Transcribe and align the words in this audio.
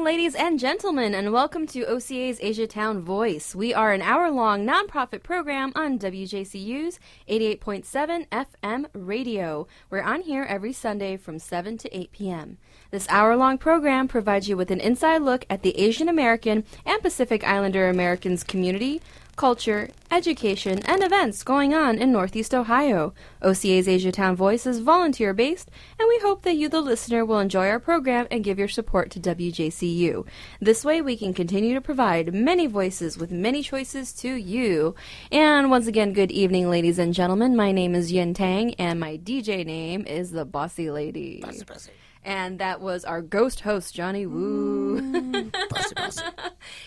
Evening, 0.00 0.16
ladies 0.16 0.34
and 0.34 0.58
gentlemen, 0.58 1.14
and 1.14 1.30
welcome 1.30 1.66
to 1.66 1.84
OCA's 1.84 2.38
Asia 2.40 2.66
Town 2.66 3.02
Voice. 3.02 3.54
We 3.54 3.74
are 3.74 3.92
an 3.92 4.00
hour 4.00 4.30
long 4.30 4.66
nonprofit 4.66 5.22
program 5.22 5.72
on 5.74 5.98
WJCU's 5.98 6.98
88.7 7.28 8.26
FM 8.28 8.86
radio. 8.94 9.66
We're 9.90 10.00
on 10.00 10.22
here 10.22 10.44
every 10.44 10.72
Sunday 10.72 11.18
from 11.18 11.38
7 11.38 11.76
to 11.76 11.94
8 11.94 12.12
p.m. 12.12 12.56
This 12.90 13.06
hour 13.10 13.36
long 13.36 13.58
program 13.58 14.08
provides 14.08 14.48
you 14.48 14.56
with 14.56 14.70
an 14.70 14.80
inside 14.80 15.20
look 15.20 15.44
at 15.50 15.62
the 15.62 15.78
Asian 15.78 16.08
American 16.08 16.64
and 16.86 17.02
Pacific 17.02 17.44
Islander 17.44 17.90
Americans 17.90 18.42
community, 18.42 19.02
culture, 19.40 19.88
education, 20.10 20.80
and 20.84 21.02
events 21.02 21.42
going 21.42 21.72
on 21.72 21.96
in 21.96 22.12
Northeast 22.12 22.54
Ohio. 22.54 23.14
OCA's 23.40 23.88
Asia 23.88 24.12
Town 24.12 24.36
Voice 24.36 24.66
is 24.66 24.80
volunteer 24.80 25.32
based, 25.32 25.70
and 25.98 26.06
we 26.06 26.18
hope 26.18 26.42
that 26.42 26.56
you, 26.56 26.68
the 26.68 26.82
listener, 26.82 27.24
will 27.24 27.38
enjoy 27.38 27.66
our 27.70 27.80
program 27.80 28.26
and 28.30 28.44
give 28.44 28.58
your 28.58 28.68
support 28.68 29.10
to 29.10 29.18
WJCU. 29.18 30.26
This 30.60 30.84
way, 30.84 31.00
we 31.00 31.16
can 31.16 31.32
continue 31.32 31.72
to 31.72 31.80
provide 31.80 32.34
many 32.34 32.66
voices 32.66 33.16
with 33.16 33.32
many 33.32 33.62
choices 33.62 34.12
to 34.16 34.34
you. 34.34 34.94
And 35.32 35.70
once 35.70 35.86
again, 35.86 36.12
good 36.12 36.30
evening, 36.30 36.68
ladies 36.68 36.98
and 36.98 37.14
gentlemen. 37.14 37.56
My 37.56 37.72
name 37.72 37.94
is 37.94 38.12
Yin 38.12 38.34
Tang, 38.34 38.74
and 38.74 39.00
my 39.00 39.16
DJ 39.16 39.64
name 39.64 40.04
is 40.06 40.32
the 40.32 40.44
Bossy 40.44 40.90
Lady. 40.90 41.40
Bossy, 41.40 41.64
bossy. 41.64 41.92
And 42.22 42.58
that 42.58 42.80
was 42.80 43.04
our 43.04 43.22
ghost 43.22 43.60
host, 43.60 43.94
Johnny 43.94 44.26
Woo. 44.26 45.50
Bossy, 45.70 45.94
bossy. 45.94 46.22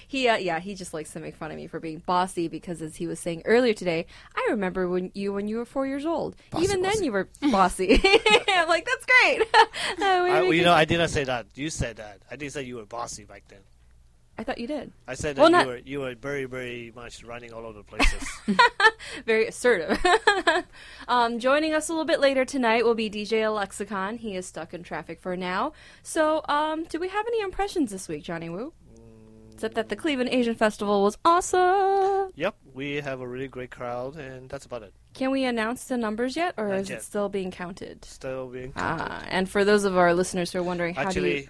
He, 0.08 0.28
uh, 0.28 0.38
yeah, 0.38 0.60
he 0.60 0.76
just 0.76 0.94
likes 0.94 1.12
to 1.14 1.20
make 1.20 1.36
fun 1.36 1.50
of 1.50 1.58
me 1.58 1.66
for 1.66 1.80
being 1.80 2.04
bossy 2.06 2.48
because, 2.48 2.82
as 2.82 2.96
he 2.98 3.08
was 3.08 3.20
saying 3.20 3.42
earlier 3.46 3.74
today, 3.74 4.06
I 4.36 4.48
remember 4.52 4.88
when 4.88 5.12
you 5.16 5.34
when 5.34 5.48
you 5.48 5.58
were 5.58 5.66
four 5.66 5.88
years 5.88 6.06
old. 6.06 6.36
Bossy, 6.52 6.66
Even 6.66 6.82
then, 6.84 7.04
you 7.04 7.12
were 7.12 7.30
bossy. 7.52 7.94
I'm 8.48 8.68
like, 8.68 8.86
that's 8.86 9.06
great. 9.06 9.42
Uh, 9.54 9.66
I, 10.00 10.42
you 10.44 10.64
know, 10.64 10.74
I 10.74 10.86
didn't 10.86 11.10
say 11.10 11.24
that. 11.24 11.48
You 11.56 11.70
said 11.70 11.98
that. 11.98 12.20
I 12.30 12.36
didn't 12.36 12.54
say 12.54 12.64
you 12.64 12.76
were 12.76 12.86
bossy 12.86 13.24
back 13.24 13.44
then. 13.48 13.62
I 14.38 14.44
thought 14.44 14.58
you 14.58 14.66
did. 14.68 14.92
I 15.08 15.14
said 15.14 15.36
that 15.36 15.42
Well, 15.42 15.50
you 15.52 15.58
not- 15.58 15.68
were 15.68 15.78
you 15.78 16.00
were 16.02 16.16
very 16.16 16.46
very 16.46 16.92
much 16.96 17.24
running 17.24 17.54
all 17.54 17.66
over 17.66 17.80
the 17.80 17.84
places. 17.84 18.28
Very 19.26 19.48
assertive. 19.48 20.04
um, 21.08 21.38
joining 21.40 21.74
us 21.74 21.90
a 21.90 21.92
little 21.92 22.06
bit 22.06 22.20
later 22.20 22.46
tonight 22.46 22.84
will 22.86 22.96
be 22.96 23.10
DJ 23.10 23.54
Lexicon. 23.54 24.18
He 24.18 24.36
is 24.36 24.46
stuck 24.48 24.74
in 24.74 24.82
traffic 24.82 25.22
for 25.22 25.36
now. 25.38 25.74
So, 26.04 26.42
um, 26.48 26.86
do 26.86 27.00
we 27.00 27.10
have 27.10 27.26
any 27.28 27.42
impressions 27.42 27.92
this 27.92 28.08
week, 28.08 28.24
Johnny 28.24 28.50
Woo? 28.50 28.74
Except 29.54 29.76
that 29.76 29.90
the 29.90 29.96
Cleveland 29.96 30.30
Asian 30.32 30.56
Festival 30.56 31.04
was 31.04 31.18
awesome. 31.26 32.32
yep, 32.36 32.56
we 32.74 32.96
have 32.96 33.20
a 33.22 33.28
really 33.28 33.48
great 33.48 33.70
crowd, 33.72 34.16
and 34.16 34.50
that's 34.50 34.66
about 34.66 34.82
it. 34.84 34.94
Can 35.14 35.30
we 35.30 35.44
announce 35.44 35.84
the 35.84 35.98
numbers 35.98 36.36
yet, 36.36 36.56
or 36.58 36.70
Not 36.70 36.80
is 36.80 36.90
it 36.90 37.04
still 37.04 37.30
being 37.30 37.52
counted? 37.52 38.04
Still 38.06 38.48
being 38.48 38.74
Ah, 38.78 39.24
and 39.30 39.48
for 39.48 39.64
those 39.64 39.84
of 39.84 39.96
our 39.96 40.14
listeners 40.14 40.52
who 40.52 40.60
are 40.60 40.64
wondering, 40.64 40.96
how 40.96 41.04
do 41.04 41.08
actually 41.10 41.42
you 41.44 41.48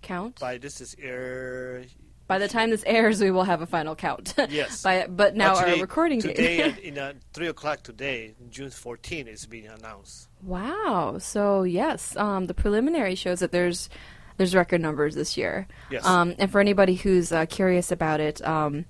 count? 0.00 0.38
by 0.40 0.56
this 0.56 0.80
is 0.80 0.96
air. 1.00 1.84
By 2.26 2.38
the 2.38 2.48
time 2.48 2.70
this 2.70 2.84
airs, 2.86 3.20
we 3.20 3.30
will 3.30 3.44
have 3.44 3.60
a 3.62 3.66
final 3.66 3.94
count. 3.94 4.34
Yes. 4.48 4.82
By, 4.82 5.06
but 5.06 5.36
now 5.36 5.56
actually, 5.56 5.74
our 5.74 5.80
recording 5.80 6.20
today 6.20 6.56
date. 6.56 6.60
at, 6.60 6.78
in 6.84 6.98
uh, 6.98 7.12
three 7.32 7.46
o'clock 7.48 7.82
today, 7.82 8.34
June 8.50 8.70
14 8.70 9.28
is 9.28 9.46
being 9.46 9.66
announced. 9.66 10.28
wow. 10.42 11.16
So 11.18 11.62
yes, 11.62 12.16
um, 12.16 12.46
the 12.46 12.54
preliminary 12.54 13.14
shows 13.14 13.40
that 13.40 13.52
there's 13.52 13.88
there's 14.36 14.54
record 14.54 14.80
numbers 14.80 15.14
this 15.14 15.36
year. 15.36 15.66
Yes. 15.90 16.04
Um, 16.06 16.34
and 16.38 16.50
for 16.50 16.60
anybody 16.60 16.94
who's 16.94 17.32
uh, 17.32 17.46
curious 17.46 17.92
about 17.92 18.20
it, 18.20 18.44
um, 18.46 18.86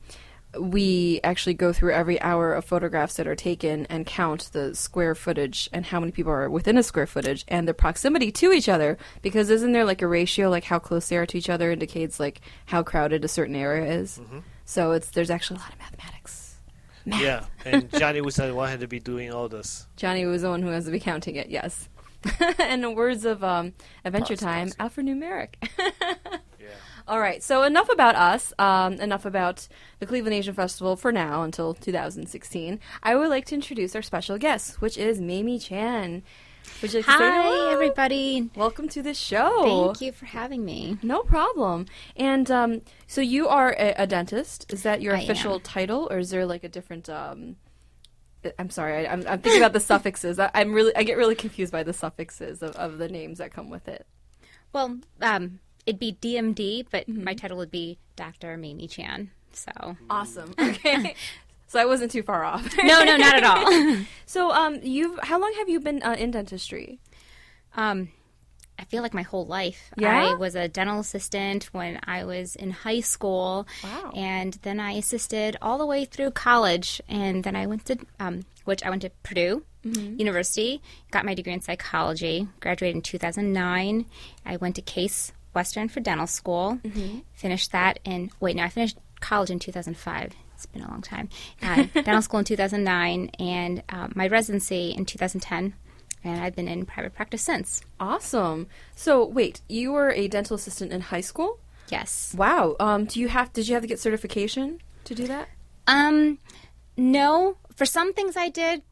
we 0.58 1.20
actually 1.24 1.54
go 1.54 1.72
through 1.72 1.92
every 1.92 2.20
hour 2.20 2.52
of 2.52 2.64
photographs 2.64 3.14
that 3.14 3.26
are 3.26 3.36
taken 3.36 3.86
and 3.86 4.06
count 4.06 4.50
the 4.52 4.74
square 4.74 5.14
footage 5.14 5.68
and 5.72 5.86
how 5.86 6.00
many 6.00 6.12
people 6.12 6.32
are 6.32 6.50
within 6.50 6.76
a 6.76 6.82
square 6.82 7.06
footage 7.06 7.44
and 7.48 7.66
their 7.66 7.74
proximity 7.74 8.30
to 8.32 8.52
each 8.52 8.68
other. 8.68 8.98
Because 9.22 9.50
isn't 9.50 9.72
there 9.72 9.84
like 9.84 10.02
a 10.02 10.06
ratio, 10.06 10.50
like 10.50 10.64
how 10.64 10.78
close 10.78 11.08
they 11.08 11.16
are 11.16 11.26
to 11.26 11.38
each 11.38 11.48
other 11.50 11.70
indicates 11.70 12.20
like 12.20 12.40
how 12.66 12.82
crowded 12.82 13.24
a 13.24 13.28
certain 13.28 13.56
area 13.56 13.90
is? 13.92 14.18
Mm-hmm. 14.18 14.40
So 14.64 14.92
it's 14.92 15.10
there's 15.10 15.30
actually 15.30 15.56
a 15.56 15.60
lot 15.60 15.72
of 15.72 15.78
mathematics. 15.78 16.56
Math. 17.04 17.20
Yeah, 17.20 17.44
and 17.64 17.90
Johnny 17.90 18.20
was 18.20 18.36
the 18.36 18.54
one 18.54 18.68
who 18.68 18.70
had 18.70 18.80
to 18.80 18.86
be 18.86 19.00
doing 19.00 19.32
all 19.32 19.48
this. 19.48 19.88
Johnny 19.96 20.24
was 20.24 20.42
the 20.42 20.50
one 20.50 20.62
who 20.62 20.68
has 20.68 20.84
to 20.84 20.90
be 20.90 21.00
counting 21.00 21.36
it. 21.36 21.48
Yes. 21.48 21.88
in 22.60 22.82
the 22.82 22.90
words 22.90 23.24
of 23.24 23.42
um, 23.42 23.72
Adventure 24.04 24.36
Time, 24.36 24.68
alphanumeric. 24.78 25.54
All 27.08 27.18
right, 27.18 27.42
so 27.42 27.64
enough 27.64 27.88
about 27.88 28.14
us, 28.14 28.52
um, 28.58 28.94
enough 28.94 29.24
about 29.24 29.66
the 29.98 30.06
Cleveland 30.06 30.34
Asian 30.34 30.54
Festival 30.54 30.94
for 30.94 31.10
now 31.10 31.42
until 31.42 31.74
2016. 31.74 32.78
I 33.02 33.16
would 33.16 33.28
like 33.28 33.44
to 33.46 33.56
introduce 33.56 33.96
our 33.96 34.02
special 34.02 34.38
guest, 34.38 34.80
which 34.80 34.96
is 34.96 35.20
Maemie 35.20 35.60
Chan. 35.60 36.22
Would 36.80 36.92
you 36.92 37.00
like 37.00 37.06
to 37.06 37.12
say 37.12 37.18
Hi, 37.18 37.72
everybody. 37.72 38.50
Welcome 38.54 38.88
to 38.90 39.02
the 39.02 39.14
show. 39.14 39.94
Thank 39.94 40.00
you 40.00 40.12
for 40.12 40.26
having 40.26 40.64
me. 40.64 40.96
No 41.02 41.22
problem. 41.22 41.86
And 42.16 42.48
um, 42.52 42.82
so 43.08 43.20
you 43.20 43.48
are 43.48 43.72
a, 43.72 43.94
a 43.98 44.06
dentist. 44.06 44.72
Is 44.72 44.84
that 44.84 45.02
your 45.02 45.16
I 45.16 45.22
official 45.22 45.54
am. 45.54 45.60
title, 45.60 46.06
or 46.08 46.18
is 46.18 46.30
there 46.30 46.46
like 46.46 46.62
a 46.62 46.68
different? 46.68 47.08
Um, 47.08 47.56
I'm 48.60 48.70
sorry, 48.70 49.06
I, 49.06 49.12
I'm, 49.12 49.26
I'm 49.26 49.40
thinking 49.40 49.60
about 49.60 49.72
the 49.72 49.80
suffixes. 49.90 50.38
I, 50.38 50.50
I'm 50.54 50.72
really, 50.72 50.94
I 50.94 51.02
get 51.02 51.16
really 51.16 51.34
confused 51.34 51.72
by 51.72 51.82
the 51.82 51.92
suffixes 51.92 52.62
of, 52.62 52.76
of 52.76 52.98
the 52.98 53.08
names 53.08 53.38
that 53.38 53.52
come 53.52 53.70
with 53.70 53.88
it. 53.88 54.06
Well, 54.72 54.98
um, 55.20 55.58
it'd 55.86 55.98
be 56.00 56.12
DMD, 56.20 56.86
but 56.90 57.08
my 57.08 57.34
title 57.34 57.56
would 57.58 57.70
be 57.70 57.98
Dr. 58.16 58.56
Mimi 58.56 58.86
Chan. 58.88 59.30
So, 59.52 59.96
Awesome. 60.08 60.54
Okay. 60.58 61.14
so 61.66 61.80
I 61.80 61.84
wasn't 61.84 62.10
too 62.12 62.22
far 62.22 62.44
off. 62.44 62.66
no, 62.82 63.04
no, 63.04 63.16
not 63.16 63.34
at 63.36 63.44
all. 63.44 63.96
So, 64.26 64.50
um, 64.50 64.78
you've 64.82 65.18
how 65.22 65.38
long 65.40 65.52
have 65.58 65.68
you 65.68 65.80
been 65.80 66.02
uh, 66.02 66.14
in 66.18 66.30
dentistry? 66.30 66.98
um, 67.76 68.08
I 68.78 68.84
feel 68.84 69.02
like 69.02 69.14
my 69.14 69.22
whole 69.22 69.46
life. 69.46 69.90
Yeah? 69.96 70.30
I 70.30 70.34
was 70.34 70.54
a 70.56 70.66
dental 70.66 70.98
assistant 71.00 71.64
when 71.72 72.00
I 72.04 72.24
was 72.24 72.56
in 72.56 72.70
high 72.72 73.00
school. 73.00 73.68
Wow. 73.84 74.10
And 74.16 74.54
then 74.62 74.80
I 74.80 74.92
assisted 74.92 75.56
all 75.62 75.78
the 75.78 75.86
way 75.86 76.04
through 76.04 76.32
college. 76.32 77.00
And 77.08 77.44
then 77.44 77.54
I 77.54 77.66
went 77.66 77.84
to, 77.86 77.98
um, 78.18 78.40
which 78.64 78.82
I 78.82 78.90
went 78.90 79.02
to 79.02 79.10
Purdue 79.22 79.62
University, 79.84 80.80
got 81.10 81.24
my 81.24 81.34
degree 81.34 81.52
in 81.52 81.60
psychology, 81.60 82.48
graduated 82.60 82.96
in 82.96 83.02
2009. 83.02 84.06
I 84.44 84.56
went 84.56 84.74
to 84.76 84.82
Case 84.82 85.32
Western 85.54 85.88
for 85.88 86.00
dental 86.00 86.26
school, 86.26 86.80
finished 87.32 87.72
that 87.72 87.98
in, 88.04 88.30
wait, 88.40 88.56
no, 88.56 88.64
I 88.64 88.68
finished 88.68 88.98
college 89.20 89.50
in 89.50 89.58
2005. 89.58 90.32
It's 90.54 90.66
been 90.66 90.82
a 90.82 90.90
long 90.90 91.02
time. 91.02 91.28
Uh, 91.62 91.84
dental 91.94 92.22
school 92.22 92.38
in 92.40 92.44
2009, 92.44 93.30
and 93.38 93.82
um, 93.88 94.12
my 94.14 94.28
residency 94.28 94.90
in 94.90 95.04
2010. 95.04 95.74
And 96.24 96.40
I've 96.40 96.54
been 96.54 96.68
in 96.68 96.86
private 96.86 97.14
practice 97.14 97.42
since. 97.42 97.82
Awesome. 97.98 98.68
So, 98.94 99.24
wait, 99.26 99.60
you 99.68 99.90
were 99.92 100.12
a 100.12 100.28
dental 100.28 100.54
assistant 100.54 100.92
in 100.92 101.00
high 101.00 101.20
school? 101.20 101.58
Yes. 101.88 102.32
Wow. 102.38 102.76
Um, 102.78 103.06
do 103.06 103.18
you 103.18 103.26
have? 103.26 103.52
Did 103.52 103.66
you 103.66 103.74
have 103.74 103.82
to 103.82 103.88
get 103.88 103.98
certification 103.98 104.80
to 105.04 105.16
do 105.16 105.26
that? 105.26 105.48
Um, 105.88 106.38
no. 106.96 107.56
For 107.74 107.84
some 107.84 108.12
things 108.12 108.36
I 108.36 108.50
did, 108.50 108.82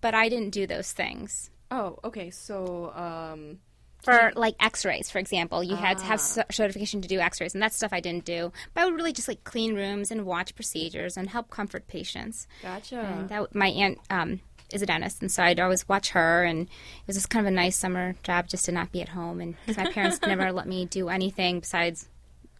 but 0.00 0.14
I 0.14 0.30
didn't 0.30 0.50
do 0.50 0.66
those 0.66 0.92
things. 0.92 1.50
Oh, 1.70 1.98
okay. 2.04 2.30
So, 2.30 2.92
um, 2.94 3.58
For 4.02 4.32
like 4.36 4.54
X-rays, 4.60 5.10
for 5.10 5.18
example, 5.18 5.62
you 5.62 5.76
had 5.76 5.98
to 5.98 6.04
have 6.06 6.20
certification 6.20 7.00
to 7.02 7.08
do 7.08 7.18
X-rays, 7.18 7.52
and 7.54 7.62
that 7.62 7.74
stuff 7.74 7.92
I 7.92 8.00
didn't 8.00 8.24
do. 8.24 8.52
But 8.72 8.82
I 8.82 8.84
would 8.86 8.94
really 8.94 9.12
just 9.12 9.28
like 9.28 9.44
clean 9.44 9.74
rooms 9.74 10.10
and 10.10 10.24
watch 10.24 10.54
procedures 10.54 11.16
and 11.16 11.28
help 11.28 11.50
comfort 11.50 11.88
patients. 11.88 12.46
gotcha. 12.62 13.00
And 13.00 13.28
that 13.28 13.54
my 13.54 13.68
aunt 13.68 13.98
um, 14.08 14.40
is 14.72 14.82
a 14.82 14.86
dentist, 14.86 15.20
and 15.20 15.30
so 15.30 15.42
I'd 15.42 15.60
always 15.60 15.88
watch 15.88 16.10
her. 16.10 16.44
And 16.44 16.62
it 16.68 17.06
was 17.06 17.16
just 17.16 17.28
kind 17.28 17.44
of 17.46 17.52
a 17.52 17.54
nice 17.54 17.76
summer 17.76 18.14
job 18.22 18.46
just 18.48 18.64
to 18.66 18.72
not 18.72 18.92
be 18.92 19.02
at 19.02 19.10
home. 19.10 19.40
And 19.40 19.56
'cause 19.66 19.76
my 19.76 19.90
parents 19.90 20.20
never 20.24 20.52
let 20.58 20.66
me 20.68 20.86
do 20.86 21.08
anything 21.08 21.60
besides 21.60 22.08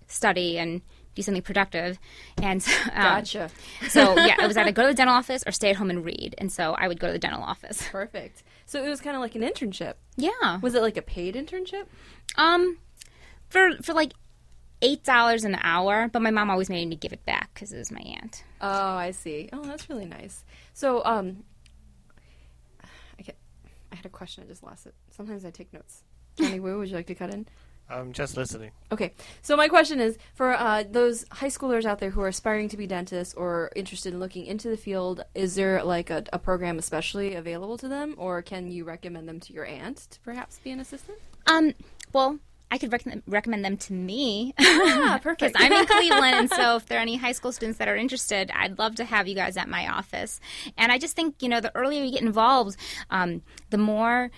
study 0.09 0.59
and 0.59 0.83
do 1.15 1.23
something 1.23 1.43
productive. 1.43 1.99
And 2.43 2.65
um, 2.93 3.03
Gotcha. 3.03 3.51
so 3.89 4.17
yeah, 4.17 4.37
it 4.43 4.47
was 4.47 4.57
either 4.59 4.73
go 4.73 4.83
to 4.83 4.89
the 4.89 4.95
dental 4.95 5.15
office 5.15 5.45
or 5.47 5.53
stay 5.53 5.71
at 5.71 5.77
home 5.77 5.91
and 5.91 6.05
read. 6.05 6.35
And 6.39 6.51
so 6.53 6.75
I 6.75 6.89
would 6.89 6.99
go 7.01 7.07
to 7.09 7.13
the 7.13 7.19
dental 7.19 7.43
office. 7.43 7.87
Perfect. 7.91 8.43
So 8.69 8.85
it 8.85 8.89
was 8.91 9.01
kind 9.01 9.17
of 9.17 9.23
like 9.23 9.35
an 9.35 9.41
internship. 9.41 9.95
Yeah. 10.19 10.61
Was 10.61 10.75
it 10.75 10.83
like 10.83 10.99
a 10.99 11.03
paid 11.03 11.35
internship? 11.35 11.87
Um, 12.37 12.77
for 13.49 13.71
for 13.83 13.95
like 13.95 14.13
eight 14.83 15.03
dollars 15.05 15.45
an 15.45 15.57
hour, 15.63 16.11
but 16.13 16.21
my 16.21 16.31
mom 16.31 16.51
always 16.51 16.69
made 16.69 16.87
me 16.87 16.95
give 16.95 17.15
it 17.15 17.25
back 17.25 17.49
because 17.55 17.73
it 17.73 17.79
was 17.79 17.91
my 17.91 18.03
aunt. 18.03 18.45
Oh, 18.61 18.69
I 18.95 19.13
see. 19.13 19.49
Oh, 19.55 19.63
that's 19.63 19.89
really 19.89 20.05
nice. 20.05 20.45
So, 20.75 21.03
um, 21.07 21.45
I 23.19 23.23
get, 23.23 23.39
I 23.91 23.97
had 23.97 24.05
a 24.05 24.11
question. 24.11 24.45
I 24.45 24.47
just 24.47 24.63
lost 24.63 24.85
it. 24.87 24.95
Sometimes 25.13 25.47
I 25.47 25.51
take 25.51 25.73
notes. 25.73 26.03
Johnny 26.37 26.61
Wu, 26.65 26.77
would 26.77 26.91
you 26.91 26.95
like 26.95 27.07
to 27.07 27.15
cut 27.15 27.33
in? 27.33 27.47
I'm 27.91 28.13
just 28.13 28.37
listening. 28.37 28.73
Okay, 28.93 29.13
so 29.43 29.57
my 29.57 29.69
question 29.69 30.01
is 30.01 30.19
for 30.35 30.53
uh, 30.53 30.85
those 30.91 31.25
high 31.31 31.49
schoolers 31.49 31.85
out 31.85 31.99
there 31.99 32.11
who 32.11 32.21
are 32.21 32.29
aspiring 32.29 32.69
to 32.69 32.77
be 32.77 32.87
dentists 32.87 33.35
or 33.35 33.71
interested 33.75 34.13
in 34.13 34.21
looking 34.21 34.47
into 34.47 34.69
the 34.69 34.77
field, 34.77 35.25
is 35.35 35.55
there 35.55 35.83
like 35.83 36.11
a, 36.11 36.25
a 36.33 36.39
program 36.39 36.79
especially 36.79 37.35
available 37.35 37.79
to 37.79 37.89
them, 37.89 38.15
or 38.19 38.43
can 38.43 38.71
you 38.71 38.85
recommend 38.85 39.29
them 39.29 39.41
to 39.41 39.53
your 39.53 39.65
aunt 39.65 40.09
to 40.11 40.21
perhaps 40.21 40.59
be 40.59 40.71
an 40.71 40.81
assistant? 40.81 41.19
Um, 41.47 41.75
well, 42.13 42.39
I 42.71 42.77
could 42.79 42.93
rec- 42.93 43.23
recommend 43.27 43.65
them 43.65 43.77
to 43.79 43.93
me. 43.93 44.55
Ah, 44.59 45.19
Because. 45.25 45.53
I'm 45.57 45.73
in 45.73 45.87
Cleveland, 45.87 46.35
and 46.37 46.51
so 46.51 46.77
if 46.77 46.87
there 46.87 46.99
are 46.99 47.03
any 47.03 47.17
high 47.17 47.33
school 47.33 47.53
students 47.53 47.79
that 47.79 47.89
are 47.89 47.97
interested, 47.97 48.51
I'd 48.55 48.79
love 48.79 48.97
to 48.97 49.05
have 49.05 49.27
you 49.27 49.35
guys 49.35 49.57
at 49.57 49.69
my 49.69 49.89
office. 49.89 50.41
And 50.77 50.93
I 50.93 50.99
just 50.99 51.17
think, 51.17 51.43
you 51.43 51.49
know, 51.49 51.61
the 51.61 51.75
earlier 51.75 52.05
you 52.05 52.13
get 52.13 52.23
involved, 52.23 52.77
um, 53.11 53.43
the 53.71 53.79
more 53.79 54.25
it 54.27 54.33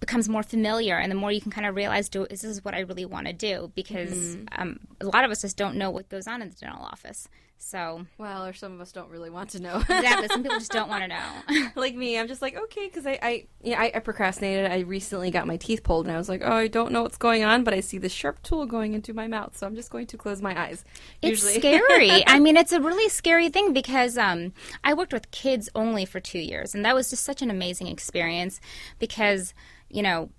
becomes 0.00 0.28
more 0.28 0.42
familiar, 0.42 0.96
and 0.96 1.10
the 1.10 1.16
more 1.16 1.30
you 1.30 1.40
can 1.40 1.52
kind 1.52 1.66
of 1.66 1.76
realize, 1.76 2.08
do 2.08 2.26
this 2.28 2.42
is 2.42 2.64
what 2.64 2.74
I 2.74 2.80
really 2.80 3.04
want 3.04 3.26
to 3.26 3.32
do, 3.32 3.70
because 3.74 4.36
um, 4.52 4.80
a 5.00 5.06
lot 5.06 5.24
of 5.24 5.30
us 5.30 5.42
just 5.42 5.56
don't 5.56 5.76
know 5.76 5.90
what 5.90 6.08
goes 6.08 6.26
on 6.26 6.42
in 6.42 6.48
the 6.48 6.56
dental 6.56 6.82
office. 6.82 7.28
So 7.62 8.06
Well, 8.16 8.46
or 8.46 8.54
some 8.54 8.72
of 8.72 8.80
us 8.80 8.90
don't 8.90 9.10
really 9.10 9.28
want 9.28 9.50
to 9.50 9.60
know. 9.60 9.76
exactly, 9.76 10.28
some 10.28 10.42
people 10.42 10.58
just 10.58 10.72
don't 10.72 10.88
want 10.88 11.02
to 11.02 11.08
know. 11.54 11.68
like 11.76 11.94
me, 11.94 12.18
I'm 12.18 12.26
just 12.26 12.40
like 12.40 12.56
okay, 12.56 12.86
because 12.86 13.06
I, 13.06 13.18
I, 13.20 13.46
yeah, 13.62 13.78
I, 13.78 13.92
I 13.94 13.98
procrastinated. 13.98 14.70
I 14.72 14.78
recently 14.80 15.30
got 15.30 15.46
my 15.46 15.58
teeth 15.58 15.82
pulled, 15.82 16.06
and 16.06 16.14
I 16.14 16.18
was 16.18 16.30
like, 16.30 16.40
oh, 16.42 16.52
I 16.52 16.68
don't 16.68 16.90
know 16.90 17.02
what's 17.02 17.18
going 17.18 17.44
on, 17.44 17.62
but 17.62 17.74
I 17.74 17.80
see 17.80 17.98
this 17.98 18.12
sharp 18.12 18.42
tool 18.42 18.64
going 18.64 18.94
into 18.94 19.12
my 19.12 19.26
mouth, 19.26 19.58
so 19.58 19.66
I'm 19.66 19.74
just 19.74 19.90
going 19.90 20.06
to 20.06 20.16
close 20.16 20.40
my 20.40 20.58
eyes. 20.58 20.86
It's 21.20 21.42
Usually, 21.42 21.58
scary. 21.58 22.24
I 22.26 22.38
mean, 22.40 22.56
it's 22.56 22.72
a 22.72 22.80
really 22.80 23.10
scary 23.10 23.50
thing 23.50 23.74
because 23.74 24.16
um, 24.16 24.54
I 24.82 24.94
worked 24.94 25.12
with 25.12 25.30
kids 25.30 25.68
only 25.74 26.06
for 26.06 26.18
two 26.18 26.38
years, 26.40 26.74
and 26.74 26.82
that 26.86 26.94
was 26.94 27.10
just 27.10 27.24
such 27.24 27.42
an 27.42 27.50
amazing 27.50 27.88
experience 27.88 28.58
because 28.98 29.52
you 29.90 30.02
know 30.02 30.30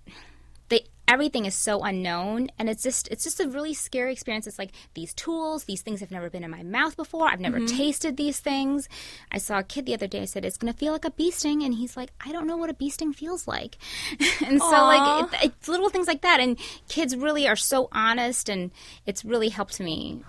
everything 1.08 1.44
is 1.44 1.54
so 1.54 1.80
unknown 1.80 2.48
and 2.58 2.68
it's 2.68 2.82
just 2.82 3.08
it's 3.08 3.24
just 3.24 3.40
a 3.40 3.48
really 3.48 3.74
scary 3.74 4.12
experience 4.12 4.46
it's 4.46 4.58
like 4.58 4.72
these 4.94 5.12
tools 5.14 5.64
these 5.64 5.82
things 5.82 6.00
have 6.00 6.10
never 6.10 6.30
been 6.30 6.44
in 6.44 6.50
my 6.50 6.62
mouth 6.62 6.96
before 6.96 7.28
i've 7.28 7.40
never 7.40 7.60
tasted 7.66 8.16
these 8.16 8.40
things 8.40 8.88
i 9.30 9.38
saw 9.38 9.58
a 9.58 9.62
kid 9.62 9.86
the 9.86 9.94
other 9.94 10.06
day 10.06 10.22
i 10.22 10.24
said 10.24 10.44
it's 10.44 10.56
going 10.56 10.72
to 10.72 10.78
feel 10.78 10.92
like 10.92 11.04
a 11.04 11.10
bee 11.10 11.30
sting 11.30 11.62
and 11.62 11.74
he's 11.74 11.96
like 11.96 12.10
i 12.24 12.32
don't 12.32 12.46
know 12.46 12.56
what 12.56 12.70
a 12.70 12.74
bee 12.74 12.90
sting 12.90 13.12
feels 13.12 13.46
like 13.46 13.76
and 14.46 14.60
so 14.60 14.70
like 14.70 15.24
it, 15.24 15.44
it's 15.44 15.68
little 15.68 15.90
things 15.90 16.06
like 16.06 16.22
that 16.22 16.40
and 16.40 16.58
kids 16.88 17.16
really 17.16 17.46
are 17.46 17.56
so 17.56 17.88
honest 17.92 18.48
and 18.48 18.70
it's 19.06 19.24
really 19.24 19.48
helped 19.48 19.80
me 19.80 20.22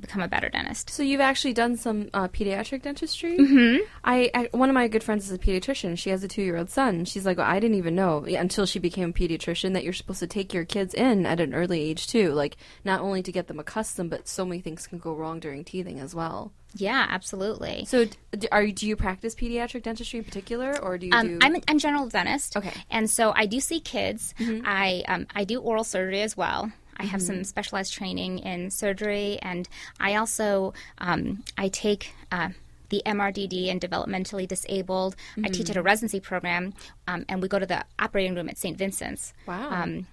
become 0.00 0.22
a 0.22 0.28
better 0.28 0.48
dentist 0.48 0.90
So 0.90 1.02
you've 1.02 1.20
actually 1.20 1.52
done 1.52 1.76
some 1.76 2.10
uh, 2.14 2.28
pediatric 2.28 2.82
dentistry. 2.82 3.38
Mm-hmm. 3.38 3.84
I, 4.04 4.30
I 4.34 4.48
one 4.52 4.68
of 4.68 4.74
my 4.74 4.88
good 4.88 5.02
friends 5.02 5.26
is 5.26 5.32
a 5.32 5.38
pediatrician. 5.38 5.98
She 5.98 6.10
has 6.10 6.22
a 6.24 6.28
two 6.28 6.42
year 6.42 6.56
old 6.56 6.70
son. 6.70 7.04
She's 7.04 7.26
like, 7.26 7.38
well, 7.38 7.46
I 7.46 7.60
didn't 7.60 7.76
even 7.76 7.94
know 7.94 8.24
until 8.24 8.66
she 8.66 8.78
became 8.78 9.10
a 9.10 9.12
pediatrician 9.12 9.74
that 9.74 9.84
you're 9.84 9.92
supposed 9.92 10.17
to 10.18 10.26
take 10.26 10.52
your 10.54 10.64
kids 10.64 10.94
in 10.94 11.26
at 11.26 11.40
an 11.40 11.54
early 11.54 11.80
age 11.80 12.06
too. 12.06 12.32
Like 12.32 12.56
not 12.84 13.00
only 13.00 13.22
to 13.22 13.32
get 13.32 13.46
them 13.46 13.58
accustomed, 13.58 14.10
but 14.10 14.28
so 14.28 14.44
many 14.44 14.60
things 14.60 14.86
can 14.86 14.98
go 14.98 15.12
wrong 15.14 15.40
during 15.40 15.64
teething 15.64 15.98
as 16.00 16.14
well. 16.14 16.52
yeah 16.74 17.06
absolutely 17.08 17.84
So 17.86 18.04
d- 18.32 18.48
are 18.52 18.62
you, 18.62 18.72
do 18.72 18.86
you 18.86 18.94
practice 18.96 19.34
pediatric 19.34 19.82
dentistry 19.84 20.18
in 20.18 20.24
particular, 20.24 20.78
or 20.82 20.98
do 20.98 21.06
you 21.06 21.12
Um, 21.14 21.28
do? 21.28 21.38
I'm, 21.42 21.54
a, 21.56 21.60
I'm 21.68 21.78
general 21.78 22.06
dentist. 22.08 22.56
Okay. 22.56 22.68
Mm-hmm. 22.68 22.96
And 22.96 23.10
so 23.10 23.32
I 23.34 23.46
do 23.46 23.58
see 23.60 23.80
kids. 23.80 24.34
I 24.38 25.02
um, 25.08 25.26
I 25.34 25.44
do 25.44 25.60
oral 25.60 25.84
surgery 25.84 26.20
as 26.22 26.36
well. 26.36 26.70
I 27.00 27.04
have 27.04 27.20
Mm-hmm. 27.20 27.26
some 27.42 27.44
specialized 27.44 27.92
training 27.94 28.40
in 28.40 28.70
surgery, 28.70 29.38
and 29.40 29.68
I 30.00 30.16
also 30.16 30.74
um, 30.98 31.44
I 31.56 31.68
take 31.68 32.12
uh, 32.32 32.50
the 32.90 33.02
MRDD 33.04 33.70
and 33.70 33.80
developmentally 33.80 34.46
disabled. 34.48 35.14
I 35.36 35.48
teach 35.48 35.68
at 35.70 35.76
Mm-hmm. 35.76 35.78
a 35.80 35.82
residency 35.82 36.20
program, 36.20 36.72
um, 37.06 37.24
and 37.28 37.42
we 37.42 37.48
go 37.48 37.58
to 37.58 37.66
the 37.66 37.84
operating 37.98 38.34
room 38.34 38.48
at 38.48 38.58
St. 38.58 38.76
Vincent's 38.78 39.32
wow. 39.46 39.70
um, 39.70 40.06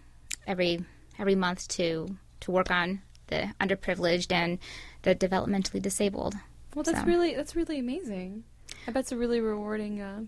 every 0.48 0.84
every 1.18 1.36
month 1.36 1.68
to 1.70 2.18
to 2.42 2.52
work 2.52 2.70
on 2.70 3.02
the 3.28 3.54
underprivileged 3.60 4.32
and 4.32 4.60
the 5.04 5.16
developmentally 5.16 5.82
disabled. 5.82 6.36
well, 6.76 6.84
that's 6.84 7.00
so. 7.00 7.06
really 7.06 7.34
that's 7.36 7.56
really 7.56 7.80
amazing. 7.80 8.44
I 8.88 8.92
bet 8.92 9.02
it's 9.02 9.12
a 9.12 9.18
really 9.18 9.40
rewarding. 9.40 10.02
Uh, 10.02 10.22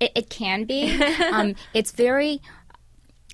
It, 0.00 0.12
it 0.14 0.28
can 0.30 0.64
be. 0.64 1.00
um, 1.32 1.54
it's 1.72 1.92
very. 1.92 2.42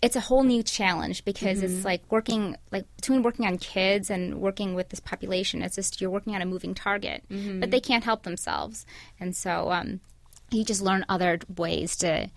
It's 0.03 0.17
a 0.17 0.21
whole 0.21 0.43
new 0.43 0.63
challenge 0.65 1.25
because 1.25 1.63
it's 1.63 1.85
like 1.85 2.03
working 2.11 2.57
like 2.73 2.85
between 2.97 3.23
working 3.23 3.47
on 3.47 3.57
kids 3.57 4.11
and 4.11 4.41
working 4.41 4.75
with 4.75 4.89
this 4.89 4.99
population. 4.99 5.63
It's 5.63 5.77
just 5.77 6.01
you're 6.01 6.11
working 6.11 6.35
on 6.35 6.43
a 6.43 6.47
moving 6.47 6.75
target, 6.75 7.25
but 7.61 7.71
they 7.71 7.81
can't 7.81 8.03
help 8.03 8.25
themselves, 8.25 8.85
and 9.21 9.35
so 9.37 9.71
um, 9.71 10.01
you 10.51 10.65
just 10.65 10.83
learn 10.83 11.05
other 11.09 11.39
ways 11.57 11.97
to 11.99 12.29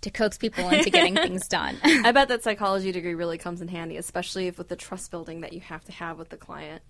to 0.00 0.10
coax 0.10 0.36
people 0.38 0.68
into 0.68 0.90
getting 0.90 1.14
things 1.26 1.48
done. 1.48 1.78
I 1.82 2.12
bet 2.12 2.28
that 2.28 2.42
psychology 2.44 2.92
degree 2.92 3.14
really 3.14 3.38
comes 3.38 3.60
in 3.60 3.68
handy, 3.68 3.96
especially 3.96 4.46
if 4.48 4.58
with 4.58 4.68
the 4.68 4.76
trust 4.76 5.10
building 5.10 5.40
that 5.40 5.52
you 5.52 5.60
have 5.60 5.84
to 5.84 5.92
have 5.92 6.18
with 6.18 6.28
the 6.28 6.36
client. 6.36 6.82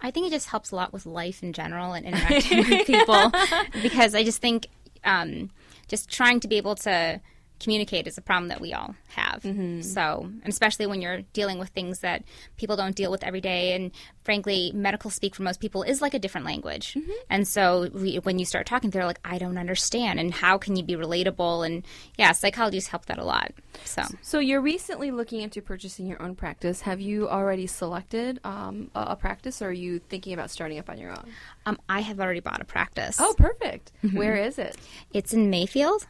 I 0.00 0.10
think 0.10 0.26
it 0.26 0.30
just 0.30 0.48
helps 0.48 0.70
a 0.70 0.76
lot 0.76 0.92
with 0.92 1.06
life 1.06 1.42
in 1.42 1.52
general 1.52 1.92
and 1.92 2.04
interacting 2.12 2.58
with 2.58 2.86
people 2.86 3.32
because 3.80 4.14
I 4.14 4.24
just 4.24 4.40
think 4.40 4.66
um, 5.04 5.50
just 5.88 6.10
trying 6.10 6.40
to 6.40 6.48
be 6.48 6.56
able 6.56 6.74
to 6.76 7.20
communicate 7.62 8.06
is 8.06 8.18
a 8.18 8.22
problem 8.22 8.48
that 8.48 8.60
we 8.60 8.72
all 8.72 8.94
have. 9.08 9.42
Mm-hmm. 9.42 9.82
So, 9.82 10.24
and 10.24 10.48
especially 10.48 10.86
when 10.86 11.00
you're 11.00 11.22
dealing 11.32 11.58
with 11.58 11.70
things 11.70 12.00
that 12.00 12.24
people 12.56 12.76
don't 12.76 12.96
deal 12.96 13.10
with 13.10 13.22
every 13.22 13.40
day, 13.40 13.74
and 13.74 13.90
frankly, 14.22 14.72
medical 14.74 15.10
speak 15.10 15.34
for 15.34 15.42
most 15.42 15.60
people 15.60 15.82
is 15.82 16.00
like 16.00 16.14
a 16.14 16.18
different 16.18 16.46
language. 16.46 16.96
And 17.28 17.46
so, 17.46 17.88
we, 17.92 18.16
when 18.16 18.38
you 18.38 18.44
start 18.44 18.66
talking, 18.66 18.90
they're 18.90 19.06
like, 19.06 19.20
"I 19.24 19.38
don't 19.38 19.58
understand," 19.58 20.20
and 20.20 20.32
how 20.32 20.58
can 20.58 20.76
you 20.76 20.82
be 20.82 20.94
relatable? 20.94 21.66
And 21.66 21.84
yeah, 22.16 22.32
psychologists 22.32 22.90
help 22.90 23.06
that 23.06 23.18
a 23.18 23.24
lot. 23.24 23.52
So. 23.84 24.02
So 24.22 24.38
you're 24.38 24.60
recently 24.60 25.10
looking 25.10 25.40
into 25.40 25.60
purchasing 25.62 26.06
your 26.06 26.22
own 26.22 26.34
practice. 26.34 26.82
Have 26.82 27.00
you 27.00 27.28
already 27.28 27.66
selected 27.66 28.40
um, 28.44 28.90
a, 28.94 29.00
a 29.00 29.16
practice, 29.16 29.62
or 29.62 29.68
are 29.68 29.72
you 29.72 29.98
thinking 29.98 30.32
about 30.32 30.50
starting 30.50 30.78
up 30.78 30.88
on 30.88 30.98
your 30.98 31.10
own? 31.10 31.24
Um, 31.66 31.78
I 31.88 32.00
have 32.00 32.20
already 32.20 32.40
bought 32.40 32.60
a 32.60 32.64
practice. 32.64 33.16
Oh, 33.20 33.34
perfect. 33.38 33.92
Where 34.12 34.36
is 34.36 34.58
it? 34.58 34.76
It's 35.12 35.32
in 35.32 35.50
Mayfield. 35.50 36.06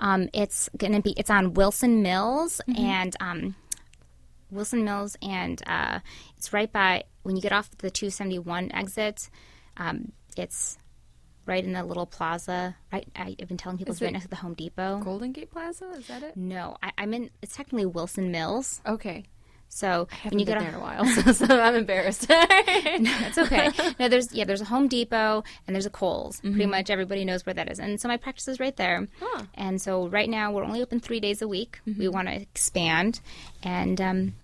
Um, 0.00 0.28
it's 0.32 0.68
gonna 0.76 1.00
be. 1.00 1.14
It's 1.16 1.30
on 1.30 1.54
Wilson 1.54 2.02
Mills 2.02 2.60
and 2.76 3.14
um, 3.20 3.54
Wilson 4.54 4.84
Mills, 4.84 5.16
and 5.22 5.60
uh, 5.66 6.00
it's 6.36 6.52
right 6.52 6.72
by 6.72 7.04
when 7.22 7.36
you 7.36 7.42
get 7.42 7.52
off 7.52 7.70
the 7.78 7.90
271 7.90 8.70
exit. 8.72 9.28
Um, 9.76 10.12
it's 10.36 10.78
right 11.46 11.64
in 11.64 11.72
the 11.72 11.82
little 11.84 12.06
plaza. 12.06 12.76
Right, 12.92 13.08
I, 13.16 13.36
I've 13.40 13.48
been 13.48 13.56
telling 13.56 13.76
people 13.78 13.92
Is 13.92 13.96
it's 13.98 14.02
right 14.02 14.12
next 14.12 14.24
to 14.26 14.30
the 14.30 14.36
Home 14.36 14.54
Depot. 14.54 15.00
Golden 15.04 15.32
Gate 15.32 15.50
Plaza. 15.50 15.90
Is 15.98 16.06
that 16.06 16.22
it? 16.22 16.36
No, 16.36 16.76
I, 16.82 16.92
I'm 16.98 17.12
in. 17.14 17.30
It's 17.42 17.56
technically 17.56 17.86
Wilson 17.86 18.30
Mills. 18.30 18.80
Okay. 18.86 19.24
So 19.66 19.88
I 19.88 20.28
when 20.28 20.38
haven't 20.38 20.38
you 20.38 20.46
been 20.46 20.54
get 20.54 20.60
there 20.60 20.68
in 20.68 20.74
off, 20.76 20.80
a 20.80 20.84
while, 21.24 21.32
so, 21.34 21.46
so 21.46 21.60
I'm 21.60 21.74
embarrassed. 21.74 22.28
no, 22.28 22.36
It's 22.38 23.38
okay. 23.38 23.70
no, 23.98 24.08
there's 24.08 24.32
yeah, 24.32 24.44
there's 24.44 24.60
a 24.60 24.66
Home 24.66 24.86
Depot 24.86 25.42
and 25.66 25.74
there's 25.74 25.86
a 25.86 25.90
Kohl's. 25.90 26.40
Pretty 26.40 26.66
much 26.66 26.90
everybody 26.90 27.24
knows 27.24 27.44
where 27.44 27.54
that 27.54 27.68
is, 27.72 27.80
and 27.80 28.00
so 28.00 28.06
my 28.06 28.16
practice 28.16 28.46
is 28.46 28.60
right 28.60 28.76
there. 28.76 29.08
Huh. 29.20 29.42
And 29.54 29.82
so 29.82 30.06
right 30.08 30.28
now 30.30 30.52
we're 30.52 30.62
only 30.64 30.80
open 30.80 31.00
three 31.00 31.18
days 31.18 31.42
a 31.42 31.48
week. 31.48 31.80
We 31.98 32.06
want 32.08 32.28
to 32.28 32.34
expand, 32.40 33.20
and 33.64 34.00
um, 34.00 34.34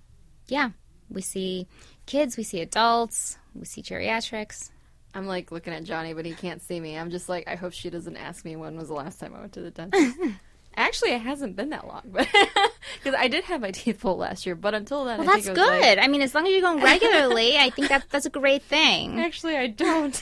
yeah, 0.51 0.71
we 1.09 1.23
see 1.23 1.67
kids, 2.07 2.37
we 2.37 2.43
see 2.43 2.61
adults, 2.61 3.39
we 3.55 3.65
see 3.65 3.83
geriatrics. 3.83 4.71
I'm 5.15 5.27
like 5.27 5.51
looking 5.51 5.73
at 5.73 5.83
Johnny, 5.85 6.13
but 6.15 6.25
he 6.25 6.35
can't 6.35 6.63
see 6.63 6.79
me. 6.79 6.97
I'm 6.97 7.11
just 7.11 7.29
like, 7.29 7.49
I 7.49 7.57
hope 7.57 7.73
she 7.73 7.91
doesn't 7.91 8.17
ask 8.17 8.45
me 8.45 8.55
when 8.57 8.77
was 8.77 8.89
the 8.89 8.95
last 8.95 9.19
time 9.19 9.35
I 9.35 9.41
went 9.41 9.53
to 9.55 9.61
the 9.61 9.71
dentist. 9.73 10.17
Actually, 10.77 11.11
it 11.11 11.21
hasn't 11.23 11.57
been 11.57 11.71
that 11.71 11.85
long, 11.89 12.03
but 12.07 12.29
because 13.03 13.19
I 13.19 13.27
did 13.27 13.43
have 13.45 13.61
my 13.61 13.73
teeth 13.73 13.99
pulled 14.01 14.21
last 14.21 14.47
year. 14.47 14.55
But 14.55 14.73
until 14.73 15.05
then, 15.05 15.19
Well, 15.19 15.29
I 15.29 15.33
that's 15.35 15.47
think 15.47 15.59
it 15.59 15.61
was 15.61 15.69
good. 15.69 15.97
like- 15.99 15.99
I 15.99 16.07
mean, 16.07 16.23
as 16.23 16.33
long 16.33 16.47
as 16.47 16.53
you're 16.53 16.61
going 16.61 16.81
regularly, 16.83 17.57
I 17.59 17.71
think 17.71 17.89
that 17.89 18.05
that's 18.09 18.27
a 18.27 18.31
great 18.31 18.63
thing. 18.63 19.19
Actually, 19.19 19.57
I 19.57 19.67
don't. 19.67 20.15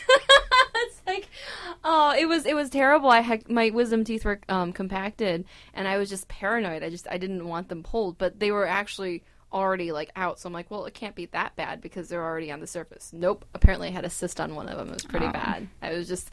it's 0.75 1.03
like, 1.07 1.29
oh, 1.85 2.15
it 2.19 2.25
was 2.27 2.47
it 2.47 2.55
was 2.57 2.71
terrible. 2.71 3.11
I 3.11 3.21
had 3.21 3.51
my 3.51 3.69
wisdom 3.69 4.05
teeth 4.05 4.25
were 4.25 4.41
um, 4.49 4.73
compacted, 4.73 5.45
and 5.75 5.87
I 5.87 5.99
was 5.99 6.09
just 6.09 6.29
paranoid. 6.29 6.83
I 6.83 6.89
just 6.89 7.07
I 7.11 7.19
didn't 7.19 7.47
want 7.47 7.69
them 7.69 7.83
pulled, 7.83 8.17
but 8.17 8.41
they 8.41 8.51
were 8.51 8.67
actually 8.67 9.25
already 9.53 9.93
like 9.93 10.11
out. 10.17 10.39
So 10.39 10.47
I'm 10.47 10.53
like, 10.53 10.71
well, 10.71 10.85
it 10.85 10.95
can't 10.95 11.15
be 11.15 11.27
that 11.27 11.57
bad 11.57 11.81
because 11.81 12.09
they're 12.09 12.25
already 12.25 12.51
on 12.51 12.61
the 12.61 12.67
surface. 12.67 13.11
Nope. 13.13 13.45
Apparently, 13.55 13.89
I 13.89 13.93
had 13.93 14.05
a 14.05 14.11
cyst 14.11 14.41
on 14.41 14.55
one 14.55 14.69
of 14.69 14.79
them. 14.79 14.89
It 14.89 14.95
was 14.95 15.05
pretty 15.05 15.27
Oh. 15.27 15.33
bad. 15.33 15.69
I 15.83 15.93
was 15.93 16.09
just. 16.09 16.31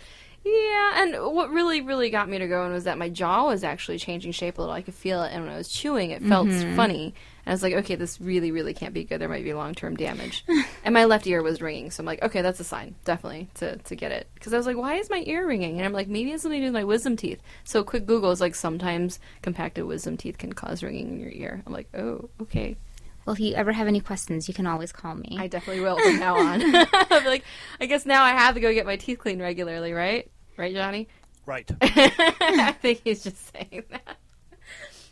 Yeah, 0.48 1.01
and 1.01 1.34
what 1.34 1.50
really, 1.50 1.81
really 1.81 2.12
got 2.12 2.29
me 2.29 2.38
to 2.38 2.48
going 2.48 2.72
was 2.72 2.84
that 2.84 3.00
my 3.00 3.10
jaw 3.10 3.48
was 3.48 3.63
actually 3.63 3.98
changing 3.98 4.31
shape 4.31 4.60
a 4.60 4.62
little. 4.62 4.75
I 4.75 4.84
could 4.84 4.93
feel 4.93 5.24
it, 5.24 5.31
and 5.34 5.43
when 5.43 5.51
I 5.51 5.57
was 5.57 5.69
chewing, 5.69 6.12
it 6.12 6.22
felt 6.22 6.48
mm-hmm. 6.48 6.75
funny. 6.75 7.15
And 7.45 7.51
I 7.51 7.51
was 7.51 7.63
like, 7.63 7.74
okay, 7.74 7.95
this 7.95 8.22
really, 8.22 8.51
really 8.51 8.75
can't 8.75 8.93
be 8.93 9.05
good. 9.05 9.19
There 9.19 9.27
might 9.27 9.43
be 9.43 9.55
long 9.55 9.74
term 9.74 9.95
damage. 9.95 10.45
and 10.84 10.93
my 10.93 11.05
left 11.05 11.25
ear 11.25 11.41
was 11.41 11.63
ringing, 11.63 11.89
so 11.89 12.01
I'm 12.01 12.05
like, 12.05 12.22
okay, 12.22 12.43
that's 12.43 12.60
a 12.60 12.63
sign, 12.63 12.93
definitely, 13.05 13.50
to, 13.55 13.77
to 13.77 13.95
get 13.95 14.12
it. 14.12 14.27
Because 14.36 14.53
I 14.53 14.57
was 14.57 14.67
like, 14.67 14.77
why 14.77 14.98
is 14.98 15.10
my 15.10 15.24
ear 15.25 15.48
ringing? 15.48 15.77
And 15.77 15.86
I'm 15.86 15.93
like, 15.93 16.10
maybe 16.10 16.31
it's 16.31 16.43
something 16.43 16.62
to 16.62 16.67
do 16.67 16.72
with 16.72 16.79
my 16.79 16.84
wisdom 16.84 17.15
teeth. 17.15 17.41
So 17.63 17.84
quick 17.84 18.05
Google 18.05 18.29
is 18.29 18.39
like, 18.39 18.53
sometimes 18.53 19.19
compacted 19.41 19.86
wisdom 19.86 20.15
teeth 20.15 20.38
can 20.38 20.53
cause 20.53 20.84
ringing 20.84 21.10
in 21.10 21.19
your 21.19 21.31
ear. 21.31 21.63
I'm 21.65 21.74
like, 21.74 21.89
oh, 21.95 22.29
okay. 22.43 22.77
Well, 23.25 23.34
if 23.34 23.39
you 23.39 23.55
ever 23.55 23.72
have 23.72 23.88
any 23.88 24.00
questions, 24.01 24.48
you 24.48 24.53
can 24.53 24.67
always 24.67 24.91
call 24.91 25.15
me. 25.15 25.38
I 25.39 25.48
definitely 25.48 25.82
will 25.82 25.98
from 26.00 26.20
now 26.20 26.38
on. 26.38 26.62
I'll 26.94 27.25
like, 27.25 27.44
I 27.79 27.88
guess 27.88 28.05
now 28.05 28.24
I 28.24 28.32
have 28.32 28.55
to 28.55 28.62
go 28.62 28.74
get 28.74 28.86
my 28.86 28.98
teeth 28.98 29.20
cleaned 29.20 29.41
regularly, 29.41 29.94
right? 29.94 30.29
Right, 30.58 30.74
Johnny? 30.74 31.08
Right. 31.46 31.70
I 31.82 32.75
think 32.82 33.01
he's 33.03 33.24
just 33.24 33.51
saying 33.53 33.84
that. 33.89 34.17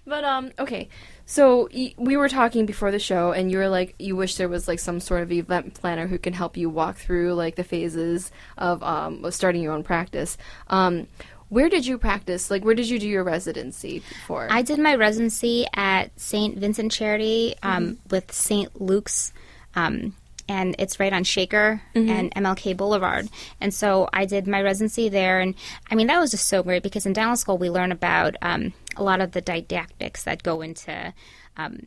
But 0.05 0.23
um, 0.25 0.51
okay. 0.59 0.89
So 1.25 1.69
y- 1.73 1.93
we 1.97 2.17
were 2.17 2.27
talking 2.27 2.65
before 2.65 2.91
the 2.91 2.99
show, 2.99 3.31
and 3.31 3.49
you 3.49 3.57
were 3.57 3.69
like, 3.69 3.95
you 3.99 4.15
wish 4.15 4.35
there 4.35 4.49
was 4.49 4.67
like 4.67 4.79
some 4.79 4.99
sort 4.99 5.21
of 5.21 5.31
event 5.31 5.75
planner 5.75 6.07
who 6.07 6.17
can 6.17 6.33
help 6.33 6.57
you 6.57 6.69
walk 6.69 6.97
through 6.97 7.33
like 7.35 7.55
the 7.55 7.63
phases 7.63 8.29
of 8.57 8.83
um 8.83 9.23
of 9.23 9.33
starting 9.33 9.61
your 9.61 9.73
own 9.73 9.83
practice. 9.83 10.37
Um, 10.67 11.07
where 11.53 11.69
did 11.69 11.85
you 11.85 11.99
practice? 11.99 12.49
Like, 12.49 12.65
where 12.65 12.73
did 12.73 12.89
you 12.89 12.97
do 12.97 13.07
your 13.07 13.23
residency 13.23 14.01
for? 14.25 14.47
I 14.49 14.63
did 14.63 14.79
my 14.79 14.95
residency 14.95 15.67
at 15.75 16.19
St. 16.19 16.57
Vincent 16.57 16.91
Charity 16.91 17.55
um, 17.61 17.99
with 18.09 18.31
St. 18.31 18.81
Luke's, 18.81 19.31
um, 19.75 20.15
and 20.49 20.75
it's 20.79 20.99
right 20.99 21.13
on 21.13 21.23
Shaker 21.23 21.81
and 22.09 22.33
MLK 22.35 22.75
Boulevard. 22.75 23.29
And 23.61 23.71
so 23.71 24.09
I 24.11 24.25
did 24.25 24.47
my 24.47 24.61
residency 24.63 25.09
there, 25.09 25.39
and 25.39 25.53
I 25.89 25.95
mean 25.95 26.07
that 26.07 26.19
was 26.19 26.31
just 26.31 26.47
so 26.47 26.63
great 26.63 26.81
because 26.81 27.05
in 27.05 27.13
dental 27.13 27.35
school 27.35 27.59
we 27.59 27.69
learn 27.69 27.91
about 27.91 28.35
um, 28.41 28.73
a 28.97 29.03
lot 29.03 29.21
of 29.21 29.31
the 29.31 29.41
didactics 29.41 30.23
that 30.23 30.41
go 30.41 30.61
into 30.61 31.13
um, 31.55 31.85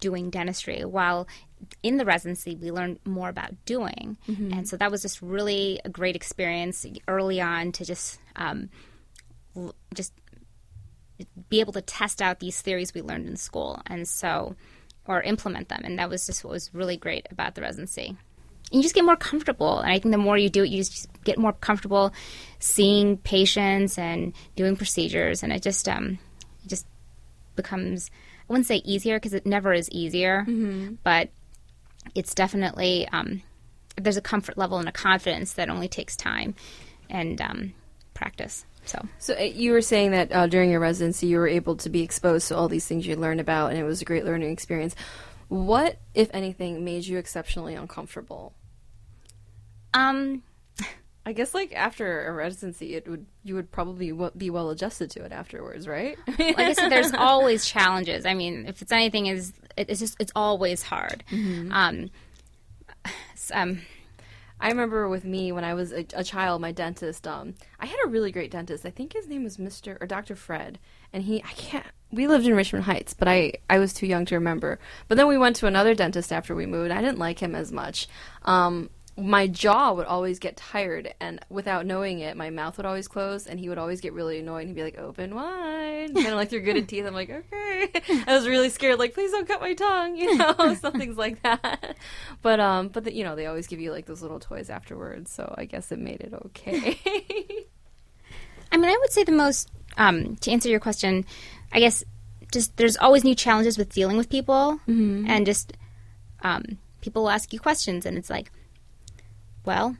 doing 0.00 0.30
dentistry. 0.30 0.84
While 0.84 1.28
in 1.82 1.96
the 1.96 2.04
residency, 2.04 2.56
we 2.56 2.70
learned 2.70 2.98
more 3.04 3.28
about 3.28 3.54
doing, 3.66 4.16
and 4.52 4.68
so 4.68 4.76
that 4.78 4.90
was 4.90 5.02
just 5.02 5.22
really 5.22 5.80
a 5.84 5.88
great 5.88 6.16
experience 6.16 6.84
early 7.06 7.40
on 7.40 7.70
to 7.72 7.84
just 7.84 8.18
um, 8.40 8.70
just 9.94 10.12
be 11.48 11.60
able 11.60 11.72
to 11.74 11.82
test 11.82 12.22
out 12.22 12.40
these 12.40 12.60
theories 12.60 12.94
we 12.94 13.02
learned 13.02 13.28
in 13.28 13.36
school, 13.36 13.80
and 13.86 14.08
so 14.08 14.56
or 15.06 15.22
implement 15.22 15.68
them, 15.68 15.82
and 15.84 15.98
that 15.98 16.08
was 16.08 16.26
just 16.26 16.44
what 16.44 16.50
was 16.50 16.74
really 16.74 16.96
great 16.96 17.26
about 17.30 17.54
the 17.54 17.60
residency. 17.60 18.16
You 18.72 18.82
just 18.82 18.94
get 18.94 19.04
more 19.04 19.16
comfortable, 19.16 19.78
and 19.78 19.90
I 19.90 19.98
think 19.98 20.12
the 20.12 20.18
more 20.18 20.38
you 20.38 20.48
do 20.48 20.62
it, 20.62 20.70
you 20.70 20.78
just 20.78 21.08
get 21.24 21.38
more 21.38 21.52
comfortable 21.52 22.12
seeing 22.58 23.16
patients 23.18 23.98
and 23.98 24.32
doing 24.56 24.76
procedures, 24.76 25.42
and 25.42 25.52
it 25.52 25.62
just 25.62 25.88
um, 25.88 26.18
it 26.64 26.68
just 26.68 26.86
becomes 27.56 28.10
I 28.48 28.52
wouldn't 28.52 28.66
say 28.66 28.76
easier 28.76 29.16
because 29.16 29.34
it 29.34 29.46
never 29.46 29.72
is 29.72 29.90
easier, 29.90 30.44
but 31.04 31.30
it's 32.14 32.34
definitely 32.34 33.06
um, 33.12 33.42
there's 33.96 34.16
a 34.16 34.22
comfort 34.22 34.56
level 34.56 34.78
and 34.78 34.88
a 34.88 34.92
confidence 34.92 35.52
that 35.54 35.68
only 35.68 35.88
takes 35.88 36.16
time. 36.16 36.54
And 37.08 37.40
um, 37.40 37.74
practice. 38.20 38.64
So 38.84 38.98
So 39.18 39.34
uh, 39.34 39.42
you 39.42 39.72
were 39.72 39.82
saying 39.82 40.10
that 40.12 40.30
uh, 40.32 40.46
during 40.46 40.70
your 40.70 40.80
residency, 40.80 41.26
you 41.26 41.38
were 41.38 41.48
able 41.48 41.76
to 41.76 41.88
be 41.90 42.02
exposed 42.02 42.48
to 42.48 42.56
all 42.56 42.68
these 42.68 42.86
things 42.86 43.06
you 43.06 43.16
learned 43.16 43.40
about, 43.40 43.70
and 43.70 43.78
it 43.78 43.84
was 43.84 44.02
a 44.02 44.04
great 44.04 44.24
learning 44.24 44.50
experience. 44.52 44.94
What, 45.48 45.98
if 46.14 46.28
anything, 46.32 46.84
made 46.84 47.04
you 47.06 47.18
exceptionally 47.18 47.74
uncomfortable? 47.74 48.52
um, 49.94 50.42
I 51.26 51.32
guess 51.32 51.52
like 51.54 51.72
after 51.74 52.26
a 52.28 52.32
residency, 52.32 52.94
it 52.94 53.06
would 53.08 53.26
you 53.44 53.54
would 53.54 53.70
probably 53.70 54.12
be 54.36 54.48
well 54.50 54.70
adjusted 54.70 55.10
to 55.12 55.24
it 55.24 55.32
afterwards, 55.32 55.86
right? 55.86 56.16
like 56.38 56.58
I 56.58 56.72
said, 56.72 56.88
there's 56.90 57.12
always 57.18 57.66
challenges. 57.66 58.24
I 58.24 58.34
mean, 58.34 58.64
if 58.66 58.80
it's 58.82 58.90
anything, 58.92 59.26
is 59.26 59.52
it's 59.76 60.00
just 60.00 60.16
it's 60.18 60.32
always 60.34 60.82
hard. 60.82 61.22
Um, 61.30 62.10
s- 63.34 63.50
um, 63.54 63.82
I 64.60 64.68
remember 64.68 65.08
with 65.08 65.24
me 65.24 65.52
when 65.52 65.64
I 65.64 65.74
was 65.74 65.92
a, 65.92 66.04
a 66.14 66.22
child, 66.22 66.60
my 66.60 66.70
dentist. 66.70 67.26
Um, 67.26 67.54
I 67.78 67.86
had 67.86 67.98
a 68.04 68.08
really 68.08 68.30
great 68.30 68.50
dentist. 68.50 68.84
I 68.84 68.90
think 68.90 69.14
his 69.14 69.26
name 69.26 69.44
was 69.44 69.58
Mister 69.58 69.96
or 70.00 70.06
Doctor 70.06 70.36
Fred, 70.36 70.78
and 71.12 71.24
he 71.24 71.42
I 71.42 71.52
can't. 71.52 71.86
We 72.12 72.26
lived 72.26 72.46
in 72.46 72.54
Richmond 72.54 72.84
Heights, 72.84 73.14
but 73.14 73.28
I 73.28 73.54
I 73.68 73.78
was 73.78 73.92
too 73.92 74.06
young 74.06 74.26
to 74.26 74.34
remember. 74.34 74.78
But 75.08 75.16
then 75.16 75.28
we 75.28 75.38
went 75.38 75.56
to 75.56 75.66
another 75.66 75.94
dentist 75.94 76.32
after 76.32 76.54
we 76.54 76.66
moved. 76.66 76.90
I 76.90 77.00
didn't 77.00 77.18
like 77.18 77.38
him 77.38 77.54
as 77.54 77.72
much. 77.72 78.06
Um, 78.44 78.90
my 79.16 79.46
jaw 79.46 79.92
would 79.92 80.06
always 80.06 80.38
get 80.38 80.56
tired, 80.56 81.14
and 81.20 81.40
without 81.48 81.84
knowing 81.84 82.20
it, 82.20 82.36
my 82.36 82.50
mouth 82.50 82.76
would 82.76 82.86
always 82.86 83.08
close, 83.08 83.46
and 83.46 83.60
he 83.60 83.68
would 83.68 83.78
always 83.78 84.00
get 84.00 84.12
really 84.12 84.38
annoyed. 84.38 84.66
He'd 84.66 84.76
be 84.76 84.82
like, 84.82 84.98
"Open 84.98 85.34
wide," 85.34 86.14
kind 86.14 86.28
of 86.28 86.34
like 86.34 86.50
through 86.50 86.62
gritted 86.62 86.88
teeth. 86.88 87.04
I'm 87.04 87.14
like, 87.14 87.30
"Okay." 87.30 87.90
I 88.26 88.34
was 88.34 88.46
really 88.46 88.70
scared, 88.70 88.98
like, 88.98 89.14
"Please 89.14 89.30
don't 89.30 89.46
cut 89.46 89.60
my 89.60 89.74
tongue," 89.74 90.16
you 90.16 90.36
know, 90.36 90.74
some 90.80 90.94
things 90.94 91.16
like 91.16 91.42
that. 91.42 91.96
But 92.42 92.60
um, 92.60 92.88
but 92.88 93.04
the, 93.04 93.14
you 93.14 93.24
know, 93.24 93.36
they 93.36 93.46
always 93.46 93.66
give 93.66 93.80
you 93.80 93.90
like 93.90 94.06
those 94.06 94.22
little 94.22 94.40
toys 94.40 94.70
afterwards, 94.70 95.30
so 95.30 95.54
I 95.58 95.64
guess 95.64 95.92
it 95.92 95.98
made 95.98 96.20
it 96.20 96.32
okay. 96.46 96.98
I 98.72 98.76
mean, 98.76 98.90
I 98.90 98.96
would 99.00 99.12
say 99.12 99.24
the 99.24 99.32
most 99.32 99.68
um, 99.98 100.36
to 100.36 100.50
answer 100.50 100.68
your 100.68 100.80
question, 100.80 101.24
I 101.72 101.80
guess 101.80 102.04
just 102.52 102.76
there's 102.76 102.96
always 102.96 103.24
new 103.24 103.34
challenges 103.34 103.76
with 103.76 103.92
dealing 103.92 104.16
with 104.16 104.28
people, 104.28 104.80
and 105.28 105.44
just 105.44 105.74
um, 106.42 106.78
people 107.00 107.22
will 107.22 107.30
ask 107.30 107.52
you 107.52 107.60
questions, 107.60 108.06
and 108.06 108.16
it's 108.16 108.30
like, 108.30 108.50
well, 109.64 109.96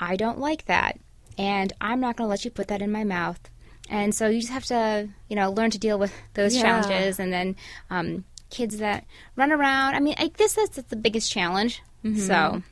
I 0.00 0.16
don't 0.16 0.38
like 0.38 0.66
that, 0.66 0.98
and 1.36 1.72
I'm 1.80 2.00
not 2.00 2.16
going 2.16 2.26
to 2.26 2.30
let 2.30 2.44
you 2.44 2.50
put 2.50 2.68
that 2.68 2.82
in 2.82 2.90
my 2.92 3.04
mouth. 3.04 3.40
And 3.90 4.14
so 4.14 4.28
you 4.28 4.40
just 4.40 4.52
have 4.52 4.66
to, 4.66 5.08
you 5.28 5.36
know, 5.36 5.50
learn 5.50 5.70
to 5.70 5.78
deal 5.78 5.98
with 5.98 6.12
those 6.34 6.54
Yeah. 6.54 6.62
challenges, 6.62 7.18
and 7.18 7.32
then 7.32 7.56
um, 7.90 8.24
kids 8.50 8.78
that 8.78 9.04
run 9.36 9.50
around. 9.52 9.94
I 9.94 10.00
mean, 10.00 10.14
I 10.18 10.28
guess 10.28 10.54
that's, 10.54 10.76
that's 10.76 10.88
the 10.90 10.96
biggest 10.96 11.30
challenge. 11.32 11.82
So 12.16 12.62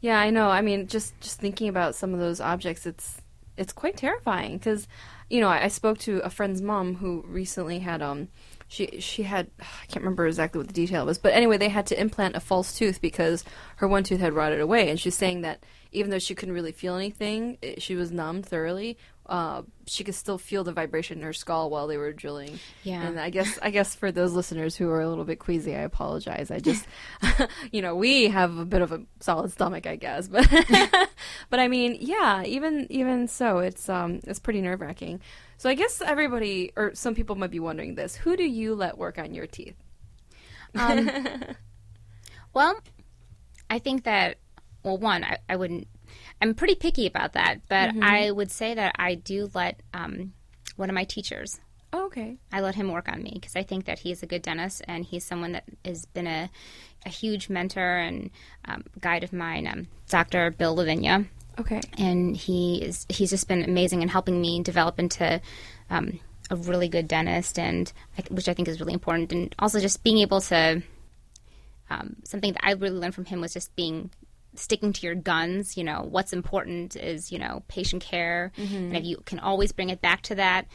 Yeah, 0.00 0.18
I 0.20 0.30
know. 0.30 0.48
I 0.50 0.60
mean, 0.60 0.86
just 0.86 1.18
just 1.20 1.40
thinking 1.40 1.68
about 1.68 1.94
some 1.94 2.12
of 2.14 2.20
those 2.20 2.40
objects, 2.40 2.86
it's 2.86 3.20
it's 3.56 3.72
quite 3.72 3.96
terrifying 3.96 4.58
because, 4.58 4.86
you 5.30 5.40
know, 5.40 5.48
I, 5.48 5.64
I 5.64 5.68
spoke 5.68 5.98
to 6.00 6.18
a 6.20 6.30
friend's 6.30 6.62
mom 6.62 6.96
who 6.96 7.24
recently 7.26 7.80
had 7.80 8.02
um, 8.02 8.28
she 8.68 9.00
she 9.00 9.24
had 9.24 9.50
I 9.60 9.86
can't 9.86 10.04
remember 10.04 10.26
exactly 10.26 10.58
what 10.58 10.68
the 10.68 10.74
detail 10.74 11.06
was, 11.06 11.18
but 11.18 11.32
anyway, 11.32 11.56
they 11.56 11.68
had 11.68 11.86
to 11.88 12.00
implant 12.00 12.36
a 12.36 12.40
false 12.40 12.76
tooth 12.76 13.00
because 13.00 13.44
her 13.76 13.88
one 13.88 14.04
tooth 14.04 14.20
had 14.20 14.34
rotted 14.34 14.60
away, 14.60 14.88
and 14.88 15.00
she's 15.00 15.16
saying 15.16 15.40
that 15.40 15.64
even 15.90 16.10
though 16.10 16.18
she 16.18 16.34
couldn't 16.34 16.54
really 16.54 16.72
feel 16.72 16.94
anything, 16.94 17.58
it, 17.62 17.82
she 17.82 17.96
was 17.96 18.12
numb 18.12 18.42
thoroughly. 18.42 18.98
Uh, 19.28 19.62
she 19.86 20.04
could 20.04 20.14
still 20.14 20.38
feel 20.38 20.64
the 20.64 20.72
vibration 20.72 21.18
in 21.18 21.24
her 21.24 21.34
skull 21.34 21.68
while 21.68 21.86
they 21.86 21.98
were 21.98 22.12
drilling. 22.12 22.58
Yeah. 22.82 23.02
And 23.02 23.20
I 23.20 23.28
guess 23.28 23.58
I 23.60 23.70
guess 23.70 23.94
for 23.94 24.10
those 24.10 24.32
listeners 24.32 24.74
who 24.74 24.88
are 24.88 25.00
a 25.00 25.08
little 25.08 25.24
bit 25.24 25.38
queasy, 25.38 25.74
I 25.74 25.80
apologize. 25.80 26.50
I 26.50 26.60
just, 26.60 26.86
you 27.72 27.82
know, 27.82 27.94
we 27.94 28.28
have 28.28 28.56
a 28.56 28.64
bit 28.64 28.80
of 28.80 28.92
a 28.92 29.02
solid 29.20 29.52
stomach, 29.52 29.86
I 29.86 29.96
guess, 29.96 30.28
but 30.28 30.48
but 31.50 31.60
I 31.60 31.68
mean, 31.68 31.98
yeah, 32.00 32.42
even 32.44 32.86
even 32.90 33.28
so, 33.28 33.58
it's 33.58 33.88
um 33.88 34.20
it's 34.24 34.38
pretty 34.38 34.62
nerve 34.62 34.80
wracking. 34.80 35.20
So 35.58 35.68
I 35.68 35.74
guess 35.74 36.00
everybody 36.00 36.72
or 36.76 36.94
some 36.94 37.14
people 37.14 37.36
might 37.36 37.50
be 37.50 37.60
wondering 37.60 37.96
this: 37.96 38.16
Who 38.16 38.36
do 38.36 38.44
you 38.44 38.74
let 38.74 38.96
work 38.96 39.18
on 39.18 39.34
your 39.34 39.46
teeth? 39.46 39.76
Um, 40.74 41.10
well, 42.54 42.78
I 43.70 43.78
think 43.78 44.04
that, 44.04 44.38
well, 44.82 44.98
one, 44.98 45.24
I, 45.24 45.38
I 45.48 45.56
wouldn't, 45.56 45.88
I'm 46.40 46.54
pretty 46.54 46.74
picky 46.74 47.06
about 47.06 47.32
that, 47.34 47.60
but 47.68 47.94
I 48.02 48.30
would 48.30 48.50
say 48.50 48.74
that 48.74 48.94
I 48.98 49.14
do 49.16 49.50
let 49.54 49.80
um, 49.94 50.32
one 50.76 50.88
of 50.90 50.94
my 50.94 51.04
teachers, 51.04 51.58
Oh, 51.90 52.04
okay. 52.06 52.36
I 52.52 52.60
let 52.60 52.74
him 52.74 52.92
work 52.92 53.08
on 53.08 53.22
me 53.22 53.30
because 53.32 53.56
I 53.56 53.62
think 53.62 53.86
that 53.86 53.98
he's 54.00 54.22
a 54.22 54.26
good 54.26 54.42
dentist 54.42 54.82
and 54.86 55.04
he's 55.06 55.24
someone 55.24 55.52
that 55.52 55.64
has 55.86 56.04
been 56.04 56.26
a, 56.26 56.50
a 57.06 57.08
huge 57.08 57.48
mentor 57.48 57.96
and 57.96 58.30
um, 58.66 58.84
guide 59.00 59.24
of 59.24 59.32
mine, 59.32 59.66
um, 59.66 59.86
Dr. 60.10 60.50
Bill 60.50 60.74
Lavinia 60.76 61.24
Okay. 61.58 61.80
and 61.96 62.36
he 62.36 62.82
is 62.82 63.06
he's 63.08 63.30
just 63.30 63.48
been 63.48 63.62
amazing 63.64 64.02
in 64.02 64.08
helping 64.08 64.38
me 64.40 64.62
develop 64.62 64.98
into 64.98 65.40
um, 65.88 66.20
a 66.50 66.56
really 66.56 66.88
good 66.88 67.08
dentist 67.08 67.58
and 67.58 67.90
I, 68.18 68.22
which 68.30 68.48
I 68.48 68.54
think 68.54 68.68
is 68.68 68.80
really 68.80 68.92
important 68.92 69.32
and 69.32 69.54
also 69.58 69.80
just 69.80 70.04
being 70.04 70.18
able 70.18 70.42
to 70.42 70.82
um, 71.90 72.16
something 72.24 72.52
that 72.52 72.64
I 72.66 72.72
really 72.72 72.98
learned 72.98 73.14
from 73.14 73.24
him 73.24 73.40
was 73.40 73.54
just 73.54 73.74
being 73.76 74.10
sticking 74.58 74.92
to 74.92 75.06
your 75.06 75.14
guns 75.14 75.76
you 75.76 75.84
know 75.84 76.06
what's 76.08 76.32
important 76.32 76.96
is 76.96 77.32
you 77.32 77.38
know 77.38 77.62
patient 77.68 78.02
care 78.02 78.52
and 78.56 78.96
if 78.96 79.04
you 79.04 79.16
can 79.24 79.38
always 79.38 79.72
bring 79.72 79.90
it 79.90 80.00
back 80.00 80.22
to 80.22 80.34
that 80.34 80.66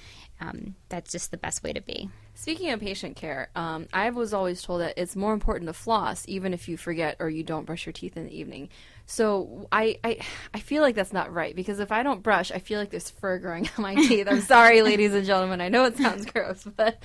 um, 0.42 0.76
that's 0.90 1.12
just 1.12 1.32
the 1.32 1.38
best 1.38 1.64
way 1.64 1.72
to 1.74 1.82
be 1.82 2.10
Speaking 2.36 2.72
of 2.72 2.80
patient 2.80 3.16
care, 3.16 3.50
um, 3.56 3.88
I 3.94 4.10
was 4.10 4.34
always 4.34 4.64
told 4.64 4.82
that 4.82 4.96
it's 4.98 5.16
more 5.16 5.34
important 5.34 5.68
to 5.68 5.74
floss 5.74 6.26
even 6.28 6.52
if 6.52 6.68
you 6.68 6.78
forget 6.78 7.18
or 7.20 7.30
you 7.30 7.44
don't 7.44 7.66
brush 7.66 7.86
your 7.86 7.94
teeth 7.94 8.18
in 8.18 8.26
the 8.26 8.36
evening. 8.36 8.70
So 9.06 9.68
I, 9.72 10.00
I, 10.04 10.18
I 10.52 10.60
feel 10.60 10.82
like 10.82 10.96
that's 10.96 11.14
not 11.14 11.32
right 11.32 11.56
because 11.56 11.80
if 11.80 11.92
I 11.92 12.02
don't 12.02 12.24
brush, 12.24 12.52
I 12.52 12.58
feel 12.58 12.80
like 12.80 12.90
there's 12.90 13.10
fur 13.12 13.38
growing 13.38 13.70
on 13.78 13.84
my 13.84 13.94
teeth. 13.94 14.28
I'm 14.28 14.42
sorry, 14.42 14.82
ladies 14.82 15.14
and 15.14 15.26
gentlemen. 15.26 15.62
I 15.62 15.70
know 15.70 15.86
it 15.86 15.96
sounds 15.96 16.26
gross, 16.26 16.64
but 16.76 17.04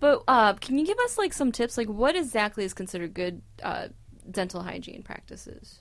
but 0.00 0.22
uh, 0.26 0.54
can 0.54 0.78
you 0.78 0.86
give 0.86 0.98
us 1.00 1.18
like 1.18 1.34
some 1.34 1.52
tips? 1.52 1.76
Like 1.76 1.88
what 1.88 2.16
exactly 2.16 2.64
is 2.64 2.72
considered 2.72 3.12
good 3.12 3.42
uh, 3.62 3.88
dental 4.30 4.62
hygiene 4.62 5.02
practices? 5.02 5.80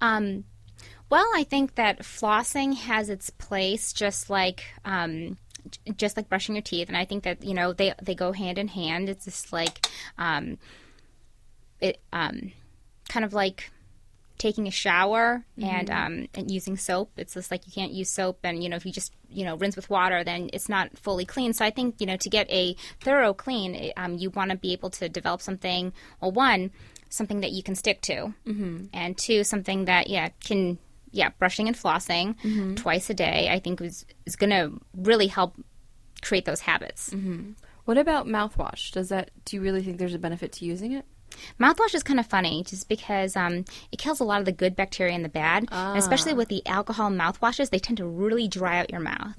Um, 0.00 0.44
well, 1.10 1.26
I 1.34 1.44
think 1.44 1.74
that 1.74 2.00
flossing 2.00 2.74
has 2.76 3.10
its 3.10 3.30
place, 3.30 3.92
just 3.92 4.30
like 4.30 4.64
um, 4.84 5.38
just 5.96 6.16
like 6.16 6.28
brushing 6.28 6.54
your 6.54 6.62
teeth, 6.62 6.88
and 6.88 6.96
I 6.96 7.04
think 7.04 7.24
that 7.24 7.44
you 7.44 7.54
know 7.54 7.72
they 7.72 7.94
they 8.00 8.14
go 8.14 8.32
hand 8.32 8.58
in 8.58 8.68
hand. 8.68 9.08
It's 9.08 9.24
just 9.24 9.52
like 9.52 9.88
um, 10.18 10.58
it 11.80 12.00
um, 12.12 12.52
kind 13.08 13.24
of 13.24 13.32
like 13.32 13.70
taking 14.38 14.66
a 14.66 14.70
shower 14.70 15.44
and 15.60 15.90
um, 15.90 16.28
and 16.34 16.50
using 16.50 16.76
soap. 16.76 17.10
It's 17.16 17.34
just 17.34 17.50
like 17.50 17.66
you 17.66 17.72
can't 17.72 17.92
use 17.92 18.08
soap, 18.08 18.38
and 18.44 18.62
you 18.62 18.68
know 18.68 18.76
if 18.76 18.86
you 18.86 18.92
just 18.92 19.12
you 19.28 19.44
know 19.44 19.56
rinse 19.56 19.76
with 19.76 19.90
water, 19.90 20.22
then 20.22 20.48
it's 20.52 20.68
not 20.68 20.96
fully 20.96 21.24
clean. 21.24 21.52
So 21.52 21.64
I 21.64 21.70
think 21.70 21.96
you 21.98 22.06
know 22.06 22.16
to 22.16 22.30
get 22.30 22.48
a 22.50 22.76
thorough 23.00 23.34
clean, 23.34 23.92
um, 23.96 24.16
you 24.16 24.30
want 24.30 24.52
to 24.52 24.56
be 24.56 24.72
able 24.72 24.90
to 24.90 25.08
develop 25.08 25.42
something. 25.42 25.92
Well, 26.20 26.30
one 26.30 26.70
something 27.10 27.40
that 27.40 27.52
you 27.52 27.62
can 27.62 27.74
stick 27.74 28.00
to, 28.02 28.32
mm-hmm. 28.46 28.86
and 28.92 29.18
two 29.18 29.44
something 29.44 29.84
that 29.84 30.08
yeah 30.08 30.30
can 30.42 30.78
yeah 31.10 31.30
brushing 31.38 31.68
and 31.68 31.76
flossing 31.76 32.36
twice 32.76 33.10
a 33.10 33.14
day. 33.14 33.48
I 33.50 33.58
think 33.58 33.80
is 33.80 34.06
is 34.24 34.36
going 34.36 34.50
to 34.50 34.80
really 34.96 35.26
help 35.26 35.54
create 36.22 36.46
those 36.46 36.60
habits. 36.60 37.10
What 37.84 37.98
about 37.98 38.26
mouthwash? 38.26 38.92
Does 38.92 39.08
that? 39.10 39.30
Do 39.44 39.56
you 39.56 39.62
really 39.62 39.82
think 39.82 39.98
there's 39.98 40.14
a 40.14 40.18
benefit 40.18 40.52
to 40.52 40.64
using 40.64 40.92
it? 40.92 41.04
Mouthwash 41.60 41.94
is 41.94 42.02
kind 42.02 42.18
of 42.20 42.26
funny 42.26 42.64
just 42.64 42.88
because 42.88 43.36
um, 43.36 43.64
it 43.92 43.98
kills 43.98 44.20
a 44.20 44.24
lot 44.24 44.40
of 44.40 44.46
the 44.46 44.52
good 44.52 44.74
bacteria 44.74 45.14
and 45.14 45.24
the 45.24 45.28
bad. 45.28 45.68
And 45.70 45.98
especially 45.98 46.34
with 46.34 46.48
the 46.48 46.66
alcohol 46.66 47.10
mouthwashes, 47.10 47.70
they 47.70 47.78
tend 47.78 47.98
to 47.98 48.06
really 48.06 48.48
dry 48.48 48.78
out 48.78 48.90
your 48.90 49.00
mouth. 49.00 49.34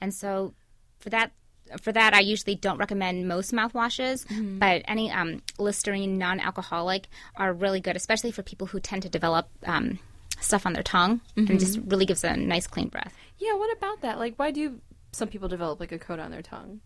And 0.00 0.12
so 0.12 0.54
for 0.98 1.10
that 1.10 1.32
for 1.80 1.92
that 1.92 2.14
I 2.14 2.20
usually 2.20 2.54
don't 2.54 2.78
recommend 2.78 3.28
most 3.28 3.52
mouthwashes, 3.52 4.26
but 4.58 4.82
any 4.86 5.10
um, 5.10 5.42
Listerine 5.58 6.18
non-alcoholic 6.18 7.08
are 7.36 7.52
really 7.52 7.80
good, 7.80 7.96
especially 7.96 8.32
for 8.32 8.42
people 8.42 8.66
who 8.66 8.80
tend 8.80 9.02
to 9.02 9.08
develop 9.08 9.48
um, 9.64 9.98
stuff 10.40 10.66
on 10.66 10.72
their 10.72 10.82
tongue 10.82 11.20
and 11.36 11.58
just 11.60 11.78
really 11.86 12.06
gives 12.06 12.24
a 12.24 12.36
nice 12.36 12.66
clean 12.66 12.88
breath. 12.88 13.14
Yeah. 13.38 13.54
What 13.54 13.76
about 13.76 14.00
that? 14.02 14.18
Like, 14.18 14.34
why 14.36 14.50
do 14.50 14.80
some 15.12 15.28
people 15.28 15.48
develop 15.48 15.80
like 15.80 15.92
a 15.92 15.98
coat 15.98 16.18
on 16.18 16.30
their 16.30 16.42
tongue? 16.42 16.80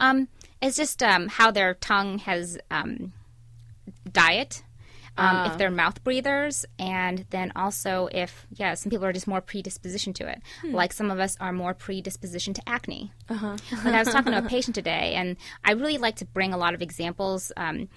Um, 0.00 0.28
it's 0.60 0.76
just 0.76 1.02
um, 1.02 1.28
how 1.28 1.50
their 1.50 1.74
tongue 1.74 2.18
has 2.18 2.58
um, 2.70 3.12
diet. 4.10 4.62
Um, 5.16 5.50
If 5.50 5.58
they're 5.58 5.70
mouth 5.70 6.02
breathers, 6.04 6.64
and 6.78 7.26
then 7.30 7.52
also 7.54 8.08
if 8.12 8.46
yeah, 8.54 8.74
some 8.74 8.90
people 8.90 9.04
are 9.04 9.12
just 9.12 9.26
more 9.26 9.40
predisposition 9.42 10.12
to 10.14 10.28
it. 10.28 10.40
Like 10.64 10.92
some 10.92 11.10
of 11.10 11.20
us 11.20 11.36
are 11.40 11.52
more 11.52 11.74
predisposition 11.74 12.54
to 12.54 12.62
acne. 12.66 13.12
Uh-huh. 13.28 13.56
like 13.84 13.94
I 13.94 13.98
was 13.98 14.08
talking 14.08 14.32
to 14.32 14.38
a 14.38 14.42
patient 14.48 14.74
today, 14.74 15.14
and 15.14 15.36
I 15.64 15.72
really 15.72 15.98
like 15.98 16.16
to 16.16 16.24
bring 16.24 16.52
a 16.54 16.56
lot 16.56 16.72
of 16.74 16.80
examples. 16.82 17.52
Um, 17.56 17.88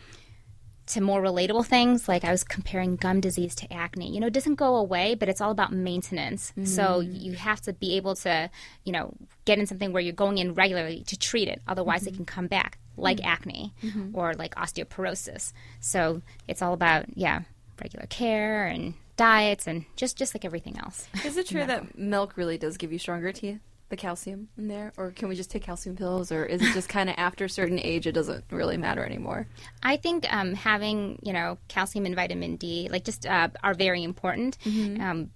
to 0.87 1.01
more 1.01 1.19
relatable 1.19 1.65
things, 1.65 2.07
like 2.07 2.23
I 2.23 2.29
was 2.29 2.43
comparing 2.43 2.95
gum 2.95 3.19
disease 3.19 3.55
to 3.55 3.73
acne. 3.73 4.13
You 4.13 4.19
know, 4.19 4.27
it 4.27 4.33
doesn't 4.33 4.53
go 4.53 4.75
away, 4.75 5.15
but 5.15 5.27
it's 5.29 5.41
all 5.41 5.49
about 5.49 5.73
maintenance. 5.73 6.53
So 6.63 6.99
you 6.99 7.33
have 7.33 7.59
to 7.61 7.73
be 7.73 7.97
able 7.97 8.15
to, 8.17 8.51
you 8.83 8.93
know, 8.93 9.15
get 9.45 9.57
in 9.57 9.65
something 9.65 9.93
where 9.93 10.01
you're 10.03 10.13
going 10.13 10.37
in 10.37 10.53
regularly 10.53 11.03
to 11.07 11.17
treat 11.17 11.47
it. 11.47 11.59
Otherwise, 11.67 12.05
it 12.05 12.13
can 12.13 12.25
come 12.25 12.45
back, 12.45 12.77
like 12.97 13.23
acne 13.23 13.73
or 14.13 14.33
like 14.33 14.55
osteoporosis. 14.55 15.53
So 15.79 16.21
it's 16.47 16.61
all 16.61 16.73
about, 16.73 17.17
yeah, 17.17 17.41
regular 17.81 18.05
care 18.07 18.67
and 18.67 18.93
diets 19.17 19.67
and 19.67 19.85
just 19.95 20.17
just 20.17 20.35
like 20.35 20.45
everything 20.45 20.77
else. 20.79 21.07
Is 21.23 21.37
it 21.37 21.47
true 21.47 21.65
that 21.65 21.97
milk 21.97 22.37
really 22.37 22.57
does 22.57 22.77
give 22.77 22.91
you 22.91 22.99
stronger 22.99 23.31
teeth? 23.31 23.59
The 23.89 23.95
calcium 23.95 24.49
in 24.57 24.67
there, 24.67 24.93
or 24.97 25.11
can 25.11 25.29
we 25.29 25.35
just 25.35 25.51
take 25.51 25.61
calcium 25.61 25.95
pills, 25.95 26.31
or 26.31 26.43
is 26.43 26.59
it 26.59 26.73
just 26.73 26.89
kind 26.89 27.07
of 27.07 27.15
after 27.19 27.45
a 27.45 27.49
certain 27.49 27.79
age 27.79 28.07
it 28.07 28.13
doesn't 28.13 28.43
really 28.49 28.77
matter 28.77 29.05
anymore? 29.05 29.47
I 29.83 29.97
think 29.97 30.25
um, 30.33 30.55
having 30.55 31.19
you 31.21 31.31
know 31.31 31.59
calcium 31.67 32.07
and 32.07 32.15
vitamin 32.15 32.55
D 32.55 32.89
like 32.91 33.03
just 33.03 33.27
uh, 33.27 33.49
are 33.63 33.75
very 33.75 34.03
important. 34.03 34.57
Um, 34.99 35.29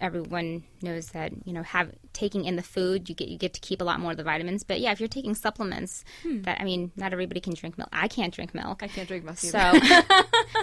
everyone 0.00 0.62
knows 0.82 1.06
that 1.08 1.32
you 1.46 1.52
know 1.52 1.62
have 1.62 1.90
taking 2.12 2.44
in 2.44 2.56
the 2.56 2.62
food 2.62 3.08
you 3.08 3.14
get 3.14 3.28
you 3.28 3.38
get 3.38 3.54
to 3.54 3.60
keep 3.60 3.80
a 3.80 3.84
lot 3.84 3.98
more 4.00 4.10
of 4.12 4.16
the 4.16 4.22
vitamins. 4.24 4.62
But 4.64 4.80
yeah, 4.80 4.92
if 4.92 5.00
you're 5.00 5.08
taking 5.08 5.34
supplements, 5.34 6.04
that 6.24 6.60
I 6.60 6.64
mean, 6.64 6.92
not 6.96 7.12
everybody 7.12 7.40
can 7.40 7.54
drink 7.54 7.78
milk. 7.78 7.88
I 7.92 8.08
can't 8.08 8.32
drink 8.34 8.54
milk. 8.54 8.82
I 8.82 8.88
can't 8.88 9.08
drink 9.08 9.24
milk 9.24 9.38
either. 9.42 9.50
So 9.50 9.58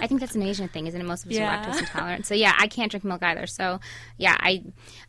I 0.00 0.06
think 0.06 0.20
that's 0.20 0.34
an 0.34 0.42
Asian 0.50 0.68
thing, 0.68 0.86
isn't 0.86 1.00
it? 1.00 1.04
Most 1.04 1.24
of 1.24 1.30
us 1.30 1.36
Yeah. 1.36 1.50
are 1.62 1.64
lactose 1.72 1.80
intolerant. 1.80 2.26
So 2.26 2.34
yeah, 2.34 2.54
I 2.58 2.66
can't 2.68 2.90
drink 2.90 3.04
milk 3.04 3.22
either. 3.22 3.46
So 3.46 3.80
yeah, 4.18 4.36
I 4.38 4.64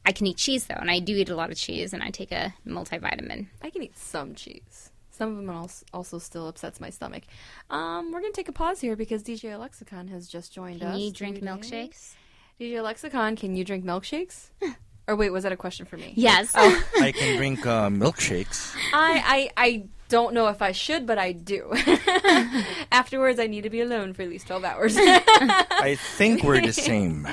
I 0.05 0.11
can 0.11 0.27
eat 0.27 0.37
cheese 0.37 0.65
though, 0.65 0.75
and 0.79 0.89
I 0.89 0.99
do 0.99 1.13
eat 1.15 1.29
a 1.29 1.35
lot 1.35 1.51
of 1.51 1.57
cheese, 1.57 1.93
and 1.93 2.01
I 2.01 2.09
take 2.09 2.31
a 2.31 2.53
multivitamin. 2.67 3.47
I 3.61 3.69
can 3.69 3.83
eat 3.83 3.97
some 3.97 4.35
cheese. 4.35 4.91
Some 5.11 5.29
of 5.31 5.37
them 5.37 5.49
also, 5.49 5.85
also 5.93 6.19
still 6.19 6.47
upsets 6.49 6.81
my 6.81 6.89
stomach. 6.89 7.23
Um, 7.69 8.11
we're 8.11 8.19
gonna 8.19 8.33
take 8.33 8.49
a 8.49 8.51
pause 8.51 8.81
here 8.81 8.97
because 8.97 9.23
DJ 9.23 9.57
Lexicon 9.57 10.09
has 10.09 10.27
just 10.27 10.51
joined 10.53 10.83
us. 10.83 10.99
You 10.99 11.09
drink 11.11 11.37
milkshakes? 11.39 12.15
DJ 12.59 12.81
Lexicon, 12.81 13.35
can 13.35 13.55
you 13.55 13.65
drink 13.65 13.83
milkshakes? 13.83 14.49
or 15.07 15.15
wait, 15.15 15.29
was 15.31 15.43
that 15.43 15.51
a 15.51 15.57
question 15.57 15.85
for 15.85 15.97
me? 15.97 16.13
Yes. 16.15 16.51
I 16.55 17.11
can 17.11 17.37
drink 17.37 17.65
uh, 17.65 17.89
milkshakes. 17.89 18.73
I, 18.93 19.49
I 19.57 19.65
I 19.65 19.83
don't 20.07 20.33
know 20.33 20.47
if 20.47 20.61
I 20.61 20.71
should, 20.71 21.05
but 21.05 21.17
I 21.17 21.33
do. 21.33 21.73
Afterwards, 22.91 23.39
I 23.39 23.47
need 23.47 23.61
to 23.63 23.69
be 23.69 23.81
alone 23.81 24.13
for 24.13 24.21
at 24.21 24.29
least 24.29 24.47
twelve 24.47 24.63
hours. 24.63 24.95
I 24.97 25.95
think 25.99 26.43
we're 26.43 26.61
the 26.61 26.71
same. 26.71 27.27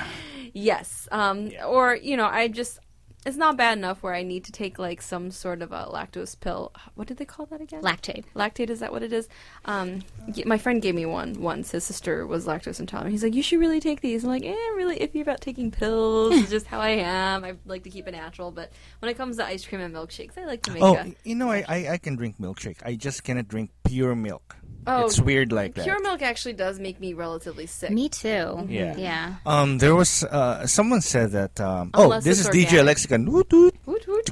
yes. 0.53 1.07
Um. 1.11 1.51
Or 1.65 1.95
you 1.95 2.17
know, 2.17 2.25
I 2.27 2.49
just 2.49 2.79
it's 3.25 3.37
not 3.37 3.55
bad 3.57 3.77
enough 3.77 4.03
where 4.03 4.13
I 4.13 4.23
need 4.23 4.43
to 4.45 4.51
take 4.51 4.77
like 4.77 5.01
some 5.01 5.31
sort 5.31 5.61
of 5.61 5.71
a 5.71 5.85
lactose 5.91 6.39
pill. 6.39 6.71
What 6.95 7.07
did 7.07 7.17
they 7.17 7.25
call 7.25 7.45
that 7.47 7.61
again? 7.61 7.81
Lactaid. 7.81 8.25
Lactaid 8.35 8.69
is 8.69 8.79
that 8.81 8.91
what 8.91 9.03
it 9.03 9.13
is? 9.13 9.29
Um, 9.65 10.01
y- 10.27 10.43
my 10.45 10.57
friend 10.57 10.81
gave 10.81 10.95
me 10.95 11.05
one 11.05 11.33
once. 11.41 11.71
His 11.71 11.83
sister 11.83 12.27
was 12.27 12.45
lactose 12.45 12.79
intolerant. 12.79 13.11
He's 13.11 13.23
like, 13.23 13.33
"You 13.33 13.43
should 13.43 13.59
really 13.59 13.79
take 13.79 14.01
these." 14.01 14.23
I'm 14.23 14.29
like, 14.29 14.43
"Eh, 14.43 14.51
I'm 14.55 14.75
really 14.75 14.97
iffy 14.99 15.21
about 15.21 15.41
taking 15.41 15.71
pills. 15.71 16.33
it's 16.39 16.49
just 16.49 16.67
how 16.67 16.79
I 16.79 16.89
am. 16.89 17.43
I 17.43 17.55
like 17.65 17.83
to 17.83 17.89
keep 17.89 18.07
it 18.07 18.11
natural." 18.11 18.51
But 18.51 18.71
when 18.99 19.09
it 19.09 19.15
comes 19.15 19.37
to 19.37 19.45
ice 19.45 19.65
cream 19.65 19.81
and 19.81 19.93
milkshakes, 19.95 20.37
I 20.37 20.45
like 20.45 20.61
to 20.63 20.71
make 20.71 20.83
Oh, 20.83 20.95
a 20.95 21.13
you 21.23 21.35
know, 21.35 21.49
I, 21.51 21.63
I, 21.67 21.87
I 21.93 21.97
can 21.97 22.15
drink 22.15 22.37
milkshake. 22.39 22.77
I 22.83 22.95
just 22.95 23.23
cannot 23.23 23.47
drink 23.47 23.71
pure 23.85 24.15
milk. 24.15 24.55
Oh, 24.87 25.05
it's 25.05 25.19
weird 25.19 25.51
like 25.51 25.75
that. 25.75 25.83
pure 25.83 26.01
milk. 26.01 26.21
Actually, 26.21 26.53
does 26.53 26.79
make 26.79 26.99
me 26.99 27.13
relatively 27.13 27.65
sick. 27.65 27.91
Me 27.91 28.09
too. 28.09 28.65
Yeah. 28.69 28.95
Yeah. 28.97 29.35
Um, 29.45 29.77
there 29.77 29.95
was 29.95 30.23
uh, 30.23 30.65
someone 30.67 31.01
said 31.01 31.31
that. 31.31 31.59
Um, 31.59 31.91
oh, 31.93 32.19
this 32.19 32.39
is 32.39 32.47
it's 32.47 32.55
DJ 32.55 32.63
organic. 32.65 32.85
Lexicon. 32.85 33.31
Woot, 33.31 33.51
woot. 33.51 33.75
Woot, 33.85 34.07
woot. 34.07 34.29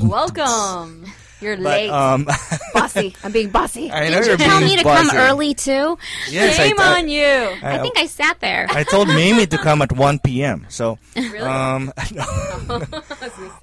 Welcome. 0.00 1.06
You're 1.40 1.56
late, 1.56 1.88
um, 1.88 2.26
bossy. 2.74 3.14
I'm 3.22 3.30
being 3.30 3.50
bossy. 3.50 3.92
I 3.92 4.10
Did 4.10 4.26
you're 4.26 4.36
tell 4.36 4.60
me 4.60 4.76
to 4.76 4.82
come 4.82 5.08
early 5.14 5.54
too? 5.54 5.96
Yes, 6.28 6.56
Shame 6.56 6.74
I, 6.80 6.98
on 6.98 7.08
you. 7.08 7.24
I, 7.24 7.78
I 7.78 7.78
think 7.78 7.96
I 7.96 8.06
sat 8.06 8.40
there. 8.40 8.66
I 8.70 8.82
told 8.82 9.06
Mimi 9.06 9.46
to 9.46 9.56
come 9.58 9.80
at 9.82 9.92
1 9.92 10.18
p.m. 10.18 10.66
So, 10.68 10.98
Really? 11.14 11.38
um, 11.38 11.92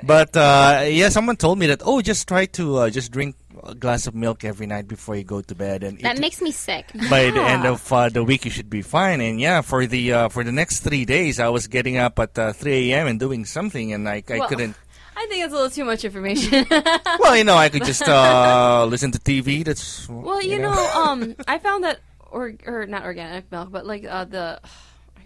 but 0.04 0.36
uh, 0.38 0.86
yeah, 0.88 1.10
someone 1.10 1.36
told 1.36 1.60
me 1.60 1.68
that. 1.68 1.82
Oh, 1.84 2.02
just 2.02 2.28
try 2.30 2.46
to 2.56 2.78
uh, 2.78 2.90
just 2.90 3.12
drink 3.12 3.36
a 3.66 3.76
glass 3.76 4.08
of 4.08 4.16
milk 4.16 4.44
every 4.44 4.68
night 4.68 4.88
before 4.88 5.16
you 5.16 5.24
go 5.24 5.42
to 5.42 5.56
bed, 5.56 5.84
and 5.84 6.00
that 6.02 6.16
it- 6.18 6.22
makes 6.22 6.42
me 6.42 6.52
sick. 6.52 6.92
by 7.10 7.30
the 7.32 7.42
end 7.42 7.66
of 7.66 7.82
uh, 7.92 8.10
the 8.10 8.24
week 8.24 8.46
you 8.46 8.52
should 8.52 8.70
be 8.70 8.82
fine. 8.82 9.22
And 9.22 9.40
yeah, 9.40 9.62
for 9.62 9.86
the 9.86 10.14
uh, 10.14 10.30
for 10.30 10.44
the 10.44 10.52
next 10.52 10.82
three 10.82 11.06
days, 11.06 11.40
I 11.40 11.50
was 11.50 11.68
getting 11.68 11.98
up 11.98 12.20
at 12.20 12.38
uh, 12.38 12.54
3 12.54 12.92
a.m. 12.94 13.08
and 13.08 13.20
doing 13.20 13.46
something, 13.46 13.94
and 13.94 14.08
I, 14.08 14.24
I 14.30 14.40
Well, 14.40 14.48
couldn't. 14.48 14.76
I 15.18 15.26
think 15.28 15.46
it's 15.46 15.54
a 15.54 15.56
little 15.56 15.70
too 15.72 15.86
much 15.86 16.04
information. 16.06 16.66
Well, 17.20 17.36
you 17.38 17.44
know, 17.44 17.56
I 17.56 17.70
could 17.70 17.86
just 17.86 18.04
uh, 18.08 18.86
listen 18.86 19.12
to 19.12 19.20
TV. 19.20 19.64
That's 19.64 20.08
well, 20.10 20.42
you 20.44 20.60
know, 20.60 20.74
um, 20.94 21.34
I 21.48 21.58
found 21.58 21.84
that 21.86 22.00
or 22.30 22.54
or 22.68 22.86
not 22.86 23.04
organic 23.06 23.50
milk, 23.52 23.72
but 23.72 23.86
like 23.86 24.06
uh, 24.06 24.26
the. 24.26 24.60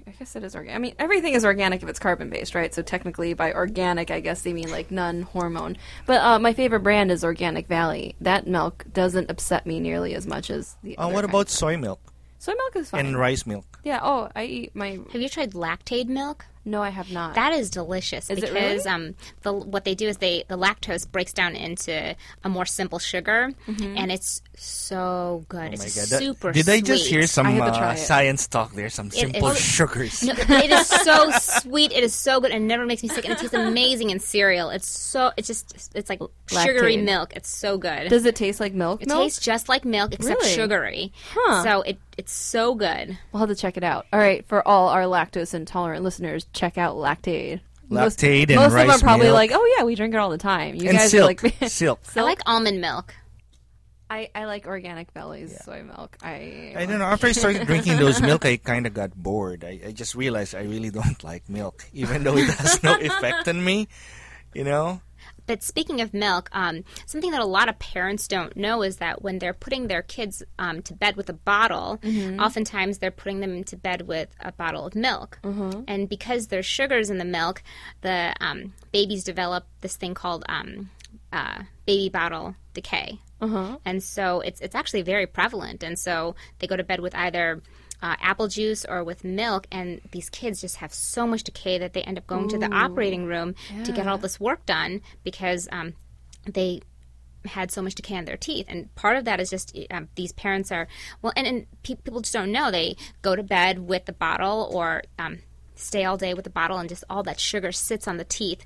I 0.09 0.11
guess 0.17 0.35
it 0.35 0.43
is 0.43 0.55
organic. 0.55 0.75
I 0.75 0.79
mean, 0.79 0.95
everything 0.97 1.33
is 1.33 1.45
organic 1.45 1.83
if 1.83 1.89
it's 1.89 1.99
carbon 1.99 2.29
based, 2.29 2.55
right? 2.55 2.73
So 2.73 2.81
technically, 2.81 3.33
by 3.35 3.53
organic, 3.53 4.09
I 4.09 4.19
guess 4.21 4.41
they 4.41 4.53
mean 4.53 4.71
like 4.71 4.89
non 4.89 5.21
hormone. 5.21 5.77
But 6.07 6.21
uh, 6.21 6.39
my 6.39 6.53
favorite 6.53 6.79
brand 6.79 7.11
is 7.11 7.23
Organic 7.23 7.67
Valley. 7.67 8.15
That 8.19 8.47
milk 8.47 8.85
doesn't 8.91 9.29
upset 9.29 9.67
me 9.67 9.79
nearly 9.79 10.15
as 10.15 10.25
much 10.25 10.49
as 10.49 10.77
the. 10.81 10.97
Uh, 10.97 11.03
other 11.03 11.13
what 11.13 11.25
about 11.25 11.49
soy 11.49 11.77
milk 11.77 11.99
soy 12.39 12.53
milk? 12.53 12.75
Is 12.75 12.89
fine. 12.89 13.05
and 13.05 13.19
rice 13.19 13.45
milk? 13.45 13.79
yeah. 13.83 13.99
Oh, 14.01 14.29
I 14.35 14.45
eat 14.45 14.75
my. 14.75 14.99
Have 15.11 15.21
you 15.21 15.29
tried 15.29 15.51
Lactaid 15.51 16.07
milk? 16.07 16.45
No, 16.65 16.83
I 16.83 16.89
have 16.89 17.11
not. 17.11 17.35
That 17.35 17.53
is 17.53 17.69
delicious 17.69 18.29
Is 18.29 18.37
it 18.37 18.41
because 18.41 18.85
really? 18.85 18.87
um, 18.87 19.15
the 19.41 19.53
what 19.53 19.85
they 19.85 19.95
do 19.95 20.07
is 20.07 20.17
they 20.17 20.43
the 20.47 20.57
lactose 20.57 21.09
breaks 21.09 21.33
down 21.33 21.55
into 21.55 22.15
a 22.43 22.49
more 22.49 22.65
simple 22.65 22.99
sugar, 22.99 23.51
and 23.67 24.11
it's 24.11 24.41
so 24.55 25.45
good. 25.49 25.57
Oh 25.73 25.77
my 25.77 25.85
it's 25.85 25.95
God, 25.95 26.07
that- 26.09 26.19
super. 26.19 26.51
Did 26.51 26.67
I 26.69 26.81
just 26.81 27.07
hear 27.07 27.25
some 27.27 27.47
I 27.47 27.51
have 27.51 27.73
uh, 27.73 27.95
science 27.95 28.47
talk 28.47 28.73
there? 28.73 28.89
Some 28.89 29.09
simple 29.09 29.49
is- 29.49 29.57
sugars. 29.59 30.21
No, 30.23 30.33
it 30.37 30.69
is 30.69 30.87
so 30.87 31.31
sweet. 31.31 31.91
It 31.91 32.03
is 32.03 32.13
so 32.13 32.39
good. 32.41 32.51
and 32.51 32.65
It 32.65 32.67
never 32.67 32.85
makes 32.85 33.03
me 33.03 33.09
sick, 33.09 33.23
and 33.25 33.33
it 33.33 33.39
tastes 33.39 33.53
amazing 33.53 34.09
in 34.09 34.19
cereal. 34.19 34.69
It's 34.69 34.87
so. 34.87 35.31
It's 35.37 35.47
just. 35.47 35.91
It's 35.95 36.09
like 36.09 36.19
sugary 36.47 36.97
milk. 36.97 37.33
It's 37.35 37.49
so 37.49 37.77
good. 37.77 38.09
Does 38.09 38.25
it 38.25 38.35
taste 38.35 38.59
like 38.59 38.73
milk? 38.73 39.01
it 39.01 39.07
milk? 39.07 39.21
tastes 39.23 39.39
just 39.43 39.69
like 39.69 39.85
milk 39.85 40.13
except 40.13 40.41
Really? 40.41 40.53
sugary. 40.55 41.13
Huh. 41.33 41.63
So 41.63 41.81
it 41.83 41.97
it's 42.19 42.31
so 42.33 42.75
good. 42.75 43.17
We'll 43.31 43.39
have 43.39 43.49
to 43.49 43.55
check 43.55 43.77
it 43.77 43.83
out. 43.83 44.05
All 44.11 44.19
right, 44.19 44.45
for 44.47 44.65
all 44.67 44.89
our 44.89 45.03
lactose 45.03 45.53
intolerant 45.53 46.03
listeners, 46.03 46.45
check 46.53 46.77
out 46.77 46.95
Lactaid. 46.97 47.61
Most- 47.87 48.19
Lactaid 48.19 48.49
and 48.49 48.55
most 48.57 48.65
of 48.67 48.71
them 48.73 48.87
rice 48.89 48.97
are 48.97 49.03
probably 49.03 49.27
milk. 49.27 49.35
like, 49.35 49.51
"Oh 49.53 49.75
yeah, 49.77 49.83
we 49.85 49.95
drink 49.95 50.13
it 50.13 50.17
all 50.17 50.29
the 50.29 50.37
time." 50.37 50.75
You 50.75 50.89
and 50.89 50.97
guys 50.97 51.11
silk. 51.11 51.43
are 51.43 51.47
like, 51.47 51.55
silk. 51.71 51.99
I 52.15 52.21
like 52.21 52.39
almond 52.45 52.81
milk. 52.81 53.15
I, 54.11 54.29
I 54.33 54.45
like 54.45 54.65
organic 54.67 55.11
Valley's 55.11 55.55
soy 55.63 55.83
milk. 55.83 56.17
I 56.21 56.73
I 56.75 56.85
don't 56.85 56.99
know. 56.99 57.05
After 57.05 57.27
I 57.27 57.31
started 57.31 57.65
drinking 57.67 57.97
those 57.97 58.21
milk, 58.29 58.43
I 58.45 58.57
kind 58.57 58.85
of 58.87 58.93
got 58.93 59.15
bored. 59.15 59.63
I, 59.63 59.79
I 59.87 59.91
just 59.91 60.13
realized 60.15 60.55
I 60.55 60.63
really 60.63 60.89
don't 60.89 61.23
like 61.23 61.47
milk, 61.47 61.85
even 61.93 62.23
though 62.23 62.35
it 62.37 62.49
has 62.49 62.81
no 62.83 62.97
effect 62.99 63.47
on 63.47 63.63
me. 63.63 63.87
You 64.53 64.63
know? 64.65 65.01
But 65.49 65.63
speaking 65.63 65.99
of 65.99 66.13
milk, 66.13 66.47
um, 66.53 66.83
something 67.07 67.31
that 67.31 67.41
a 67.41 67.45
lot 67.45 67.69
of 67.69 67.79
parents 67.79 68.27
don't 68.27 68.55
know 68.55 68.83
is 68.83 68.97
that 68.97 69.23
when 69.23 69.39
they're 69.39 69.51
putting 69.65 69.87
their 69.87 70.03
kids 70.03 70.43
um, 70.59 70.83
to 70.83 70.93
bed 70.93 71.15
with 71.17 71.27
a 71.27 71.33
bottle, 71.33 71.97
oftentimes 72.39 72.99
they're 72.99 73.09
putting 73.09 73.39
them 73.39 73.63
to 73.63 73.75
bed 73.75 74.03
with 74.03 74.29
a 74.39 74.51
bottle 74.51 74.85
of 74.85 74.93
milk. 74.93 75.39
And 75.87 76.07
because 76.07 76.47
there's 76.47 76.67
sugars 76.67 77.09
in 77.09 77.17
the 77.17 77.25
milk, 77.25 77.63
the 78.01 78.35
um, 78.39 78.73
babies 78.91 79.23
develop 79.23 79.65
this 79.81 79.95
thing 79.95 80.13
called 80.13 80.43
um, 80.47 80.91
uh, 81.33 81.63
baby 81.87 82.09
bottle 82.09 82.53
decay. 82.75 83.17
And 83.85 84.03
so 84.03 84.41
it's 84.41 84.61
it's 84.61 84.75
actually 84.75 85.01
very 85.01 85.25
prevalent. 85.25 85.83
And 85.83 85.97
so 85.97 86.35
they 86.59 86.67
go 86.67 86.75
to 86.75 86.83
bed 86.83 86.99
with 86.99 87.15
either 87.15 87.63
uh, 88.01 88.15
apple 88.21 88.47
juice 88.47 88.85
or 88.85 89.03
with 89.03 89.23
milk, 89.23 89.67
and 89.71 90.01
these 90.11 90.29
kids 90.29 90.61
just 90.61 90.77
have 90.77 90.93
so 90.93 91.27
much 91.27 91.43
decay 91.43 91.77
that 91.77 91.93
they 91.93 92.01
end 92.03 92.17
up 92.17 92.25
going 92.27 92.47
to 92.49 92.57
the 92.57 92.67
operating 92.73 93.25
room 93.25 93.55
to 93.83 93.91
get 93.91 94.07
all 94.07 94.17
this 94.17 94.39
work 94.39 94.65
done 94.65 95.01
because 95.23 95.67
um, 95.71 95.93
they 96.45 96.81
had 97.45 97.71
so 97.71 97.81
much 97.81 97.95
decay 97.95 98.15
in 98.15 98.25
their 98.25 98.37
teeth. 98.37 98.65
And 98.67 98.93
part 98.95 99.15
of 99.17 99.25
that 99.25 99.39
is 99.39 99.49
just 99.49 99.77
um, 99.91 100.09
these 100.15 100.31
parents 100.33 100.71
are 100.71 100.87
well, 101.21 101.33
and, 101.35 101.47
and 101.47 101.65
pe- 101.83 101.95
people 101.95 102.21
just 102.21 102.33
don't 102.33 102.51
know. 102.51 102.71
They 102.71 102.95
go 103.21 103.35
to 103.35 103.43
bed 103.43 103.79
with 103.79 104.05
the 104.05 104.13
bottle 104.13 104.69
or 104.73 105.03
um, 105.17 105.39
stay 105.75 106.03
all 106.05 106.17
day 106.17 106.33
with 106.33 106.43
the 106.43 106.49
bottle, 106.49 106.77
and 106.77 106.89
just 106.89 107.03
all 107.09 107.23
that 107.23 107.39
sugar 107.39 107.71
sits 107.71 108.07
on 108.07 108.17
the 108.17 108.25
teeth, 108.25 108.65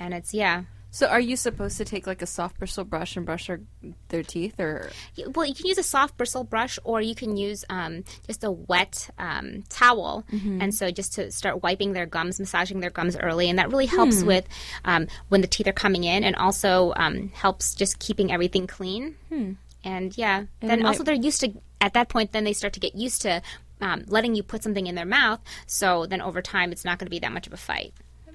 and 0.00 0.12
it's 0.14 0.34
yeah. 0.34 0.64
So, 0.94 1.06
are 1.06 1.18
you 1.20 1.36
supposed 1.36 1.78
to 1.78 1.86
take 1.86 2.06
like 2.06 2.20
a 2.20 2.26
soft 2.26 2.58
bristle 2.58 2.84
brush 2.84 3.16
and 3.16 3.24
brush 3.24 3.46
their, 3.46 3.60
their 4.08 4.22
teeth, 4.22 4.60
or 4.60 4.90
Well, 5.34 5.46
you 5.46 5.54
can 5.54 5.66
use 5.66 5.78
a 5.78 5.82
soft 5.82 6.18
bristle 6.18 6.44
brush, 6.44 6.78
or 6.84 7.00
you 7.00 7.14
can 7.14 7.38
use 7.38 7.64
um, 7.70 8.04
just 8.26 8.44
a 8.44 8.50
wet 8.50 9.08
um, 9.18 9.64
towel, 9.70 10.24
and 10.60 10.74
so 10.74 10.90
just 10.90 11.14
to 11.14 11.30
start 11.32 11.62
wiping 11.62 11.94
their 11.94 12.04
gums, 12.04 12.38
massaging 12.38 12.80
their 12.80 12.90
gums 12.90 13.16
early, 13.16 13.48
and 13.48 13.58
that 13.58 13.70
really 13.70 13.86
helps 13.86 14.22
with 14.26 14.46
um, 14.84 15.06
when 15.30 15.40
the 15.40 15.46
teeth 15.46 15.66
are 15.66 15.72
coming 15.72 16.04
in, 16.04 16.24
and 16.24 16.36
also 16.36 16.92
um, 16.96 17.30
helps 17.30 17.74
just 17.74 17.98
keeping 17.98 18.30
everything 18.30 18.66
clean. 18.66 19.16
And 19.84 20.16
yeah, 20.16 20.44
then 20.60 20.80
it 20.80 20.84
also 20.86 21.02
they're 21.04 21.14
used 21.14 21.40
to 21.40 21.52
at 21.80 21.94
that 21.94 22.10
point. 22.10 22.32
Then 22.32 22.44
they 22.44 22.52
start 22.52 22.74
to 22.74 22.80
get 22.80 22.94
used 22.94 23.22
to 23.22 23.40
um, 23.80 24.04
letting 24.08 24.34
you 24.34 24.42
put 24.42 24.62
something 24.62 24.86
in 24.86 24.94
their 24.94 25.06
mouth. 25.06 25.40
So 25.66 26.04
then 26.06 26.20
over 26.20 26.42
time, 26.42 26.70
it's 26.70 26.84
not 26.84 26.98
going 26.98 27.06
to 27.06 27.10
be 27.10 27.18
that 27.20 27.32
much 27.32 27.46
of 27.46 27.52
a 27.54 27.56
fight. 27.56 27.94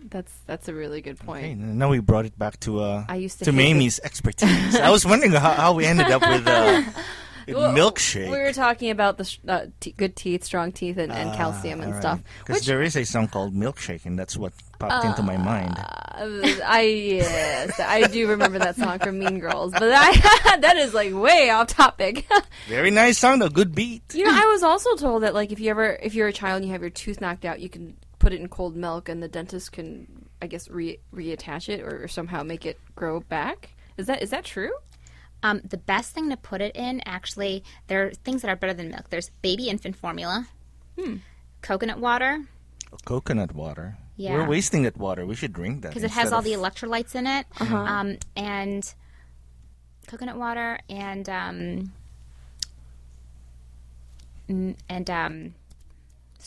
That's 0.09 0.33
that's 0.45 0.67
a 0.67 0.73
really 0.73 1.01
good 1.01 1.19
point. 1.19 1.45
Okay, 1.45 1.55
now 1.55 1.89
we 1.89 1.99
brought 1.99 2.25
it 2.25 2.37
back 2.37 2.59
to 2.61 2.79
uh, 2.79 3.05
I 3.09 3.15
used 3.15 3.39
to 3.39 3.45
to 3.45 3.51
Maemie's 3.51 3.99
expertise. 4.03 4.75
I 4.75 4.89
was 4.89 5.05
wondering 5.05 5.31
how, 5.33 5.51
how 5.51 5.73
we 5.73 5.85
ended 5.85 6.07
up 6.09 6.21
with, 6.21 6.47
uh, 6.47 6.83
Well, 7.49 7.73
milkshake. 7.73 8.29
We 8.29 8.39
were 8.39 8.51
talking 8.51 8.89
about 8.89 9.17
the 9.17 9.23
sh- 9.23 9.39
uh, 9.47 9.67
good 9.95 10.17
teeth, 10.17 10.43
strong 10.43 10.73
teeth, 10.73 10.97
and, 10.97 11.11
and 11.13 11.33
calcium 11.35 11.79
and 11.81 11.95
stuff. 11.95 12.21
Because 12.45 12.65
there 12.65 12.81
is 12.81 12.97
a 12.97 13.05
song 13.05 13.29
called 13.29 13.55
Milkshake, 13.55 14.05
and 14.05 14.19
that's 14.19 14.35
what 14.35 14.51
popped 14.79 15.05
into 15.05 15.23
my 15.23 15.37
mind. 15.37 15.75
uh, 15.77 16.43
I 16.65 16.81
yes, 16.81 17.79
I 17.79 18.07
do 18.07 18.27
remember 18.27 18.59
that 18.59 18.75
song 18.75 18.99
from 18.99 19.19
Mean 19.19 19.39
Girls, 19.39 19.71
but 19.71 19.83
I, 19.83 20.57
that 20.59 20.75
is 20.77 20.93
like 20.93 21.13
way 21.13 21.49
off 21.49 21.67
topic. 21.67 22.27
Very 22.67 22.91
nice 22.91 23.17
song, 23.17 23.39
though. 23.39 23.49
Good 23.49 23.73
beat. 23.73 24.03
you 24.13 24.25
know, 24.25 24.31
I 24.33 24.45
was 24.47 24.61
also 24.63 24.95
told 24.95 25.23
that 25.23 25.33
like 25.33 25.51
if 25.53 25.59
you 25.61 25.69
ever 25.69 25.97
if 26.01 26.15
you're 26.15 26.27
a 26.27 26.33
child 26.33 26.57
and 26.57 26.65
you 26.65 26.71
have 26.73 26.81
your 26.81 26.89
tooth 26.89 27.21
knocked 27.21 27.45
out, 27.45 27.61
you 27.61 27.69
can 27.69 27.95
put 28.27 28.33
it 28.33 28.41
in 28.41 28.49
cold 28.49 28.75
milk, 28.75 29.07
and 29.07 29.23
the 29.23 29.27
dentist 29.29 29.71
can, 29.71 30.05
I 30.41 30.47
guess, 30.47 30.67
re 30.67 30.99
reattach 31.13 31.69
it 31.69 31.79
or, 31.79 32.09
somehow 32.09 32.43
make 32.43 32.65
it 32.65 32.77
grow 32.93 33.21
back. 33.21 33.69
Is 33.95 34.07
that 34.07 34.21
is 34.21 34.31
that 34.31 34.43
true? 34.43 34.73
Um, 35.43 35.61
the 35.63 35.77
best 35.77 36.13
thing 36.13 36.29
to 36.31 36.35
put 36.35 36.59
it 36.59 36.75
in, 36.75 37.01
actually, 37.05 37.63
there 37.87 38.07
are 38.07 38.11
things 38.11 38.41
that 38.41 38.49
are 38.49 38.57
better 38.57 38.73
than 38.73 38.89
milk. 38.89 39.09
There's 39.09 39.29
baby 39.41 39.69
infant 39.69 39.95
formula, 39.95 40.47
coconut 41.61 41.99
water, 41.99 42.43
Coconut 43.05 43.53
water. 43.55 43.97
Yeah. 44.17 44.33
We're 44.33 44.47
wasting 44.49 44.83
that 44.83 44.97
water. 44.97 45.25
We 45.25 45.35
should 45.35 45.53
drink 45.53 45.83
that. 45.83 45.89
because 45.91 46.03
it 46.03 46.11
has 46.11 46.33
all 46.33 46.39
of- 46.39 46.45
the 46.45 46.51
electrolytes 46.51 47.15
in 47.15 47.27
it, 47.27 47.45
um, 47.61 48.17
and 48.35 48.93
coconut 50.07 50.35
water 50.37 50.79
and 50.89 51.29
um, 51.29 51.93
and 54.89 55.09
um, 55.09 55.53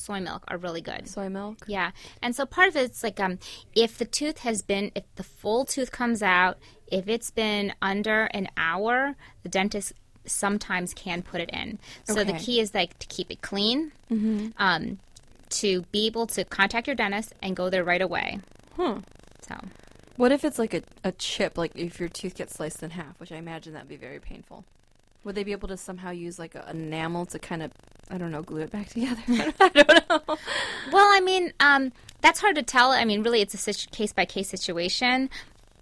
soy 0.00 0.20
milk 0.20 0.44
are 0.48 0.56
really 0.56 0.80
good. 0.80 1.08
Soy 1.08 1.28
milk. 1.28 1.58
Yeah, 1.66 1.90
and 2.22 2.34
so 2.34 2.46
part 2.46 2.68
of 2.68 2.76
it's 2.76 3.02
like 3.02 3.20
um, 3.20 3.38
if 3.74 3.98
the 3.98 4.04
tooth 4.04 4.38
has 4.38 4.62
been, 4.62 4.90
if 4.94 5.04
the 5.16 5.22
full 5.22 5.64
tooth 5.64 5.92
comes 5.92 6.22
out, 6.22 6.58
if 6.86 7.08
it's 7.08 7.30
been 7.30 7.72
under 7.80 8.24
an 8.32 8.48
hour, 8.56 9.14
the 9.42 9.48
dentist 9.48 9.92
sometimes 10.26 10.92
can 10.94 11.22
put 11.22 11.40
it 11.40 11.50
in. 11.52 11.78
So 12.04 12.24
the 12.24 12.32
key 12.34 12.60
is 12.60 12.74
like 12.74 12.98
to 12.98 13.06
keep 13.06 13.30
it 13.30 13.40
clean, 13.42 13.92
um, 14.58 14.98
to 15.50 15.82
be 15.92 16.06
able 16.06 16.26
to 16.28 16.44
contact 16.44 16.86
your 16.86 16.96
dentist 16.96 17.32
and 17.42 17.56
go 17.56 17.70
there 17.70 17.84
right 17.84 18.02
away. 18.02 18.40
Hmm. 18.76 18.98
So 19.48 19.56
What 20.16 20.30
if 20.32 20.44
it's 20.44 20.58
like 20.58 20.74
a, 20.74 20.82
a 21.02 21.12
chip, 21.12 21.56
like 21.58 21.72
if 21.74 21.98
your 21.98 22.08
tooth 22.08 22.34
gets 22.34 22.54
sliced 22.54 22.82
in 22.82 22.90
half, 22.90 23.18
which 23.18 23.32
I 23.32 23.36
imagine 23.36 23.72
that'd 23.72 23.88
be 23.88 23.96
very 23.96 24.20
painful. 24.20 24.64
Would 25.24 25.34
they 25.34 25.44
be 25.44 25.52
able 25.52 25.68
to 25.68 25.76
somehow 25.76 26.10
use 26.10 26.38
like 26.38 26.54
a 26.54 26.68
enamel 26.70 27.26
to 27.26 27.38
kind 27.38 27.62
of, 27.62 27.72
I 28.10 28.16
don't 28.18 28.30
know, 28.30 28.42
glue 28.42 28.62
it 28.62 28.70
back 28.70 28.88
together? 28.88 29.20
I 29.60 29.68
don't 29.68 30.08
know. 30.08 30.20
Well, 30.92 31.06
I 31.12 31.20
mean, 31.22 31.52
um, 31.60 31.92
that's 32.22 32.40
hard 32.40 32.56
to 32.56 32.62
tell. 32.62 32.90
I 32.90 33.04
mean, 33.04 33.22
really, 33.22 33.40
it's 33.40 33.68
a 33.68 33.88
case 33.90 34.12
by 34.12 34.24
case 34.24 34.48
situation. 34.48 35.28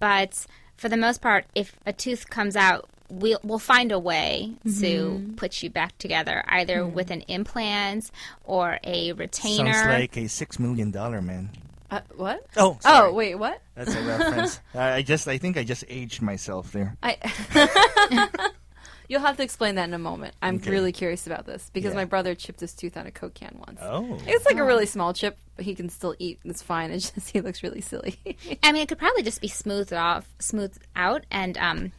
But 0.01 0.47
for 0.77 0.89
the 0.89 0.97
most 0.97 1.21
part, 1.23 1.45
if 1.55 1.77
a 1.87 1.93
tooth 1.93 2.29
comes 2.31 2.57
out, 2.57 2.89
we'll, 3.09 3.39
we'll 3.45 3.59
find 3.61 3.93
a 3.93 3.99
way 3.99 4.53
to 4.81 5.33
put 5.37 5.63
you 5.63 5.71
back 5.71 5.97
together, 5.99 6.43
either 6.49 6.85
with 6.87 7.11
an 7.11 7.23
implant 7.23 8.11
or 8.45 8.79
a 8.85 9.13
retainer. 9.13 9.73
Sounds 9.73 9.87
like 9.89 10.17
a 10.17 10.29
six 10.29 10.59
million 10.59 10.91
dollar 10.91 11.23
man. 11.23 11.51
Uh, 11.91 12.01
what? 12.17 12.45
Oh, 12.57 12.79
Oh, 12.85 13.13
wait, 13.15 13.37
what? 13.37 13.63
That's 13.75 13.95
a 13.95 14.03
reference. 14.03 14.61
I 14.75 14.95
I 14.97 15.03
just, 15.03 15.27
I 15.27 15.39
think 15.39 15.57
I 15.57 15.65
just 15.65 15.85
aged 15.89 16.21
myself 16.21 16.71
there. 16.73 16.97
I. 17.03 17.17
You'll 19.09 19.21
have 19.23 19.37
to 19.39 19.43
explain 19.43 19.77
that 19.77 19.85
in 19.89 19.95
a 19.95 19.99
moment. 19.99 20.35
I'm 20.43 20.57
Okay. 20.57 20.71
really 20.71 20.93
curious 20.93 21.27
about 21.27 21.47
this 21.47 21.71
because 21.73 21.93
Yeah. 21.93 21.97
my 22.01 22.05
brother 22.05 22.35
chipped 22.35 22.61
his 22.61 22.75
tooth 22.75 22.97
on 22.97 23.07
a 23.07 23.11
Coke 23.11 23.35
can 23.35 23.57
once. 23.67 23.81
Oh. 23.83 24.19
It's 24.27 24.45
like 24.45 24.59
a 24.59 24.65
really 24.65 24.85
small 24.87 25.15
chip, 25.15 25.39
but 25.57 25.65
he 25.65 25.75
can 25.75 25.89
still 25.89 26.15
eat. 26.19 26.41
And 26.43 26.51
it's 26.51 26.63
fine. 26.63 26.91
It's 26.91 27.11
just 27.11 27.31
he 27.33 27.41
looks 27.41 27.63
really 27.63 27.81
silly. 27.81 28.19
I 28.63 28.73
mean, 28.73 28.83
it 28.83 28.89
could 28.89 28.99
probably 28.99 29.23
just 29.23 29.41
be 29.41 29.49
smoothed 29.49 29.93
off, 29.95 30.29
smoothed 30.39 30.83
out, 30.95 31.25
and 31.31 31.57
um, 31.59 31.93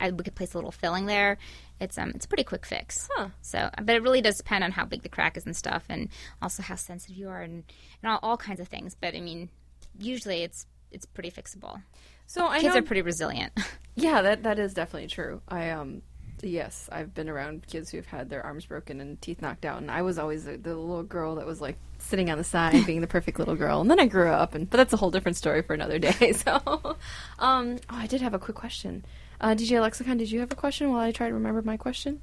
I, 0.00 0.10
we 0.10 0.24
could 0.24 0.34
place 0.34 0.54
a 0.54 0.56
little 0.58 0.72
filling 0.72 1.06
there. 1.06 1.36
It's 1.80 1.98
um, 1.98 2.12
it's 2.14 2.24
a 2.24 2.28
pretty 2.28 2.44
quick 2.44 2.64
fix. 2.64 3.08
Huh. 3.14 3.28
So, 3.42 3.68
but 3.82 3.94
it 3.96 4.02
really 4.02 4.22
does 4.22 4.36
depend 4.38 4.64
on 4.64 4.70
how 4.72 4.84
big 4.86 5.02
the 5.02 5.08
crack 5.08 5.36
is 5.36 5.44
and 5.44 5.56
stuff, 5.56 5.84
and 5.90 6.08
also 6.40 6.62
how 6.62 6.76
sensitive 6.76 7.16
you 7.16 7.28
are, 7.28 7.42
and 7.42 7.64
and 8.02 8.10
all, 8.12 8.20
all 8.22 8.36
kinds 8.36 8.60
of 8.60 8.68
things. 8.68 8.96
But 8.98 9.14
I 9.14 9.20
mean, 9.20 9.50
usually 9.98 10.42
it's 10.44 10.66
it's 10.92 11.04
pretty 11.04 11.30
fixable. 11.32 11.82
so 12.26 12.46
I 12.46 12.60
Kids 12.60 12.74
know 12.74 12.78
are 12.80 12.82
pretty 12.82 13.02
resilient. 13.02 13.52
Yeah, 13.96 14.22
that 14.22 14.42
that 14.42 14.58
is 14.58 14.74
definitely 14.74 15.06
true. 15.08 15.40
I 15.46 15.70
um 15.70 16.02
yes, 16.46 16.88
I've 16.90 17.14
been 17.14 17.28
around 17.28 17.66
kids 17.66 17.90
who've 17.90 18.06
had 18.06 18.30
their 18.30 18.44
arms 18.44 18.66
broken 18.66 19.00
and 19.00 19.20
teeth 19.20 19.42
knocked 19.42 19.64
out 19.64 19.80
and 19.80 19.90
I 19.90 20.02
was 20.02 20.18
always 20.18 20.44
the, 20.44 20.56
the 20.56 20.74
little 20.74 21.02
girl 21.02 21.36
that 21.36 21.46
was 21.46 21.60
like 21.60 21.76
sitting 21.98 22.30
on 22.30 22.38
the 22.38 22.44
side 22.44 22.86
being 22.86 23.00
the 23.00 23.06
perfect 23.06 23.38
little 23.38 23.56
girl. 23.56 23.80
And 23.80 23.90
then 23.90 24.00
I 24.00 24.06
grew 24.06 24.30
up 24.30 24.54
and 24.54 24.68
but 24.68 24.76
that's 24.76 24.92
a 24.92 24.96
whole 24.96 25.10
different 25.10 25.36
story 25.36 25.62
for 25.62 25.74
another 25.74 25.98
day. 25.98 26.32
So 26.44 26.96
um 27.38 27.78
oh, 27.90 27.96
I 27.96 28.06
did 28.06 28.20
have 28.20 28.34
a 28.34 28.38
quick 28.38 28.56
question. 28.56 29.04
Uh, 29.40 29.54
DJ 29.54 29.80
Lexicon, 29.80 30.16
did 30.16 30.30
you 30.30 30.40
have 30.40 30.52
a 30.52 30.54
question 30.54 30.90
while 30.90 31.00
I 31.00 31.12
try 31.12 31.28
to 31.28 31.34
remember 31.34 31.60
my 31.62 31.76
question? 31.76 32.20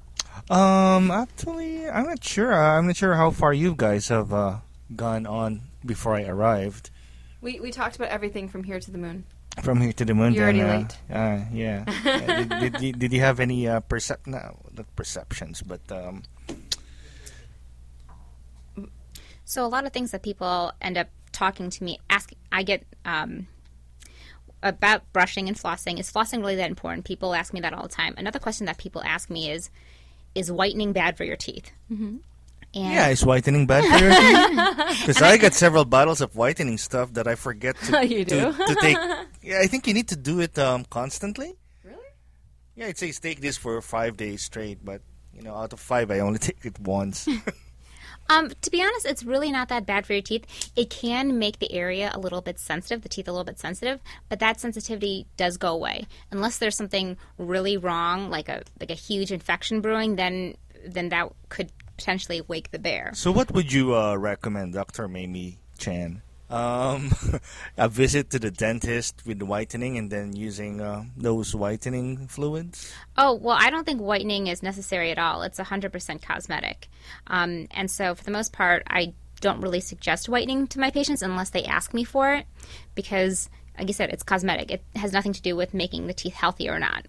Um, 0.49 1.11
actually, 1.11 1.89
I'm 1.89 2.05
not 2.05 2.23
sure. 2.23 2.53
Uh, 2.53 2.77
I'm 2.77 2.87
not 2.87 2.95
sure 2.95 3.15
how 3.15 3.31
far 3.31 3.53
you 3.53 3.75
guys 3.75 4.07
have 4.07 4.33
uh, 4.33 4.57
gone 4.95 5.25
on 5.27 5.61
before 5.85 6.15
I 6.15 6.23
arrived. 6.23 6.89
We 7.41 7.59
we 7.59 7.71
talked 7.71 7.95
about 7.95 8.09
everything 8.09 8.47
from 8.47 8.63
here 8.63 8.79
to 8.79 8.91
the 8.91 8.97
moon. 8.97 9.25
From 9.63 9.81
here 9.81 9.91
to 9.93 10.05
the 10.05 10.13
moon. 10.13 10.33
You're 10.33 10.51
then, 10.51 10.61
already 10.61 10.85
uh, 11.11 11.17
Uh, 11.17 11.45
yeah. 11.51 11.83
Uh, 12.05 12.43
did, 12.43 12.49
did, 12.71 12.81
you- 12.81 12.93
did 12.93 13.11
you 13.13 13.19
have 13.19 13.39
any 13.39 13.67
uh, 13.67 13.81
percep? 13.81 14.25
No, 14.25 14.57
not 14.75 14.85
perceptions, 14.95 15.61
but 15.61 15.81
um, 15.91 16.23
So 19.43 19.65
a 19.65 19.67
lot 19.67 19.85
of 19.85 19.91
things 19.91 20.11
that 20.11 20.23
people 20.23 20.71
end 20.81 20.97
up 20.97 21.07
talking 21.31 21.69
to 21.69 21.83
me, 21.83 21.99
ask. 22.09 22.31
I 22.51 22.63
get 22.63 22.85
um, 23.03 23.47
about 24.63 25.11
brushing 25.11 25.47
and 25.49 25.57
flossing. 25.57 25.99
Is 25.99 26.11
flossing 26.11 26.39
really 26.39 26.55
that 26.55 26.69
important? 26.69 27.05
People 27.05 27.33
ask 27.35 27.53
me 27.53 27.59
that 27.61 27.73
all 27.73 27.83
the 27.83 27.89
time. 27.89 28.13
Another 28.17 28.39
question 28.39 28.65
that 28.67 28.77
people 28.77 29.01
ask 29.03 29.29
me 29.29 29.51
is, 29.51 29.69
is 30.35 30.49
whitening 30.51 30.93
bad 30.93 31.17
for 31.17 31.25
your 31.25 31.35
teeth? 31.35 31.71
Mm-hmm. 31.91 32.17
And 32.73 32.93
yeah, 32.93 33.09
is 33.09 33.25
whitening 33.25 33.67
bad 33.67 33.83
for 33.83 34.03
your 34.03 34.15
teeth? 34.15 34.97
Because 35.07 35.21
I 35.21 35.37
got 35.37 35.53
several 35.53 35.83
bottles 35.85 36.21
of 36.21 36.35
whitening 36.35 36.77
stuff 36.77 37.13
that 37.13 37.27
I 37.27 37.35
forget 37.35 37.75
to, 37.87 38.07
You 38.07 38.23
to, 38.25 38.51
to 38.53 38.75
take. 38.79 38.97
Yeah, 39.43 39.59
I 39.59 39.67
think 39.67 39.87
you 39.87 39.93
need 39.95 40.07
to 40.09 40.15
do 40.15 40.39
it 40.39 40.59
um, 40.59 40.85
constantly. 40.85 41.57
Really? 41.83 41.97
Yeah, 42.75 42.87
it 42.87 42.97
says 42.99 43.19
take 43.19 43.41
this 43.41 43.57
for 43.57 43.81
five 43.81 44.15
days 44.15 44.43
straight, 44.43 44.85
but 44.85 45.01
you 45.33 45.41
know, 45.41 45.55
out 45.55 45.73
of 45.73 45.79
five, 45.79 46.11
I 46.11 46.19
only 46.19 46.37
take 46.37 46.63
it 46.63 46.79
once. 46.79 47.27
Um, 48.29 48.49
to 48.61 48.71
be 48.71 48.81
honest, 48.81 49.05
it's 49.05 49.23
really 49.23 49.51
not 49.51 49.67
that 49.69 49.85
bad 49.85 50.05
for 50.05 50.13
your 50.13 50.21
teeth. 50.21 50.45
It 50.75 50.89
can 50.89 51.37
make 51.37 51.59
the 51.59 51.71
area 51.73 52.11
a 52.13 52.19
little 52.19 52.41
bit 52.41 52.59
sensitive, 52.59 53.01
the 53.01 53.09
teeth 53.09 53.27
a 53.27 53.31
little 53.31 53.43
bit 53.43 53.59
sensitive, 53.59 53.99
but 54.29 54.39
that 54.39 54.59
sensitivity 54.59 55.27
does 55.35 55.57
go 55.57 55.73
away 55.73 56.07
unless 56.31 56.57
there's 56.57 56.77
something 56.77 57.17
really 57.37 57.75
wrong, 57.75 58.29
like 58.29 58.47
a 58.47 58.63
like 58.79 58.91
a 58.91 58.95
huge 58.95 59.31
infection 59.31 59.81
brewing. 59.81 60.15
Then 60.15 60.55
then 60.85 61.09
that 61.09 61.31
could 61.49 61.71
potentially 62.01 62.41
wake 62.41 62.71
the 62.71 62.79
bear. 62.79 63.11
So, 63.13 63.31
what 63.31 63.51
would 63.51 63.71
you 63.71 63.95
uh, 63.95 64.15
recommend, 64.15 64.73
Dr. 64.73 65.07
Maemie 65.07 65.57
Chan? 65.77 66.21
Um, 66.49 67.11
a 67.77 67.87
visit 67.87 68.31
to 68.31 68.39
the 68.39 68.51
dentist 68.51 69.21
with 69.25 69.41
whitening 69.41 69.97
and 69.97 70.11
then 70.11 70.35
using 70.35 70.81
uh, 70.81 71.05
those 71.15 71.55
whitening 71.55 72.27
fluids? 72.27 72.91
Oh, 73.17 73.33
well, 73.35 73.55
I 73.57 73.69
don't 73.69 73.85
think 73.85 74.01
whitening 74.01 74.47
is 74.47 74.61
necessary 74.61 75.11
at 75.11 75.19
all. 75.19 75.43
It's 75.43 75.59
100% 75.59 76.21
cosmetic. 76.21 76.89
Um, 77.27 77.67
and 77.71 77.89
so, 77.89 78.15
for 78.15 78.23
the 78.23 78.31
most 78.31 78.51
part, 78.51 78.83
I 78.87 79.13
don't 79.39 79.61
really 79.61 79.79
suggest 79.79 80.27
whitening 80.27 80.67
to 80.67 80.79
my 80.79 80.89
patients 80.89 81.21
unless 81.21 81.51
they 81.51 81.63
ask 81.63 81.93
me 81.93 82.03
for 82.03 82.33
it 82.33 82.45
because, 82.95 83.49
like 83.77 83.87
you 83.87 83.93
said, 83.93 84.09
it's 84.09 84.23
cosmetic. 84.23 84.71
It 84.71 84.83
has 84.95 85.13
nothing 85.13 85.33
to 85.33 85.41
do 85.41 85.55
with 85.55 85.73
making 85.73 86.07
the 86.07 86.13
teeth 86.13 86.33
healthy 86.33 86.67
or 86.69 86.79
not. 86.79 87.05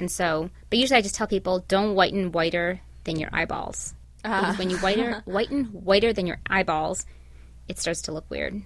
And 0.00 0.10
so, 0.10 0.50
but 0.70 0.78
usually 0.78 0.98
I 0.98 1.02
just 1.02 1.14
tell 1.14 1.26
people 1.26 1.64
don't 1.68 1.94
whiten 1.94 2.32
whiter 2.32 2.80
than 3.04 3.18
your 3.18 3.30
eyeballs. 3.32 3.94
Because 4.24 4.58
when 4.58 4.70
you 4.70 4.78
whiter, 4.78 5.10
uh-huh. 5.10 5.20
whiten 5.26 5.64
whiter 5.66 6.12
than 6.12 6.26
your 6.26 6.40
eyeballs, 6.48 7.04
it 7.68 7.78
starts 7.78 8.02
to 8.02 8.12
look 8.12 8.28
weird. 8.30 8.62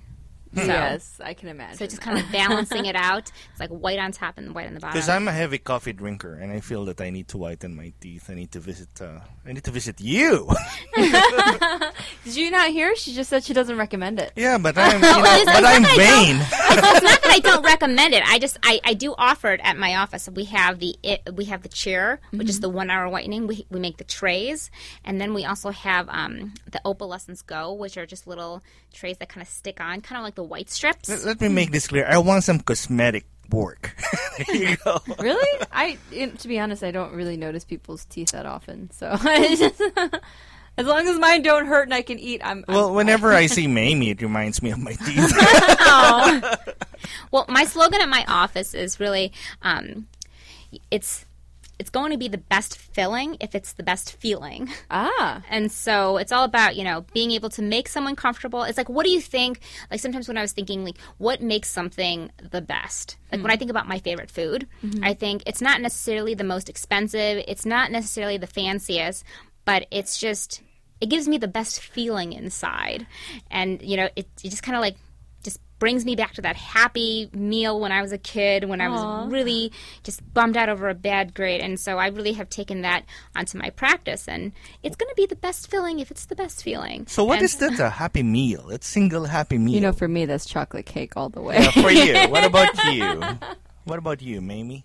So, 0.55 0.65
Yes, 0.65 1.21
I 1.23 1.35
can 1.35 1.49
imagine. 1.49 1.77
So 1.79 1.87
just 1.87 2.01
kind 2.01 2.19
of 2.19 2.25
balancing 2.33 2.87
it 2.87 2.97
out. 2.97 3.31
It's 3.51 3.61
like 3.61 3.71
white 3.71 3.99
on 3.99 4.13
top 4.13 4.39
and 4.39 4.55
white 4.55 4.67
on 4.67 4.75
the 4.75 4.81
bottom. 4.81 4.95
Because 4.95 5.09
I'm 5.09 5.29
a 5.29 5.33
heavy 5.33 5.59
coffee 5.59 5.93
drinker, 5.93 6.35
and 6.35 6.53
I 6.53 6.61
feel 6.61 6.85
that 6.87 7.01
I 7.01 7.11
need 7.11 7.29
to 7.29 7.39
whiten 7.39 7.75
my 7.77 7.93
teeth. 8.01 8.31
I 8.31 8.35
need 8.35 8.51
to 8.53 8.61
visit. 8.61 8.89
Uh, 9.01 9.21
I 9.47 9.53
need 9.53 9.65
to 9.65 9.71
visit 9.71 10.01
you. 10.01 10.49
Did 12.25 12.37
you 12.37 12.51
not 12.51 12.71
hear? 12.71 12.95
She 12.97 13.15
just 13.15 13.31
said 13.31 13.45
she 13.45 13.55
doesn't 13.55 13.77
recommend 13.77 14.19
it. 14.21 14.33
yeah, 14.37 14.59
but 14.59 14.77
I'm. 14.77 14.95
You 14.95 15.09
know, 15.09 15.19
it's- 15.25 15.45
but 15.45 15.65
I'm 15.65 15.83
not 15.83 15.97
that 15.97 15.99
I 15.99 16.25
vain. 16.25 16.37
it's 16.41 17.03
not 17.03 17.23
that 17.23 17.31
I 17.33 17.39
don't 17.41 17.65
recommend 17.65 18.15
it. 18.15 18.23
I 18.27 18.39
just 18.39 18.59
I, 18.63 18.81
I 18.85 18.95
do 18.95 19.15
offer 19.17 19.53
it 19.53 19.61
at 19.63 19.77
my 19.79 19.97
office. 19.97 20.29
We 20.29 20.45
have 20.45 20.79
the 20.79 20.97
it, 21.03 21.23
we 21.35 21.47
have 21.47 21.63
the 21.63 21.69
chair, 21.69 22.21
which 22.33 22.49
is 22.49 22.61
the 22.61 22.69
one 22.69 22.91
hour 22.91 23.09
whitening. 23.09 23.47
We 23.47 23.67
we 23.71 23.81
make 23.81 23.97
the 23.99 24.05
trays, 24.05 24.71
and 25.05 25.21
then 25.21 25.35
we 25.35 25.45
also 25.45 25.71
have 25.71 26.09
um, 26.09 26.55
the 26.71 26.81
Opalescence 26.85 27.45
Go, 27.47 27.73
which 27.73 27.97
are 27.97 28.07
just 28.07 28.27
little 28.27 28.63
trays 28.99 29.19
that 29.19 29.29
kind 29.29 29.43
of 29.43 29.49
stick 29.49 29.81
on, 29.81 30.01
kind 30.01 30.19
of 30.19 30.25
like 30.25 30.35
the 30.35 30.43
white 30.43 30.71
strips. 30.71 31.09
Let, 31.09 31.25
let 31.25 31.41
me 31.41 31.49
make 31.49 31.71
this 31.73 31.87
clear. 31.89 32.07
I 32.07 32.19
want 32.19 32.45
some 32.45 32.61
cosmetic 32.61 33.25
work. 33.51 33.97
there 34.47 34.57
you 34.57 34.77
go. 34.77 35.01
Really? 35.21 35.67
I, 35.73 35.97
in- 36.13 36.37
to 36.39 36.49
be 36.49 36.59
honest, 36.59 36.83
I 36.83 36.91
don't 36.91 37.13
really 37.13 37.37
notice 37.37 37.65
people's 37.65 38.05
teeth 38.05 38.33
that 38.33 38.47
often. 38.47 38.91
So 38.91 39.17
just, 39.23 39.81
as 40.77 40.87
long 40.87 41.07
as 41.09 41.19
mine 41.19 41.43
don't 41.43 41.67
hurt 41.67 41.85
and 41.85 41.95
I 41.95 42.03
can 42.03 42.19
eat, 42.19 42.41
I'm. 42.45 42.65
I'm 42.69 42.75
Well, 42.75 42.95
whenever 42.95 43.33
I 43.33 43.47
see 43.47 43.67
Maemie, 43.67 44.11
it 44.11 44.23
reminds 44.23 44.63
me 44.63 44.71
of 44.71 44.79
my 44.79 44.93
teeth. 44.93 45.33
Well, 47.31 47.47
my 47.49 47.65
slogan 47.65 48.01
at 48.01 48.09
my 48.09 48.25
office 48.27 48.75
is 48.75 48.99
really, 49.01 49.33
um, 49.63 50.07
it's 50.91 51.25
it's 51.79 51.91
going 51.91 52.11
to 52.13 52.19
be 52.19 52.29
the 52.29 52.39
best 52.39 52.77
filling 52.77 53.37
if 53.41 53.55
it's 53.55 53.73
the 53.75 53.83
best 53.83 54.17
feeling. 54.17 54.69
ah. 54.91 55.43
And 55.49 55.71
so 55.71 56.17
it's 56.17 56.33
all 56.33 56.45
about, 56.45 56.77
you 56.77 56.85
know, 56.85 57.05
being 57.13 57.31
able 57.31 57.51
to 57.51 57.63
make 57.63 57.89
someone 57.89 58.17
comfortable. 58.17 58.63
It's 58.65 58.79
like, 58.79 58.89
what 58.89 59.05
do 59.05 59.11
you 59.11 59.21
think? 59.21 59.61
Like 59.91 60.01
sometimes 60.01 60.29
when 60.29 60.37
I 60.37 60.43
was 60.43 60.53
thinking, 60.53 60.85
like, 60.85 60.99
what 61.19 61.41
makes 61.41 61.69
something 61.69 62.31
the 62.51 62.61
best? 62.61 63.17
Like 63.31 63.43
when 63.43 63.51
I 63.51 63.57
think 63.57 63.71
about 63.71 63.87
my 63.87 63.99
favorite 63.99 64.31
food, 64.31 64.67
I 65.03 65.15
think 65.15 65.43
it's 65.47 65.61
not 65.63 65.81
necessarily 65.81 66.35
the 66.35 66.45
most 66.45 66.69
expensive, 66.69 67.45
it's 67.47 67.67
not 67.67 67.93
necessarily 67.93 68.39
the 68.39 68.47
fanciest, 68.47 69.25
but 69.65 69.87
it's 69.91 70.19
just, 70.19 70.63
it 71.01 71.11
gives 71.11 71.29
me 71.29 71.39
the 71.39 71.49
best 71.49 71.81
feeling 71.81 72.33
inside. 72.33 73.07
And, 73.51 73.81
you 73.83 73.97
know, 73.97 74.09
it, 74.17 74.27
it 74.43 74.51
just 74.51 74.63
kind 74.63 74.77
of 74.77 74.81
like, 74.81 74.97
brings 75.79 76.05
me 76.05 76.17
back 76.17 76.35
to 76.35 76.43
that 76.43 76.57
happy 76.57 77.31
meal 77.33 77.79
when 77.81 77.93
I 77.93 78.03
was 78.03 78.11
a 78.13 78.19
kid, 78.19 78.69
when 78.69 78.81
I 78.81 78.89
was 78.89 79.31
really 79.33 79.73
just 80.03 80.23
bummed 80.35 80.57
out 80.57 80.69
over 80.69 80.89
a 80.89 80.95
bad 80.95 81.35
grade. 81.35 81.61
And 81.61 81.79
so 81.79 81.99
I 81.99 82.09
really 82.09 82.33
have 82.33 82.49
taken 82.51 82.83
that 82.83 83.05
onto 83.37 83.59
my 83.59 83.71
practice. 83.71 84.27
And 84.29 84.53
it's 84.83 84.97
going 84.97 85.09
to 85.09 85.15
be 85.17 85.27
the 85.27 85.37
best 85.37 85.71
feeling 85.71 86.01
if 86.01 86.11
it's 86.11 86.27
the 86.27 86.35
best 86.35 86.63
feeling. 86.63 87.07
So 87.07 87.25
what 87.25 87.37
And- 87.39 87.45
is 87.45 87.57
that? 87.57 87.79
A 87.79 87.91
happy 87.91 88.23
meal? 88.25 88.71
It's 88.71 88.87
single 88.87 89.25
happy 89.27 89.59
meal. 89.59 89.75
You 89.75 89.81
know, 89.81 89.93
for 89.93 90.09
me, 90.09 90.27
that's 90.27 90.47
chocolate 90.47 90.87
cake 90.87 91.17
all 91.17 91.29
the 91.29 91.41
way. 91.41 91.59
Uh, 91.59 91.71
for 91.71 91.91
you. 91.91 92.15
What 92.29 92.45
about 92.51 92.85
you? 92.87 93.23
What 93.85 93.99
about 93.99 94.21
you, 94.21 94.41
Maemie? 94.41 94.83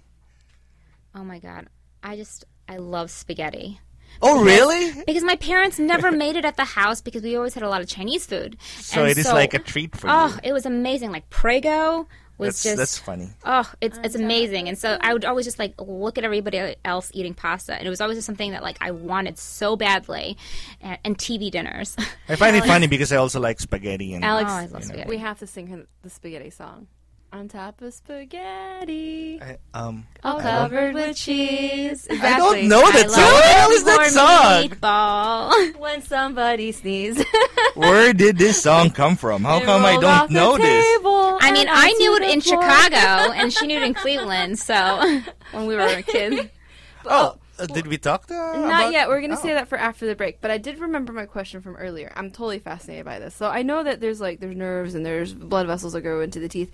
Oh 1.15 1.23
my 1.23 1.39
God. 1.39 1.67
I 2.03 2.15
just, 2.15 2.45
I 2.69 2.77
love 2.77 3.09
spaghetti. 3.09 3.79
Oh, 4.21 4.43
really? 4.43 5.03
Because 5.05 5.23
my 5.23 5.35
parents 5.35 5.79
never 5.79 6.11
made 6.11 6.35
it 6.35 6.45
at 6.45 6.55
the 6.57 6.63
house 6.65 7.01
because 7.01 7.23
we 7.23 7.35
always 7.35 7.53
had 7.53 7.63
a 7.63 7.69
lot 7.69 7.81
of 7.81 7.87
Chinese 7.87 8.25
food. 8.25 8.57
So 8.79 9.01
And 9.01 9.11
it 9.11 9.17
is 9.17 9.25
like 9.27 9.53
a 9.53 9.59
treat 9.59 9.95
for 9.95 10.07
Oh, 10.09 10.27
you. 10.27 10.39
it 10.49 10.53
was 10.53 10.65
amazing. 10.65 11.11
Like 11.11 11.29
Prego 11.29 12.07
was 12.37 12.47
That's 12.55 12.63
just 12.63 12.77
that's 12.77 12.97
funny. 12.97 13.29
Oh, 13.45 13.69
it's 13.81 13.99
it's 14.03 14.15
oh, 14.15 14.19
amazing. 14.19 14.67
And 14.67 14.77
so 14.77 14.97
I 15.01 15.13
would 15.13 15.23
always 15.25 15.45
just 15.45 15.59
like 15.59 15.75
look 15.79 16.17
at 16.17 16.23
everybody 16.23 16.75
else 16.83 17.11
eating 17.13 17.33
pasta, 17.33 17.75
and 17.75 17.85
it 17.85 17.89
was 17.89 18.01
always 18.01 18.17
just 18.17 18.25
something 18.25 18.51
that 18.51 18.63
like 18.63 18.77
I 18.81 18.91
wanted 18.91 19.37
so 19.37 19.75
badly, 19.75 20.37
and, 20.81 20.97
and 21.03 21.17
TV 21.17 21.51
dinners. 21.51 21.95
I 22.27 22.35
find 22.35 22.55
it 22.55 22.63
funny 22.65 22.87
because 22.87 23.11
I 23.11 23.17
also 23.17 23.39
like 23.39 23.59
spaghetti 23.59 24.13
and 24.15 24.23
Alex, 24.25 24.49
Oh, 24.51 24.53
I 24.55 24.65
love 24.65 24.83
spaghetti. 24.83 25.09
we 25.09 25.17
have 25.17 25.39
to 25.39 25.47
sing 25.47 25.85
the 26.01 26.09
spaghetti 26.09 26.49
song. 26.49 26.87
On 27.33 27.47
top 27.47 27.81
of 27.81 27.91
spaghetti, 27.95 29.41
I, 29.41 29.57
um. 29.73 30.05
all 30.23 30.37
I 30.39 30.43
don't- 30.43 30.69
covered 30.69 30.93
with 30.93 31.17
cheese. 31.17 32.07
I 32.11 32.37
don't 32.37 32.67
know 32.67 32.79
that 32.91 33.05
I 33.05 33.07
song. 33.07 33.21
love 33.21 33.33
What 33.33 33.41
the 33.41 33.47
hell 33.49 33.71
is 33.71 33.83
that 33.85 34.09
song? 34.11 34.69
Meatball. 35.73 35.75
When 35.79 36.01
somebody 36.03 36.71
sneezes. 36.71 37.25
Where 37.73 38.13
did 38.13 38.37
this 38.37 38.61
song 38.61 38.91
come 38.91 39.15
from? 39.15 39.43
How 39.43 39.61
come 39.61 39.83
I 39.83 39.97
don't 39.99 40.29
know 40.29 40.57
this? 40.57 40.85
I 41.41 41.51
mean, 41.51 41.67
I 41.71 41.91
knew 41.93 42.15
it 42.17 42.21
in 42.21 42.39
Chicago, 42.39 43.31
and 43.33 43.51
she 43.51 43.65
knew 43.65 43.77
it 43.77 43.83
in 43.83 43.93
Cleveland. 44.03 44.59
So 44.59 44.75
when 45.53 45.65
we 45.65 45.75
were 45.75 46.03
kids, 46.03 46.49
Oh, 47.05 47.37
uh, 47.59 47.65
did 47.65 47.87
we 47.87 47.97
talk 47.97 48.27
to 48.27 48.33
her 48.35 48.53
Not 48.57 48.65
about- 48.83 48.91
yet. 48.93 49.07
We're 49.09 49.19
going 49.21 49.31
to 49.31 49.37
Oh. 49.37 49.41
say 49.41 49.53
that 49.55 49.67
for 49.67 49.77
after 49.79 50.05
the 50.05 50.15
break. 50.15 50.39
But 50.39 50.51
I 50.51 50.59
did 50.59 50.77
remember 50.79 51.11
my 51.11 51.25
question 51.25 51.61
from 51.61 51.75
earlier. 51.77 52.13
I'm 52.15 52.29
totally 52.29 52.59
fascinated 52.59 53.05
by 53.05 53.17
this. 53.17 53.33
So 53.35 53.47
I 53.47 53.63
know 53.63 53.83
that 53.83 53.99
there's 54.01 54.21
like 54.21 54.39
there's 54.39 54.55
nerves 54.55 54.93
and 54.93 55.03
there's 55.05 55.33
blood 55.33 55.65
vessels 55.67 55.93
that 55.93 56.01
go 56.01 56.21
into 56.21 56.39
the 56.39 56.47
teeth. 56.47 56.71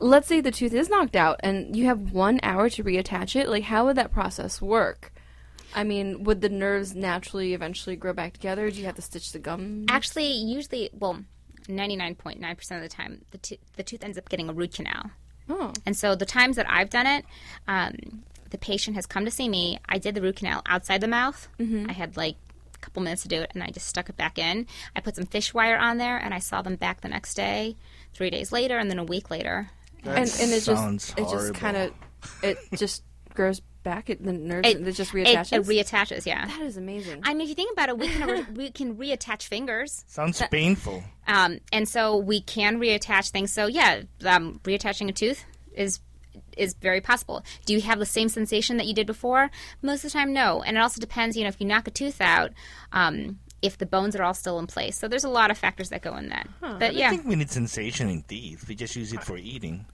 Let's 0.00 0.26
say 0.26 0.40
the 0.40 0.50
tooth 0.50 0.72
is 0.72 0.88
knocked 0.88 1.14
out 1.14 1.40
and 1.42 1.76
you 1.76 1.84
have 1.86 2.12
one 2.12 2.40
hour 2.42 2.68
to 2.70 2.82
reattach 2.82 3.36
it. 3.36 3.48
Like, 3.48 3.64
how 3.64 3.84
would 3.84 3.96
that 3.96 4.12
process 4.12 4.60
work? 4.60 5.12
I 5.74 5.84
mean, 5.84 6.24
would 6.24 6.40
the 6.40 6.48
nerves 6.48 6.94
naturally 6.96 7.52
eventually 7.54 7.94
grow 7.96 8.12
back 8.12 8.32
together? 8.32 8.70
Do 8.70 8.78
you 8.78 8.86
have 8.86 8.96
to 8.96 9.02
stitch 9.02 9.30
the 9.32 9.38
gum? 9.38 9.84
actually, 9.88 10.32
usually, 10.32 10.90
well, 10.98 11.22
ninety 11.68 11.94
nine 11.96 12.14
point 12.16 12.40
nine 12.40 12.56
percent 12.56 12.82
of 12.82 12.90
the 12.90 12.96
time, 12.96 13.22
the 13.30 13.58
the 13.76 13.82
tooth 13.82 14.02
ends 14.02 14.18
up 14.18 14.28
getting 14.28 14.48
a 14.48 14.52
root 14.52 14.74
canal. 14.74 15.10
Oh, 15.48 15.72
And 15.84 15.96
so 15.96 16.14
the 16.14 16.26
times 16.26 16.56
that 16.56 16.66
I've 16.68 16.90
done 16.90 17.06
it, 17.06 17.24
um, 17.68 18.22
the 18.50 18.58
patient 18.58 18.96
has 18.96 19.04
come 19.06 19.24
to 19.24 19.30
see 19.30 19.48
me. 19.48 19.78
I 19.88 19.98
did 19.98 20.14
the 20.14 20.22
root 20.22 20.36
canal 20.36 20.62
outside 20.66 21.00
the 21.00 21.08
mouth. 21.08 21.46
I 21.60 21.92
had 21.92 22.16
like 22.16 22.36
a 22.74 22.78
couple 22.78 23.02
minutes 23.02 23.22
to 23.22 23.28
do 23.28 23.40
it, 23.42 23.50
and 23.54 23.62
I 23.62 23.68
just 23.68 23.86
stuck 23.86 24.08
it 24.08 24.16
back 24.16 24.38
in. 24.38 24.66
I 24.96 25.00
put 25.00 25.16
some 25.16 25.26
fish 25.26 25.52
wire 25.52 25.76
on 25.78 25.98
there, 25.98 26.16
and 26.16 26.32
I 26.32 26.38
saw 26.38 26.62
them 26.62 26.76
back 26.76 27.00
the 27.02 27.08
next 27.08 27.34
day, 27.34 27.76
three 28.14 28.30
days 28.30 28.50
later, 28.50 28.78
and 28.78 28.90
then 28.90 28.98
a 28.98 29.04
week 29.04 29.30
later. 29.30 29.70
And, 30.04 30.18
and 30.18 30.52
it 30.52 30.62
sounds 30.62 31.06
just 31.06 31.18
it 31.18 31.28
just 31.28 31.54
kind 31.54 31.76
of 31.76 31.92
it 32.42 32.58
just 32.76 33.02
grows 33.34 33.60
back. 33.82 34.10
at 34.10 34.22
the 34.22 34.32
nerves 34.32 34.68
it, 34.68 34.86
it 34.86 34.92
just 34.92 35.12
reattaches. 35.12 35.52
it 35.52 35.62
reattaches, 35.64 36.26
yeah. 36.26 36.46
that 36.46 36.60
is 36.60 36.76
amazing. 36.76 37.20
I 37.24 37.32
mean, 37.32 37.42
if 37.42 37.48
you 37.48 37.54
think 37.54 37.72
about 37.72 37.88
it, 37.88 37.98
we 37.98 38.08
can 38.08 38.28
re- 38.30 38.46
we 38.54 38.70
can 38.70 38.96
reattach 38.96 39.44
fingers, 39.44 40.04
Sounds 40.08 40.42
painful. 40.50 41.02
um, 41.26 41.58
and 41.72 41.88
so 41.88 42.16
we 42.16 42.40
can 42.40 42.78
reattach 42.78 43.30
things. 43.30 43.52
So 43.52 43.66
yeah, 43.66 44.02
um, 44.24 44.60
reattaching 44.64 45.08
a 45.08 45.12
tooth 45.12 45.44
is 45.74 46.00
is 46.56 46.74
very 46.74 47.00
possible. 47.00 47.42
Do 47.64 47.72
you 47.72 47.80
have 47.82 47.98
the 47.98 48.06
same 48.06 48.28
sensation 48.28 48.76
that 48.76 48.86
you 48.86 48.94
did 48.94 49.06
before? 49.06 49.50
Most 49.82 50.04
of 50.04 50.12
the 50.12 50.18
time, 50.18 50.32
no. 50.32 50.62
And 50.62 50.76
it 50.76 50.80
also 50.80 51.00
depends. 51.00 51.36
You 51.36 51.44
know, 51.44 51.48
if 51.48 51.60
you 51.60 51.66
knock 51.66 51.88
a 51.88 51.90
tooth 51.90 52.20
out, 52.20 52.52
um, 52.92 53.38
if 53.62 53.78
the 53.78 53.86
bones 53.86 54.16
are 54.16 54.22
all 54.22 54.34
still 54.34 54.58
in 54.58 54.66
place. 54.66 54.96
So 54.96 55.08
there's 55.08 55.24
a 55.24 55.28
lot 55.28 55.50
of 55.50 55.58
factors 55.58 55.90
that 55.90 56.02
go 56.02 56.16
in 56.16 56.28
that. 56.28 56.48
But 56.60 56.94
yeah, 56.94 57.08
I 57.08 57.10
think 57.10 57.26
we 57.26 57.36
need 57.36 57.50
sensation 57.50 58.08
in 58.08 58.22
teeth. 58.22 58.66
We 58.68 58.74
just 58.74 58.96
use 58.96 59.12
it 59.12 59.22
for 59.22 59.36
eating. 59.36 59.86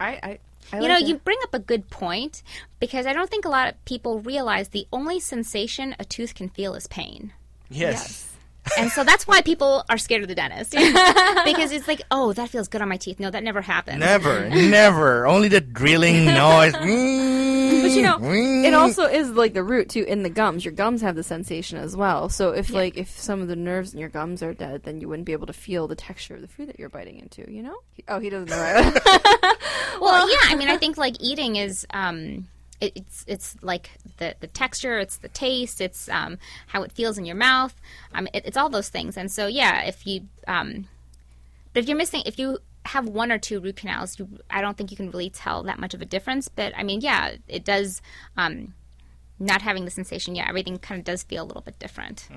I, 0.00 0.06
I, 0.06 0.38
I 0.72 0.76
you 0.76 0.82
like 0.82 0.88
know, 0.88 0.98
that. 1.00 1.06
you 1.06 1.16
bring 1.16 1.38
up 1.44 1.54
a 1.54 1.58
good 1.58 1.90
point 1.90 2.42
because 2.80 3.06
I 3.06 3.12
don't 3.12 3.30
think 3.30 3.44
a 3.44 3.48
lot 3.48 3.68
of 3.68 3.84
people 3.84 4.20
realize 4.20 4.68
the 4.68 4.86
only 4.92 5.20
sensation 5.20 5.94
a 5.98 6.04
tooth 6.04 6.34
can 6.34 6.48
feel 6.48 6.74
is 6.74 6.86
pain. 6.86 7.32
Yes. 7.70 8.31
And 8.78 8.90
so 8.90 9.04
that's 9.04 9.26
why 9.26 9.42
people 9.42 9.84
are 9.88 9.98
scared 9.98 10.22
of 10.22 10.28
the 10.28 10.34
dentist. 10.34 10.70
because 11.44 11.72
it's 11.72 11.88
like, 11.88 12.02
oh, 12.10 12.32
that 12.32 12.48
feels 12.48 12.68
good 12.68 12.80
on 12.80 12.88
my 12.88 12.96
teeth. 12.96 13.18
No, 13.20 13.30
that 13.30 13.42
never 13.42 13.60
happens. 13.60 13.98
Never, 13.98 14.48
never. 14.48 15.26
Only 15.26 15.48
the 15.48 15.60
drilling 15.60 16.24
noise. 16.26 16.72
But 16.72 17.90
you 17.90 18.02
know, 18.02 18.18
it 18.22 18.74
also 18.74 19.04
is 19.04 19.30
like 19.30 19.54
the 19.54 19.64
root 19.64 19.88
too 19.88 20.04
in 20.04 20.22
the 20.22 20.30
gums. 20.30 20.64
Your 20.64 20.72
gums 20.72 21.02
have 21.02 21.16
the 21.16 21.22
sensation 21.22 21.78
as 21.78 21.96
well. 21.96 22.28
So 22.28 22.50
if 22.50 22.70
like 22.70 22.96
if 22.96 23.10
some 23.18 23.42
of 23.42 23.48
the 23.48 23.56
nerves 23.56 23.92
in 23.92 24.00
your 24.00 24.08
gums 24.08 24.42
are 24.42 24.54
dead, 24.54 24.84
then 24.84 25.00
you 25.00 25.08
wouldn't 25.08 25.26
be 25.26 25.32
able 25.32 25.46
to 25.48 25.52
feel 25.52 25.88
the 25.88 25.96
texture 25.96 26.36
of 26.36 26.40
the 26.40 26.48
food 26.48 26.68
that 26.68 26.78
you're 26.78 26.88
biting 26.88 27.18
into. 27.18 27.50
You 27.50 27.62
know? 27.62 27.78
Oh, 28.08 28.20
he 28.20 28.30
doesn't 28.30 28.50
know. 28.50 28.56
Right? 28.56 29.56
Well, 30.00 30.28
yeah, 30.28 30.38
I 30.44 30.56
mean, 30.56 30.68
I 30.68 30.76
think 30.76 30.96
like 30.96 31.14
eating 31.20 31.56
is 31.56 31.86
um, 31.90 32.48
it, 32.82 32.92
it's 32.96 33.24
it's 33.28 33.56
like 33.62 33.90
the 34.18 34.34
the 34.40 34.48
texture, 34.48 34.98
it's 34.98 35.16
the 35.16 35.28
taste, 35.28 35.80
it's 35.80 36.08
um, 36.08 36.38
how 36.66 36.82
it 36.82 36.92
feels 36.92 37.16
in 37.16 37.24
your 37.24 37.36
mouth. 37.36 37.74
Um, 38.12 38.28
it, 38.34 38.44
it's 38.44 38.56
all 38.56 38.68
those 38.68 38.88
things, 38.88 39.16
and 39.16 39.30
so 39.30 39.46
yeah, 39.46 39.84
if 39.84 40.06
you 40.06 40.22
um, 40.48 40.88
but 41.72 41.84
if 41.84 41.88
you're 41.88 41.96
missing, 41.96 42.22
if 42.26 42.38
you 42.38 42.58
have 42.86 43.06
one 43.06 43.30
or 43.30 43.38
two 43.38 43.60
root 43.60 43.76
canals, 43.76 44.18
you, 44.18 44.28
I 44.50 44.60
don't 44.60 44.76
think 44.76 44.90
you 44.90 44.96
can 44.96 45.10
really 45.12 45.30
tell 45.30 45.62
that 45.62 45.78
much 45.78 45.94
of 45.94 46.02
a 46.02 46.04
difference. 46.04 46.48
But 46.48 46.72
I 46.76 46.82
mean, 46.82 47.00
yeah, 47.00 47.36
it 47.48 47.64
does. 47.64 48.02
Um, 48.36 48.74
not 49.38 49.60
having 49.60 49.84
the 49.84 49.90
sensation, 49.90 50.36
yeah, 50.36 50.48
everything 50.48 50.78
kind 50.78 51.00
of 51.00 51.04
does 51.04 51.24
feel 51.24 51.42
a 51.42 51.46
little 51.46 51.62
bit 51.62 51.76
different. 51.80 52.28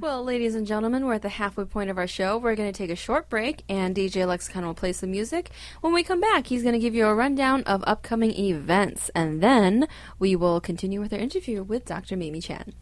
Well, 0.00 0.24
ladies 0.24 0.54
and 0.54 0.66
gentlemen, 0.66 1.04
we're 1.04 1.14
at 1.14 1.22
the 1.22 1.28
halfway 1.28 1.64
point 1.64 1.90
of 1.90 1.98
our 1.98 2.06
show. 2.06 2.38
We're 2.38 2.54
going 2.54 2.72
to 2.72 2.76
take 2.76 2.90
a 2.90 2.96
short 2.96 3.28
break, 3.28 3.62
and 3.68 3.94
DJ 3.94 4.26
Lexicon 4.26 4.64
will 4.64 4.74
play 4.74 4.92
some 4.92 5.10
music. 5.10 5.50
When 5.80 5.92
we 5.92 6.02
come 6.02 6.20
back, 6.20 6.46
he's 6.46 6.62
going 6.62 6.74
to 6.74 6.78
give 6.78 6.94
you 6.94 7.06
a 7.06 7.14
rundown 7.14 7.62
of 7.64 7.84
upcoming 7.86 8.32
events, 8.32 9.10
and 9.14 9.42
then 9.42 9.86
we 10.18 10.34
will 10.34 10.60
continue 10.60 11.00
with 11.00 11.12
our 11.12 11.18
interview 11.18 11.62
with 11.62 11.84
Dr. 11.84 12.16
Mimi 12.16 12.40
Chan. 12.40 12.72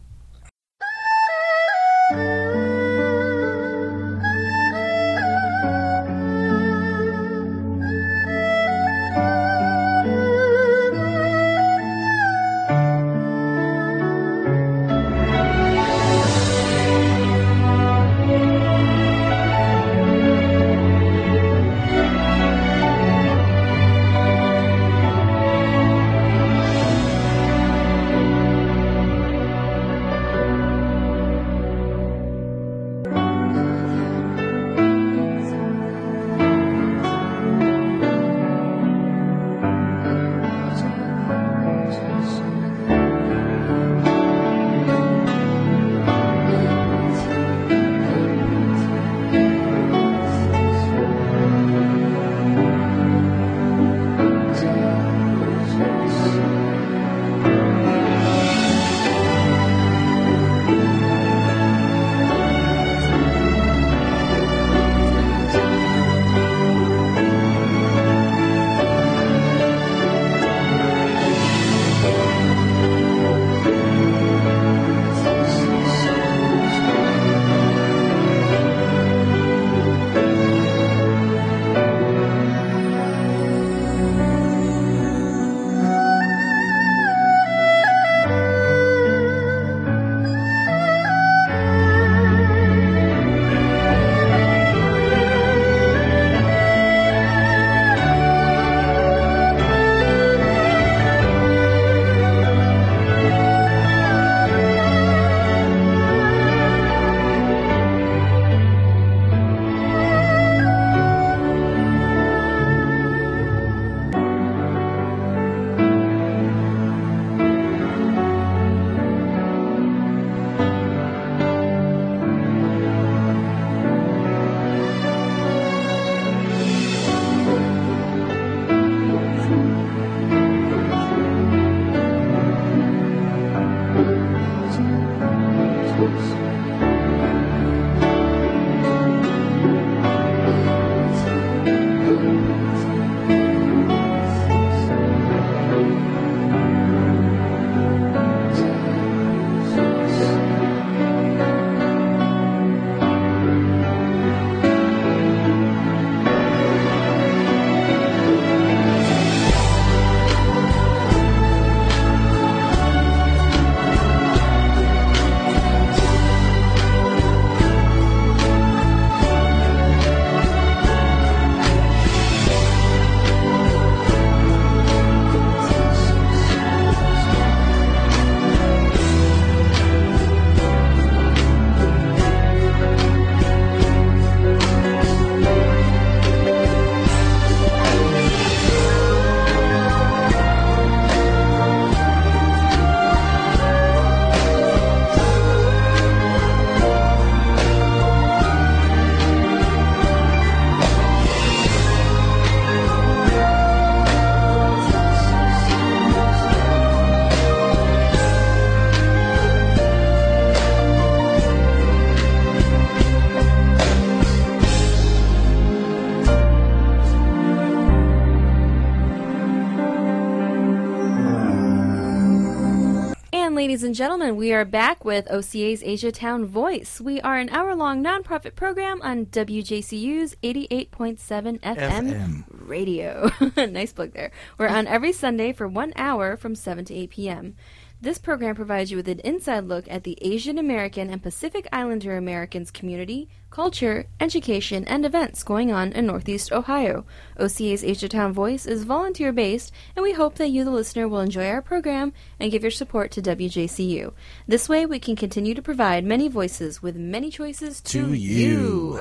Gentlemen, 224.01 224.35
we 224.35 224.51
are 224.51 224.65
back 224.65 225.05
with 225.05 225.29
OCA's 225.29 225.83
Asia 225.83 226.11
Town 226.11 226.43
Voice. 226.43 226.99
We 226.99 227.21
are 227.21 227.37
an 227.37 227.49
hour 227.49 227.75
long 227.75 228.03
nonprofit 228.03 228.55
program 228.55 228.99
on 229.03 229.27
WJCU's 229.27 230.35
88.7 230.41 231.59
FM, 231.59 231.61
FM. 231.61 232.43
radio. 232.49 233.29
nice 233.67 233.93
plug 233.93 234.13
there. 234.13 234.31
We're 234.57 234.69
on 234.69 234.87
every 234.87 235.11
Sunday 235.11 235.53
for 235.53 235.67
one 235.67 235.93
hour 235.95 236.35
from 236.35 236.55
7 236.55 236.83
to 236.85 236.95
8 236.95 237.09
p.m. 237.11 237.55
This 238.03 238.17
program 238.17 238.55
provides 238.55 238.89
you 238.89 238.97
with 238.97 239.07
an 239.07 239.19
inside 239.19 239.65
look 239.65 239.85
at 239.87 240.03
the 240.03 240.17
Asian 240.21 240.57
American 240.57 241.11
and 241.11 241.21
Pacific 241.21 241.67
Islander 241.71 242.17
Americans 242.17 242.71
community, 242.71 243.29
culture, 243.51 244.07
education, 244.19 244.83
and 244.85 245.05
events 245.05 245.43
going 245.43 245.71
on 245.71 245.91
in 245.91 246.07
Northeast 246.07 246.51
Ohio. 246.51 247.05
OCA's 247.37 247.83
Asia 247.83 248.09
Town 248.09 248.33
Voice 248.33 248.65
is 248.65 248.85
volunteer 248.85 249.31
based, 249.31 249.71
and 249.95 250.01
we 250.01 250.13
hope 250.13 250.33
that 250.35 250.49
you, 250.49 250.63
the 250.63 250.71
listener, 250.71 251.07
will 251.07 251.19
enjoy 251.19 251.47
our 251.47 251.61
program 251.61 252.11
and 252.39 252.51
give 252.51 252.63
your 252.63 252.71
support 252.71 253.11
to 253.11 253.21
WJCU. 253.21 254.13
This 254.47 254.67
way, 254.67 254.87
we 254.87 254.97
can 254.97 255.15
continue 255.15 255.53
to 255.53 255.61
provide 255.61 256.03
many 256.03 256.27
voices 256.27 256.81
with 256.81 256.95
many 256.95 257.29
choices 257.29 257.81
to, 257.81 258.07
To 258.07 258.13
you. 258.13 258.99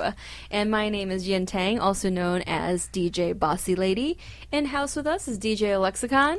And 0.51 0.71
my 0.71 0.91
name 0.91 1.11
is 1.11 1.27
Yin 1.27 1.47
Tang, 1.47 1.79
also 1.79 2.11
known 2.11 2.43
as 2.47 2.89
DJ 2.89 3.39
Bossy 3.39 3.75
Lady. 3.75 4.19
In 4.53 4.67
house 4.67 4.95
with 4.95 5.07
us 5.07 5.27
is 5.27 5.39
DJ 5.39 5.81
Lexicon. 5.81 6.37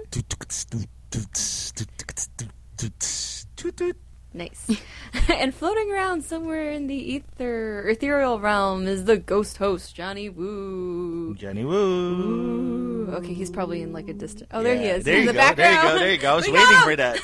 Nice. 4.34 4.66
and 5.30 5.54
floating 5.54 5.92
around 5.92 6.24
somewhere 6.24 6.72
in 6.72 6.88
the 6.88 6.96
ether, 6.96 7.86
ethereal 7.90 8.40
realm 8.40 8.88
is 8.88 9.04
the 9.04 9.18
ghost 9.18 9.58
host, 9.58 9.94
Johnny 9.94 10.30
Woo. 10.30 11.36
Johnny 11.36 11.66
Woo. 11.66 13.08
Okay, 13.16 13.34
he's 13.34 13.52
probably 13.52 13.82
in 13.82 13.92
like 13.92 14.08
a 14.08 14.14
distant. 14.14 14.50
Oh, 14.54 14.64
there 14.64 14.78
he 14.78 14.86
is. 14.86 15.04
There 15.04 15.16
in 15.16 15.22
you 15.22 15.28
the 15.28 15.34
go. 15.34 15.40
background. 15.40 15.76
There 15.76 15.84
you 15.84 15.88
go. 15.92 16.00
There 16.00 16.12
you 16.14 16.18
go. 16.18 16.32
I 16.32 16.36
was 16.36 16.48
We 16.48 16.54
waiting 16.54 16.70
got 16.70 16.84
for 16.86 16.96
that. 16.96 17.20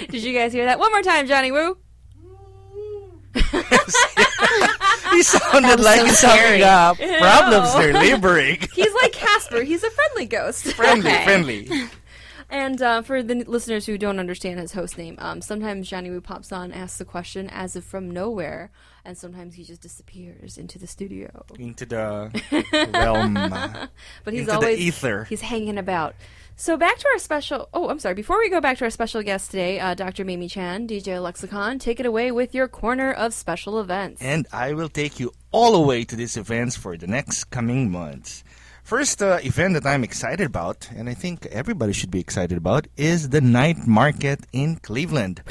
Did 0.10 0.22
you 0.22 0.36
guys 0.36 0.52
hear 0.52 0.64
that? 0.64 0.80
One 0.80 0.90
more 0.90 1.02
time, 1.02 1.28
Johnny 1.28 1.52
Woo. 1.52 1.78
he 5.10 5.22
sounded 5.22 5.80
like 5.80 6.00
so 6.00 6.06
he's 6.06 6.20
having 6.20 6.62
uh, 6.62 6.94
problems 6.94 7.74
there, 7.74 7.92
laboring. 7.92 8.58
He's 8.74 8.94
like 9.02 9.12
Casper. 9.12 9.62
He's 9.62 9.82
a 9.84 9.90
friendly 9.90 10.26
ghost. 10.26 10.72
friendly, 10.74 11.10
Okay. 11.10 11.24
friendly. 11.24 11.68
And 12.50 12.80
uh, 12.82 13.02
for 13.02 13.22
the 13.22 13.36
listeners 13.48 13.86
who 13.86 13.98
don't 13.98 14.20
understand 14.20 14.60
his 14.60 14.72
host 14.72 14.96
name, 14.98 15.16
um, 15.18 15.40
sometimes 15.40 15.88
Johnny 15.88 16.10
Woo 16.10 16.20
pops 16.20 16.52
on, 16.52 16.70
asks 16.72 17.00
a 17.00 17.04
question 17.04 17.48
as 17.50 17.74
if 17.74 17.82
from 17.84 18.10
nowhere, 18.10 18.70
and 19.04 19.16
sometimes 19.18 19.54
he 19.54 19.64
just 19.64 19.80
disappears 19.80 20.56
into 20.56 20.78
the 20.78 20.86
studio. 20.86 21.44
Into 21.58 21.84
the 21.86 22.30
realm. 22.92 23.34
But 24.24 24.34
he's 24.34 24.42
Into 24.42 24.52
the 24.52 24.54
always 24.54 24.78
ether. 24.78 25.24
He's 25.24 25.40
hanging 25.40 25.78
about. 25.78 26.14
So 26.56 26.76
back 26.76 26.96
to 26.98 27.08
our 27.12 27.18
special. 27.18 27.68
Oh, 27.74 27.88
I'm 27.88 27.98
sorry. 27.98 28.14
Before 28.14 28.38
we 28.38 28.48
go 28.48 28.60
back 28.60 28.78
to 28.78 28.84
our 28.84 28.90
special 28.90 29.22
guest 29.22 29.50
today, 29.50 29.80
uh, 29.80 29.94
Dr. 29.94 30.24
Maemie 30.24 30.48
Chan, 30.50 30.86
DJ 30.86 31.20
Lexicon, 31.20 31.78
take 31.80 31.98
it 31.98 32.06
away 32.06 32.30
with 32.30 32.54
your 32.54 32.68
corner 32.68 33.12
of 33.12 33.34
special 33.34 33.80
events. 33.80 34.22
and 34.22 34.46
I 34.52 34.72
will 34.72 34.88
take 34.88 35.18
you 35.18 35.32
all 35.50 35.72
the 35.72 35.80
way 35.80 36.04
to 36.04 36.14
these 36.16 36.36
events 36.36 36.76
for 36.76 36.96
the 36.96 37.06
next 37.08 37.44
coming 37.50 37.90
months. 37.90 38.44
First 38.84 39.20
uh, 39.22 39.38
event 39.42 39.74
that 39.74 39.86
I'm 39.86 40.04
excited 40.04 40.46
about, 40.46 40.88
and 40.94 41.08
I 41.08 41.14
think 41.14 41.46
everybody 41.46 41.92
should 41.92 42.10
be 42.10 42.20
excited 42.20 42.56
about, 42.58 42.86
is 42.96 43.30
the 43.30 43.40
night 43.40 43.86
market 43.86 44.40
in 44.52 44.76
Cleveland. 44.76 45.42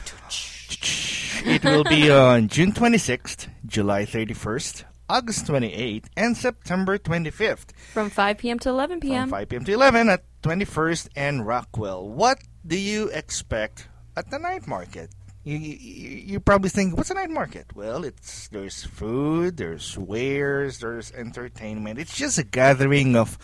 It 1.46 1.64
will 1.66 1.84
be 1.84 2.12
on 2.28 2.48
June 2.48 2.72
26th, 2.72 3.48
July 3.66 4.06
31st, 4.06 4.84
August 5.10 5.48
28th, 5.48 6.06
and 6.16 6.38
September 6.38 6.98
25th. 6.98 7.72
From 7.92 8.10
5 8.10 8.38
p.m. 8.38 8.60
to 8.60 8.70
11 8.70 9.00
p.m. 9.02 9.24
From 9.24 9.40
5 9.40 9.50
p.m. 9.50 9.66
to 9.66 9.74
11 9.74 10.10
at 10.10 10.24
21st 10.44 11.08
and 11.16 11.48
Rockwell. 11.48 12.08
What 12.08 12.38
do 12.68 12.78
you 12.78 13.08
expect 13.10 13.88
at 14.18 14.30
the 14.30 14.38
night 14.38 14.68
market? 14.68 15.10
You, 15.46 15.58
you, 15.58 16.18
you 16.36 16.40
probably 16.40 16.70
think, 16.70 16.96
what's 16.96 17.12
a 17.12 17.14
night 17.14 17.30
market? 17.30 17.68
Well, 17.74 18.04
it's 18.04 18.50
there's 18.50 18.84
food, 18.84 19.58
there's 19.58 19.98
wares, 19.98 20.80
there's 20.80 21.12
entertainment. 21.14 21.98
It's 21.98 22.16
just 22.16 22.38
a 22.38 22.44
gathering 22.44 23.16
of 23.16 23.38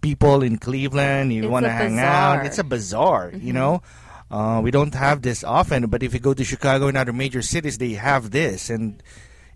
people 0.00 0.42
in 0.42 0.58
Cleveland. 0.58 1.32
You 1.32 1.48
want 1.48 1.66
to 1.66 1.70
hang 1.70 1.98
out. 1.98 2.46
It's 2.46 2.58
a 2.58 2.64
bazaar, 2.64 3.32
you 3.34 3.52
know. 3.52 3.82
Uh, 4.30 4.60
we 4.62 4.70
don't 4.70 4.94
have 4.94 5.22
this 5.22 5.44
often, 5.44 5.86
but 5.86 6.02
if 6.02 6.14
you 6.14 6.20
go 6.20 6.34
to 6.34 6.44
Chicago 6.44 6.88
and 6.88 6.96
other 6.96 7.12
major 7.12 7.42
cities, 7.42 7.78
they 7.78 7.92
have 7.92 8.30
this, 8.30 8.70
and 8.70 9.02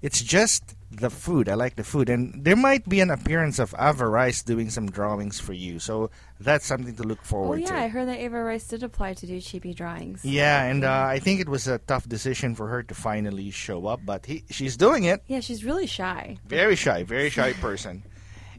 it's 0.00 0.22
just 0.22 0.76
the 0.90 1.10
food. 1.10 1.48
I 1.48 1.54
like 1.54 1.76
the 1.76 1.84
food, 1.84 2.08
and 2.08 2.44
there 2.44 2.56
might 2.56 2.88
be 2.88 3.00
an 3.00 3.10
appearance 3.10 3.58
of 3.58 3.74
Ava 3.78 4.06
Rice 4.06 4.42
doing 4.42 4.70
some 4.70 4.90
drawings 4.90 5.38
for 5.38 5.52
you, 5.52 5.78
so 5.78 6.10
that's 6.40 6.66
something 6.66 6.96
to 6.96 7.04
look 7.04 7.22
forward 7.22 7.58
to. 7.58 7.62
Oh, 7.62 7.66
yeah. 7.66 7.80
to. 7.80 7.84
I 7.84 7.88
heard 7.88 8.08
that 8.08 8.18
Ava 8.18 8.42
Rice 8.42 8.66
did 8.66 8.82
apply 8.82 9.14
to 9.14 9.26
do 9.26 9.38
chibi 9.38 9.74
drawings. 9.74 10.24
Yeah, 10.24 10.64
and 10.64 10.84
uh, 10.84 11.04
I 11.08 11.20
think 11.20 11.40
it 11.40 11.48
was 11.48 11.68
a 11.68 11.78
tough 11.78 12.08
decision 12.08 12.54
for 12.54 12.66
her 12.68 12.82
to 12.82 12.94
finally 12.94 13.50
show 13.50 13.86
up, 13.86 14.00
but 14.04 14.26
he, 14.26 14.44
she's 14.50 14.76
doing 14.76 15.04
it. 15.04 15.22
Yeah, 15.28 15.40
she's 15.40 15.64
really 15.64 15.86
shy. 15.86 16.38
Very 16.46 16.76
shy, 16.76 17.04
very 17.04 17.30
shy 17.30 17.52
person. 17.60 18.02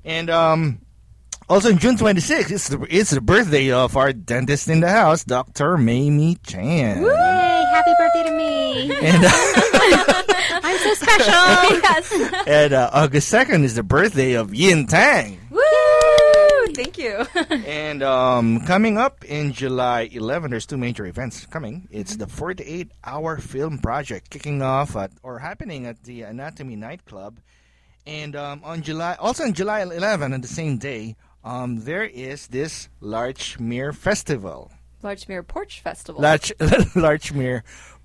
And 0.05 0.29
um, 0.29 0.79
also 1.49 1.69
on 1.71 1.79
June 1.79 1.97
26th, 1.97 2.51
it's 2.51 2.69
the, 2.69 2.87
it's 2.89 3.09
the 3.11 3.21
birthday 3.21 3.71
of 3.71 3.97
our 3.97 4.13
dentist 4.13 4.69
in 4.69 4.79
the 4.79 4.89
house, 4.89 5.23
Dr. 5.25 5.77
Maemie 5.77 6.37
Chan. 6.43 7.03
Yay! 7.03 7.65
Happy 7.71 7.91
birthday 7.99 8.23
to 8.23 8.37
me! 8.37 8.95
And, 9.01 9.25
uh, 9.25 10.23
I'm 10.63 10.77
so 10.77 10.93
special. 10.93 11.27
yes. 11.83 12.43
and 12.47 12.73
uh, 12.73 12.89
August 12.93 13.31
2nd 13.33 13.63
is 13.63 13.75
the 13.75 13.83
birthday 13.83 14.33
of 14.33 14.53
Yin 14.53 14.87
Tang. 14.87 15.39
Woo! 15.49 15.61
Thank 16.73 16.97
you. 16.97 17.25
And 17.67 18.03
um, 18.03 18.61
coming 18.61 18.97
up 18.97 19.25
in 19.25 19.51
July 19.53 20.09
11, 20.11 20.51
there's 20.51 20.65
two 20.65 20.77
major 20.77 21.05
events 21.05 21.45
coming. 21.45 21.87
It's 21.91 22.15
the 22.15 22.27
48 22.27 22.91
hour 23.03 23.37
film 23.37 23.79
project 23.79 24.29
kicking 24.29 24.61
off 24.61 24.95
at, 24.95 25.11
or 25.23 25.39
happening 25.39 25.85
at 25.85 26.03
the 26.03 26.23
Anatomy 26.23 26.75
Nightclub. 26.75 27.39
And 28.07 28.35
um, 28.35 28.61
on 28.63 28.81
July, 28.81 29.15
also 29.19 29.43
on 29.43 29.53
July 29.53 29.81
11, 29.81 30.33
on 30.33 30.41
the 30.41 30.47
same 30.47 30.77
day, 30.77 31.15
um, 31.43 31.83
there 31.83 32.03
is 32.03 32.47
this 32.47 32.89
Larchmere 33.01 33.93
Festival. 33.93 34.71
Larchmere 35.03 35.45
Porch 35.47 35.81
Festival. 35.81 36.21
Larch, 36.21 36.53
Larchmere 36.59 37.63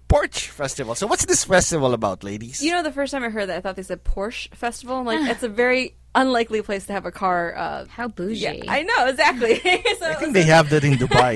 Porch 0.08 0.50
Festival. 0.50 0.94
So, 0.94 1.06
what's 1.06 1.24
this 1.24 1.44
festival 1.44 1.92
about, 1.94 2.22
ladies? 2.22 2.62
you 2.62 2.72
know, 2.72 2.82
the 2.82 2.92
first 2.92 3.12
time 3.12 3.24
I 3.24 3.28
heard 3.28 3.48
that, 3.48 3.58
I 3.58 3.60
thought 3.60 3.76
they 3.76 3.82
said 3.82 4.04
Porsche 4.04 4.54
Festival. 4.54 4.96
I'm 4.96 5.04
like, 5.06 5.28
it's 5.30 5.42
a 5.42 5.48
very 5.48 5.94
unlikely 6.16 6.62
place 6.62 6.86
to 6.86 6.92
have 6.92 7.06
a 7.06 7.12
car. 7.12 7.54
Uh, 7.56 7.84
How 7.88 8.08
bougie. 8.08 8.40
yeah, 8.40 8.54
I 8.66 8.82
know 8.82 9.06
exactly. 9.06 9.58
so 9.98 10.06
I 10.06 10.14
think 10.14 10.32
they 10.32 10.44
have 10.44 10.70
that 10.70 10.82
in 10.82 10.94
Dubai. 10.94 11.34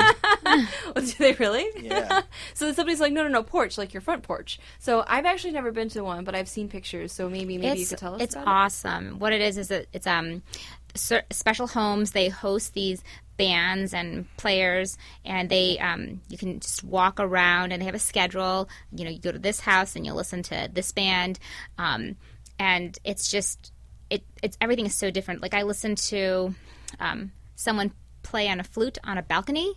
Do 0.95 1.15
they 1.19 1.33
really? 1.35 1.67
Yeah. 1.81 2.23
so 2.55 2.73
somebody's 2.73 3.01
like, 3.01 3.13
no, 3.13 3.23
no, 3.23 3.29
no, 3.29 3.43
porch, 3.43 3.79
like 3.79 3.95
your 3.95 4.01
front 4.01 4.23
porch. 4.23 4.59
So 4.79 5.05
I've 5.07 5.27
actually 5.27 5.53
never 5.53 5.71
been 5.71 5.89
to 5.91 6.03
one, 6.03 6.25
but 6.25 6.35
I've 6.35 6.49
seen 6.49 6.69
pictures. 6.69 7.13
So 7.13 7.29
maybe, 7.29 7.59
maybe 7.59 7.79
you 7.79 7.83
it's, 7.83 7.91
could 7.91 7.99
tell 7.99 8.15
us 8.15 8.23
it's 8.23 8.35
about 8.35 8.49
awesome. 8.49 9.19
What 9.19 9.33
it 9.33 9.41
is 9.41 9.59
is 9.59 9.69
that 9.69 9.87
it's 9.93 10.07
um 10.07 10.43
cer- 10.43 10.61
special 10.95 11.67
homes. 11.67 12.13
They 12.13 12.29
host 12.29 12.75
these 12.75 13.03
bands 13.37 13.95
and 13.95 14.27
players, 14.37 14.99
and 15.25 15.49
they 15.49 15.79
um 15.79 16.21
you 16.29 16.37
can 16.37 16.61
just 16.61 16.85
walk 16.85 17.19
around, 17.19 17.73
and 17.73 17.81
they 17.81 17.87
have 17.87 17.95
a 17.95 17.99
schedule. 17.99 18.69
You 18.93 19.05
know, 19.05 19.11
you 19.11 19.19
go 19.19 19.33
to 19.33 19.39
this 19.39 19.61
house 19.61 19.97
and 19.97 20.05
you 20.05 20.13
listen 20.13 20.43
to 20.45 20.69
this 20.73 20.93
band, 20.93 21.39
um, 21.79 22.17
and 22.59 22.99
it's 23.05 23.31
just 23.31 23.73
it 24.11 24.23
it's 24.43 24.57
everything 24.61 24.87
is 24.87 24.95
so 24.95 25.11
different. 25.11 25.43
Like 25.43 25.55
I 25.55 25.63
listened 25.63 25.99
to 25.99 26.55
um 26.99 27.33
someone 27.57 27.93
play 28.23 28.49
on 28.49 28.61
a 28.61 28.65
flute 28.65 28.99
on 29.05 29.19
a 29.19 29.23
balcony, 29.23 29.73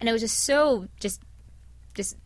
and 0.00 0.08
it 0.08 0.12
was 0.12 0.20
just 0.22 0.38
so 0.40 0.86
just 1.00 1.20
just 1.94 2.16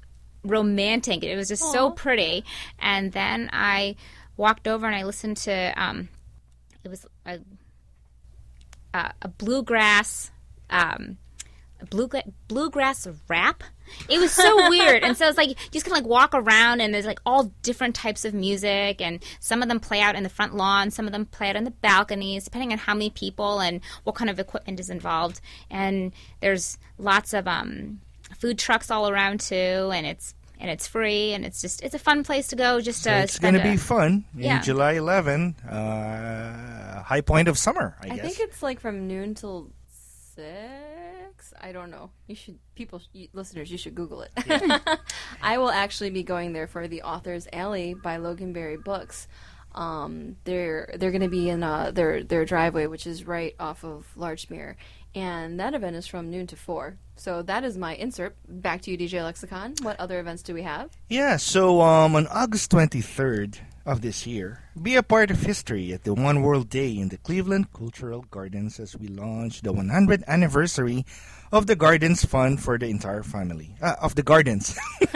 romantic. 0.44 1.22
It 1.24 1.36
was 1.36 1.48
just 1.48 1.62
so 1.72 1.90
pretty. 1.90 2.44
And 2.78 3.12
then 3.12 3.48
I 3.52 3.96
walked 4.36 4.66
over 4.68 4.86
and 4.86 4.94
I 4.94 5.04
listened 5.04 5.36
to 5.38 5.72
um, 5.76 6.08
it 6.84 6.88
was 6.88 7.06
a, 7.24 7.38
a, 8.94 9.12
a 9.22 9.28
bluegrass 9.28 10.30
um, 10.70 11.18
bluegrass 11.90 12.24
bluegrass 12.48 13.06
rap. 13.28 13.62
It 14.08 14.18
was 14.18 14.32
so 14.32 14.68
weird, 14.70 15.02
and 15.02 15.16
so 15.16 15.28
it's 15.28 15.36
like 15.36 15.50
you 15.50 15.54
just 15.70 15.84
kind 15.84 15.96
of 15.96 16.04
like 16.04 16.10
walk 16.10 16.34
around, 16.34 16.80
and 16.80 16.94
there's 16.94 17.06
like 17.06 17.20
all 17.26 17.52
different 17.62 17.94
types 17.94 18.24
of 18.24 18.34
music, 18.34 19.00
and 19.00 19.22
some 19.40 19.62
of 19.62 19.68
them 19.68 19.80
play 19.80 20.00
out 20.00 20.14
in 20.14 20.22
the 20.22 20.28
front 20.28 20.54
lawn, 20.54 20.90
some 20.90 21.06
of 21.06 21.12
them 21.12 21.26
play 21.26 21.50
out 21.50 21.56
on 21.56 21.64
the 21.64 21.70
balconies, 21.70 22.44
depending 22.44 22.72
on 22.72 22.78
how 22.78 22.94
many 22.94 23.10
people 23.10 23.60
and 23.60 23.80
what 24.04 24.14
kind 24.14 24.30
of 24.30 24.38
equipment 24.38 24.80
is 24.80 24.90
involved. 24.90 25.40
And 25.70 26.12
there's 26.40 26.78
lots 26.98 27.34
of 27.34 27.46
um, 27.46 28.00
food 28.38 28.58
trucks 28.58 28.90
all 28.90 29.08
around 29.08 29.40
too, 29.40 29.90
and 29.92 30.06
it's 30.06 30.34
and 30.62 30.70
it's 30.70 30.86
free, 30.86 31.34
and 31.34 31.44
it's 31.44 31.60
just 31.60 31.82
it's 31.82 31.94
a 31.94 31.98
fun 31.98 32.22
place 32.24 32.46
to 32.48 32.56
go. 32.56 32.80
Just 32.80 33.02
So 33.02 33.10
to 33.10 33.18
it's 33.18 33.38
going 33.38 33.54
to 33.54 33.62
be 33.62 33.76
fun 33.76 34.24
in 34.34 34.44
Yeah. 34.44 34.60
July 34.62 34.92
11, 34.92 35.56
uh, 35.68 37.02
high 37.02 37.20
point 37.20 37.48
of 37.48 37.58
summer, 37.58 37.96
I, 38.00 38.06
I 38.06 38.16
guess. 38.16 38.24
think 38.24 38.48
it's 38.48 38.62
like 38.62 38.78
from 38.80 39.06
noon 39.08 39.34
till 39.34 39.70
six. 40.34 41.52
I 41.60 41.72
don't 41.72 41.90
know. 41.90 42.10
You 42.26 42.34
should, 42.34 42.58
people, 42.74 43.00
you, 43.12 43.28
listeners, 43.32 43.70
you 43.70 43.78
should 43.78 43.94
Google 43.94 44.22
it. 44.22 44.30
I 45.42 45.58
will 45.58 45.70
actually 45.70 46.10
be 46.10 46.22
going 46.22 46.52
there 46.52 46.66
for 46.66 46.88
the 46.88 47.02
Author's 47.02 47.46
Alley 47.52 47.94
by 47.94 48.18
Loganberry 48.18 48.82
Books. 48.82 49.26
Um, 49.74 50.36
they're 50.44 50.94
they're 50.98 51.10
going 51.10 51.22
to 51.22 51.28
be 51.28 51.48
in 51.48 51.62
uh, 51.62 51.90
their 51.92 52.22
their 52.22 52.44
driveway, 52.44 52.86
which 52.86 53.06
is 53.06 53.26
right 53.26 53.54
off 53.58 53.84
of 53.84 54.06
Larchmere, 54.18 54.74
and 55.14 55.60
that 55.60 55.74
event 55.74 55.96
is 55.96 56.06
from 56.06 56.30
noon 56.30 56.46
to 56.48 56.56
four. 56.56 56.96
So 57.16 57.42
that 57.42 57.64
is 57.64 57.76
my 57.76 57.94
insert. 57.94 58.36
Back 58.48 58.82
to 58.82 58.90
you, 58.90 58.98
DJ 58.98 59.22
Lexicon. 59.22 59.74
What 59.82 60.00
other 60.00 60.18
events 60.18 60.42
do 60.42 60.54
we 60.54 60.62
have? 60.62 60.90
Yeah, 61.08 61.36
so 61.36 61.80
um, 61.80 62.16
on 62.16 62.26
August 62.28 62.70
23rd 62.72 63.58
of 63.84 64.00
this 64.00 64.26
year, 64.26 64.62
be 64.80 64.96
a 64.96 65.02
part 65.02 65.30
of 65.30 65.42
history 65.42 65.92
at 65.92 66.04
the 66.04 66.14
One 66.14 66.42
World 66.42 66.70
Day 66.70 66.96
in 66.96 67.08
the 67.08 67.18
Cleveland 67.18 67.72
Cultural 67.72 68.24
Gardens 68.30 68.80
as 68.80 68.96
we 68.96 69.08
launch 69.08 69.62
the 69.62 69.72
100th 69.72 70.24
anniversary 70.26 71.04
of 71.52 71.66
the 71.66 71.76
Gardens 71.76 72.24
Fund 72.24 72.60
for 72.60 72.78
the 72.78 72.86
entire 72.86 73.22
family. 73.22 73.74
Uh, 73.80 73.94
of 74.00 74.14
the 74.14 74.22
Gardens. 74.22 74.76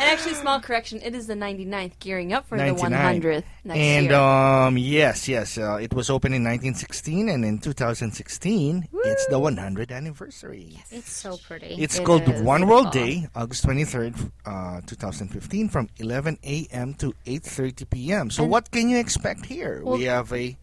And 0.00 0.10
actually, 0.10 0.34
small 0.34 0.60
correction, 0.60 1.00
it 1.02 1.14
is 1.14 1.26
the 1.28 1.34
99th, 1.34 1.98
gearing 2.00 2.32
up 2.32 2.46
for 2.48 2.58
the 2.58 2.64
100th 2.64 3.44
next 3.64 3.78
and 3.78 4.06
year. 4.06 4.14
um, 4.14 4.76
yes, 4.76 5.28
yes, 5.28 5.56
uh, 5.56 5.76
it 5.80 5.94
was 5.94 6.10
opened 6.10 6.34
in 6.34 6.42
1916, 6.42 7.28
and 7.28 7.44
in 7.44 7.58
2016, 7.58 8.88
it's 9.04 9.26
the 9.26 9.38
100th 9.38 9.92
anniversary. 9.92 10.66
Yes. 10.72 10.86
It's 10.90 11.12
so 11.12 11.36
pretty. 11.36 11.76
It's 11.78 11.98
It 11.98 12.04
called. 12.04 12.26
One 12.44 12.66
World 12.66 12.90
Day, 12.90 13.28
August 13.34 13.64
23rd, 13.66 14.30
uh, 14.44 14.80
2015, 14.84 15.68
from 15.68 15.88
11 15.98 16.38
a.m. 16.44 16.94
to 16.94 17.14
8.30 17.24 17.88
p.m. 17.90 18.30
So 18.30 18.42
And- 18.42 18.50
what 18.52 18.70
can 18.70 18.88
you 18.88 18.98
expect 18.98 19.46
here? 19.46 19.80
Well- 19.82 19.96
we 19.96 20.04
have 20.04 20.32
a... 20.32 20.56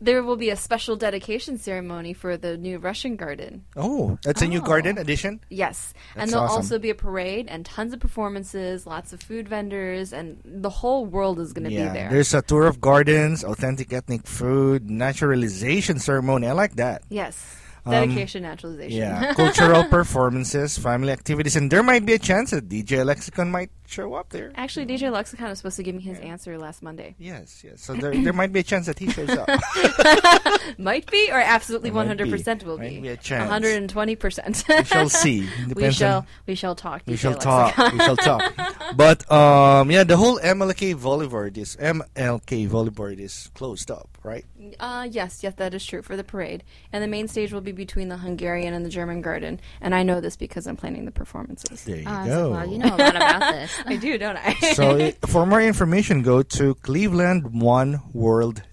there 0.00 0.22
will 0.22 0.36
be 0.36 0.50
a 0.50 0.56
special 0.56 0.96
dedication 0.96 1.58
ceremony 1.58 2.12
for 2.12 2.36
the 2.36 2.56
new 2.56 2.78
Russian 2.78 3.16
garden. 3.16 3.64
Oh, 3.76 4.18
that's 4.22 4.42
a 4.42 4.46
new 4.46 4.60
Oh. 4.60 4.64
garden 4.64 4.98
addition? 4.98 5.40
Yes, 5.50 5.92
That's 6.14 6.22
and 6.22 6.30
there'll 6.32 6.44
awesome. 6.44 6.56
also 6.56 6.78
be 6.78 6.90
a 6.90 6.94
parade 6.94 7.46
and 7.48 7.66
tons 7.66 7.92
of 7.92 8.00
performances, 8.00 8.86
lots 8.86 9.12
of 9.12 9.20
food 9.22 9.48
vendors, 9.48 10.12
and 10.12 10.38
the 10.44 10.70
whole 10.70 11.04
world 11.06 11.40
is 11.40 11.52
going 11.52 11.64
to 11.68 11.72
yeah, 11.72 11.88
be 11.88 11.98
there. 11.98 12.10
there's 12.10 12.32
a 12.34 12.42
tour 12.42 12.66
of 12.66 12.80
gardens, 12.80 13.42
authentic 13.44 13.92
ethnic 13.92 14.26
food, 14.26 14.88
naturalization 14.88 15.98
ceremony. 15.98 16.46
I 16.46 16.52
like 16.52 16.76
that. 16.76 17.02
Yes, 17.10 17.56
Um, 17.86 17.92
dedication, 17.92 18.42
naturalization. 18.42 18.98
Yeah, 18.98 19.32
cultural 19.38 19.84
performances, 19.84 20.76
family 20.76 21.10
activities, 21.10 21.56
and 21.56 21.70
there 21.70 21.82
might 21.82 22.04
be 22.04 22.12
a 22.12 22.18
chance 22.18 22.50
that 22.50 22.68
DJ 22.68 23.02
Lexicon 23.04 23.50
might 23.50 23.70
show 23.88 24.14
up 24.14 24.28
there. 24.30 24.52
Actually, 24.54 24.86
DJ 24.86 25.10
Lexicon 25.10 25.48
was 25.48 25.58
supposed 25.58 25.76
to 25.76 25.82
give 25.82 25.94
me 25.94 26.02
his 26.02 26.18
answer 26.20 26.58
last 26.58 26.82
Monday. 26.82 27.14
Yes, 27.18 27.62
yes. 27.64 27.82
So 27.82 27.94
there, 28.02 28.12
there 28.12 28.32
might 28.32 28.52
be 28.52 28.60
a 28.60 28.62
chance 28.62 28.86
that 28.86 28.98
he 28.98 29.08
shows 29.10 29.30
up. 29.30 29.48
Might 30.78 31.10
be, 31.10 31.30
or 31.30 31.40
absolutely 31.40 31.90
one 31.90 32.06
hundred 32.06 32.28
percent 32.30 32.62
will 32.64 32.76
Might 32.78 32.90
be. 32.90 33.00
be 33.00 33.08
a 33.08 33.16
chance. 33.16 33.40
One 33.42 33.48
hundred 33.50 33.76
and 33.76 33.88
twenty 33.88 34.16
percent. 34.16 34.62
we 34.68 34.84
shall 34.84 35.08
see. 35.08 35.48
We 35.74 35.90
shall. 35.90 36.18
on- 36.18 36.26
We 36.46 36.54
shall 36.54 36.74
talk. 36.74 37.02
We 37.06 37.14
DJ 37.14 37.18
shall 37.18 37.34
talk. 37.34 37.76
We 37.92 37.98
shall 37.98 38.16
talk. 38.16 38.52
But 38.96 39.30
um, 39.32 39.90
yeah, 39.90 40.04
the 40.04 40.16
whole 40.16 40.38
MLK 40.38 41.00
Boulevard 41.00 41.56
is 41.56 41.76
MLK 41.76 42.68
Boulevard 42.70 43.18
is 43.20 43.50
closed 43.54 43.90
up, 43.90 44.18
right? 44.22 44.44
Uh, 44.78 45.08
yes, 45.10 45.42
yes, 45.42 45.54
that 45.54 45.72
is 45.74 45.84
true 45.84 46.02
for 46.02 46.16
the 46.16 46.24
parade. 46.24 46.64
And 46.92 47.02
the 47.02 47.08
main 47.08 47.28
stage 47.28 47.52
will 47.52 47.60
be 47.62 47.72
between 47.72 48.08
the 48.08 48.18
Hungarian 48.18 48.74
and 48.74 48.84
the 48.84 48.90
German 48.90 49.22
garden. 49.22 49.60
And 49.80 49.94
I 49.94 50.02
know 50.02 50.20
this 50.20 50.36
because 50.36 50.66
I'm 50.66 50.76
planning 50.76 51.04
the 51.06 51.10
performances. 51.12 51.84
There 51.84 51.96
you 51.96 52.04
Oh, 52.06 52.26
go. 52.26 52.50
Well, 52.50 52.66
you 52.68 52.78
know 52.78 52.94
a 52.94 52.96
lot 52.96 53.16
about 53.16 53.52
this. 53.54 53.72
I 53.86 53.96
do, 53.96 54.18
don't 54.18 54.36
I? 54.36 54.54
so 54.74 54.96
i 54.98 55.12
for 55.26 55.46
more 55.46 55.60
information, 55.60 56.22
go 56.22 56.42
to 56.42 56.74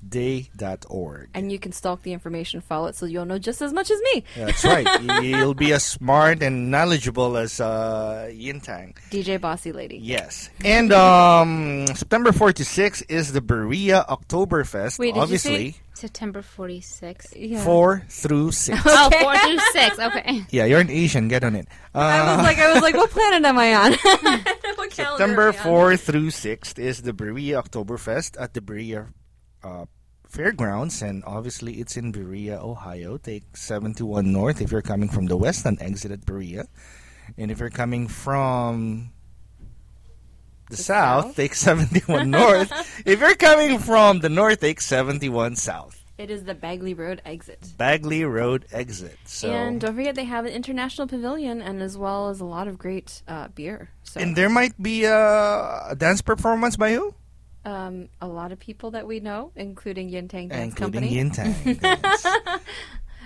clevelandoneworldday.org. 0.09 1.29
and 1.33 1.51
you 1.51 1.59
can 1.59 1.71
stalk 1.71 2.01
the 2.03 2.13
information, 2.13 2.61
follow 2.61 2.87
it, 2.87 2.95
so 2.95 3.05
you'll 3.05 3.25
know 3.25 3.37
just 3.39 3.61
as 3.61 3.73
much 3.73 3.91
as 3.91 3.99
me. 4.13 4.23
That's 4.35 4.63
right. 4.63 4.85
You'll 5.23 5.53
be 5.53 5.73
as 5.73 5.83
smart 5.83 6.41
and 6.41 6.71
knowledgeable 6.71 7.37
as 7.37 7.59
uh, 7.59 8.29
Yin 8.33 8.61
Tang. 8.61 8.95
DJ 9.09 9.39
Bossy 9.39 9.71
Lady. 9.71 9.97
Yes. 9.97 10.49
And 10.63 10.91
um, 10.91 11.87
September 11.87 12.31
4 12.31 12.53
to 12.53 12.65
6 12.65 13.01
is 13.03 13.33
the 13.33 13.41
Berea 13.41 14.05
Oktoberfest. 14.09 14.99
Wait, 14.99 15.07
did 15.07 15.15
you 15.15 15.21
obviously, 15.21 15.71
say- 15.71 15.77
September 15.93 16.41
46. 16.41 17.35
Yeah. 17.35 17.63
4 17.63 18.03
through 18.09 18.51
6. 18.51 18.81
Oh, 18.85 19.09
four 19.11 19.37
through 19.37 19.59
six. 19.71 19.97
Okay. 19.99 20.41
yeah, 20.49 20.65
you're 20.65 20.81
an 20.81 20.89
Asian. 20.89 21.27
Get 21.29 21.43
on 21.43 21.55
it. 21.55 21.67
Uh, 21.93 21.99
I 21.99 22.35
was 22.35 22.45
like, 22.45 22.57
I 22.57 22.73
was 22.73 22.81
like, 22.81 22.95
what 22.95 23.09
planet 23.11 23.45
am 23.45 23.57
I 23.57 23.73
on? 23.75 23.91
what 23.93 24.01
calendar 24.91 24.91
September 24.91 25.47
am 25.47 25.53
4 25.53 25.97
through 25.97 26.27
6th 26.31 26.77
is 26.79 27.01
the 27.01 27.13
Berea 27.13 27.61
Oktoberfest 27.63 28.35
at 28.39 28.53
the 28.53 28.61
Berea 28.61 29.07
uh, 29.65 29.85
Fairgrounds, 30.27 31.01
and 31.01 31.23
obviously 31.25 31.73
it's 31.81 31.97
in 31.97 32.11
Berea, 32.11 32.59
Ohio. 32.61 33.17
Take 33.17 33.55
71 33.57 34.31
North 34.31 34.61
if 34.61 34.71
you're 34.71 34.81
coming 34.81 35.09
from 35.09 35.25
the 35.27 35.37
west 35.37 35.65
and 35.65 35.81
exit 35.81 36.11
at 36.11 36.25
Berea. 36.25 36.65
And 37.37 37.49
if 37.51 37.59
you're 37.59 37.69
coming 37.69 38.07
from 38.07 39.11
the, 40.69 40.75
The 40.75 40.83
south, 40.83 41.25
south? 41.25 41.35
take 41.35 41.55
71 41.55 42.29
North. 42.29 42.71
if 43.05 43.19
you're 43.19 43.35
coming 43.35 43.79
from 43.79 44.19
the 44.19 44.29
north, 44.29 44.59
take 44.61 44.81
71 44.81 45.55
South. 45.55 46.01
It 46.17 46.29
is 46.31 46.43
the 46.45 46.55
Bagley 46.55 46.93
Road 46.93 47.21
exit. 47.25 47.59
Bagley 47.77 48.23
Road 48.23 48.65
exit. 48.71 49.17
So 49.25 49.51
And 49.51 49.81
don't 49.81 49.95
forget, 49.95 50.15
they 50.15 50.23
have 50.23 50.45
an 50.45 50.53
international 50.53 51.07
pavilion 51.07 51.61
and 51.61 51.81
as 51.81 51.97
well 51.97 52.29
as 52.29 52.39
a 52.39 52.45
lot 52.45 52.67
of 52.67 52.77
great 52.77 53.21
uh, 53.27 53.49
beer. 53.49 53.89
So, 54.03 54.21
and 54.21 54.35
there 54.35 54.49
might 54.49 54.81
be 54.81 55.03
a, 55.03 55.91
a 55.91 55.95
dance 55.97 56.21
performance 56.21 56.77
by 56.77 56.93
who? 56.93 57.13
Um, 57.65 58.09
a 58.21 58.27
lot 58.27 58.51
of 58.51 58.59
people 58.59 58.91
that 58.91 59.05
we 59.07 59.19
know, 59.19 59.51
including 59.55 60.09
Yin 60.09 60.27
Tang 60.27 60.47
Dance 60.49 60.75
Including 60.79 61.01
Company. 61.01 61.15
Yin 61.15 61.31
Tang. 61.31 61.73
Dance. 61.75 62.25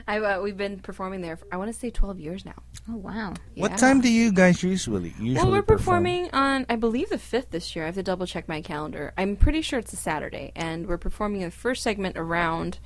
I, 0.07 0.17
uh, 0.19 0.41
we've 0.41 0.57
been 0.57 0.79
performing 0.79 1.21
there. 1.21 1.35
For, 1.37 1.45
I 1.51 1.57
want 1.57 1.71
to 1.71 1.77
say 1.77 1.89
12 1.91 2.19
years 2.19 2.45
now. 2.45 2.55
Oh, 2.89 2.95
wow. 2.95 3.33
What 3.55 3.71
Yeah. 3.71 3.77
time 3.77 4.01
do 4.01 4.09
you 4.09 4.31
guys 4.31 4.63
usually 4.63 5.09
usually 5.19 5.35
Well, 5.35 5.51
we're 5.51 5.61
perform? 5.61 6.03
performing 6.03 6.29
on, 6.31 6.65
I 6.69 6.77
believe, 6.77 7.09
the 7.09 7.17
5th 7.17 7.49
this 7.51 7.75
year. 7.75 7.83
I 7.85 7.87
have 7.87 7.95
to 7.95 8.03
double 8.03 8.25
check 8.25 8.47
my 8.47 8.61
calendar. 8.61 9.13
I'm 9.17 9.35
pretty 9.35 9.61
sure 9.61 9.77
it's 9.77 9.93
a 9.93 9.97
Saturday. 9.97 10.51
And 10.55 10.87
we're 10.87 10.97
performing 10.97 11.41
the 11.41 11.51
first 11.51 11.83
segment 11.83 12.17
around. 12.17 12.79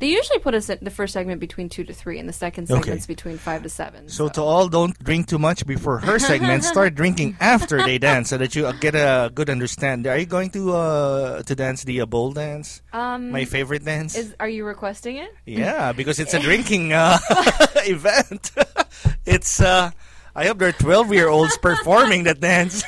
They 0.00 0.08
usually 0.10 0.40
put 0.40 0.54
us 0.54 0.68
at 0.70 0.82
the 0.84 0.90
first 0.90 1.12
segment 1.14 1.40
between 1.40 1.68
2 1.68 1.84
to 1.84 1.94
3, 1.94 2.18
and 2.18 2.28
the 2.28 2.32
second 2.32 2.70
Okay. 2.70 2.80
segment's 2.82 3.06
between 3.06 3.38
5 3.38 3.62
to 3.62 3.68
7. 3.68 4.08
So 4.08 4.28
to 4.28 4.42
all, 4.42 4.68
don't 4.68 4.92
drink 5.02 5.28
too 5.28 5.38
much 5.38 5.64
before 5.66 5.98
her 6.00 6.18
segment. 6.18 6.64
Start 6.74 6.94
drinking 6.94 7.36
after 7.40 7.78
they 7.82 7.98
dance, 7.98 8.28
so 8.30 8.36
that 8.38 8.54
you 8.56 8.66
uh, 8.66 8.72
get 8.72 8.94
a 8.96 9.30
good 9.32 9.48
understanding. 9.48 10.10
Are 10.12 10.18
you 10.18 10.26
going 10.26 10.50
to 10.50 10.72
uh, 10.74 11.42
to 11.44 11.54
dance 11.54 11.84
the 11.84 12.00
uh, 12.02 12.06
bowl 12.06 12.32
dance? 12.32 12.82
um, 12.92 13.30
My 13.30 13.44
favorite 13.46 13.84
dance. 13.84 14.16
is 14.16 14.34
Are 14.40 14.48
you 14.48 14.64
requesting 14.66 15.16
it? 15.18 15.30
yeah, 15.46 15.92
because 15.96 16.18
it's 16.18 16.34
a 16.34 16.40
drinking 16.40 16.92
uh, 16.92 17.16
event. 17.86 18.50
it's. 19.24 19.60
Uh, 19.60 19.90
I 20.36 20.46
hope 20.50 20.58
there 20.58 20.70
are 20.70 20.72
twelve-year-olds 20.82 21.58
performing 21.58 22.24
that 22.24 22.40
dance. 22.40 22.82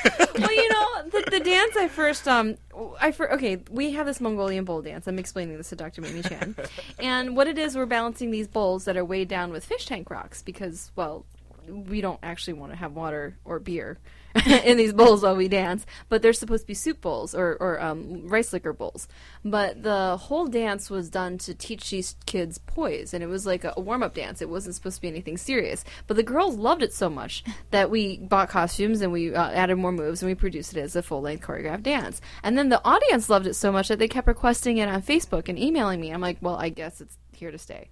The 1.30 1.40
dance 1.40 1.76
I 1.76 1.88
first 1.88 2.26
um 2.28 2.56
I 3.00 3.12
for, 3.12 3.32
okay, 3.34 3.62
we 3.70 3.92
have 3.92 4.06
this 4.06 4.20
Mongolian 4.20 4.64
bowl 4.64 4.82
dance. 4.82 5.06
I'm 5.06 5.18
explaining 5.18 5.56
this 5.56 5.70
to 5.70 5.76
Dr. 5.76 6.00
Mimi 6.00 6.22
Chan. 6.22 6.56
and 6.98 7.36
what 7.36 7.46
it 7.46 7.58
is, 7.58 7.76
we're 7.76 7.86
balancing 7.86 8.30
these 8.30 8.48
bowls 8.48 8.84
that 8.84 8.96
are 8.96 9.04
weighed 9.04 9.28
down 9.28 9.50
with 9.50 9.64
fish 9.64 9.86
tank 9.86 10.10
rocks 10.10 10.42
because, 10.42 10.92
well, 10.96 11.24
we 11.68 12.00
don't 12.00 12.20
actually 12.22 12.54
want 12.54 12.72
to 12.72 12.76
have 12.76 12.92
water 12.92 13.36
or 13.44 13.58
beer 13.58 13.98
in 14.64 14.76
these 14.76 14.92
bowls 14.92 15.22
while 15.22 15.36
we 15.36 15.48
dance, 15.48 15.86
but 16.08 16.22
they're 16.22 16.32
supposed 16.32 16.64
to 16.64 16.66
be 16.66 16.74
soup 16.74 17.00
bowls 17.00 17.34
or, 17.34 17.56
or 17.60 17.80
um, 17.80 18.26
rice 18.28 18.52
liquor 18.52 18.72
bowls. 18.72 19.08
But 19.44 19.82
the 19.82 20.16
whole 20.16 20.46
dance 20.46 20.90
was 20.90 21.08
done 21.10 21.38
to 21.38 21.54
teach 21.54 21.90
these 21.90 22.16
kids 22.26 22.58
poise, 22.58 23.14
and 23.14 23.22
it 23.22 23.28
was 23.28 23.46
like 23.46 23.64
a, 23.64 23.72
a 23.76 23.80
warm 23.80 24.02
up 24.02 24.14
dance. 24.14 24.42
It 24.42 24.48
wasn't 24.48 24.74
supposed 24.74 24.96
to 24.96 25.02
be 25.02 25.08
anything 25.08 25.36
serious. 25.36 25.84
But 26.06 26.16
the 26.16 26.22
girls 26.22 26.56
loved 26.56 26.82
it 26.82 26.92
so 26.92 27.08
much 27.08 27.44
that 27.70 27.90
we 27.90 28.18
bought 28.18 28.48
costumes 28.48 29.00
and 29.00 29.12
we 29.12 29.34
uh, 29.34 29.50
added 29.50 29.76
more 29.76 29.92
moves 29.92 30.22
and 30.22 30.30
we 30.30 30.34
produced 30.34 30.76
it 30.76 30.80
as 30.80 30.96
a 30.96 31.02
full 31.02 31.20
length 31.20 31.46
choreographed 31.46 31.82
dance. 31.82 32.20
And 32.42 32.58
then 32.58 32.68
the 32.68 32.84
audience 32.84 33.28
loved 33.28 33.46
it 33.46 33.54
so 33.54 33.72
much 33.72 33.88
that 33.88 33.98
they 33.98 34.08
kept 34.08 34.26
requesting 34.26 34.78
it 34.78 34.88
on 34.88 35.02
Facebook 35.02 35.48
and 35.48 35.58
emailing 35.58 36.00
me. 36.00 36.10
I'm 36.10 36.20
like, 36.20 36.38
well, 36.40 36.56
I 36.56 36.68
guess 36.68 37.00
it's 37.00 37.18
here 37.32 37.50
to 37.50 37.58
stay. 37.58 37.88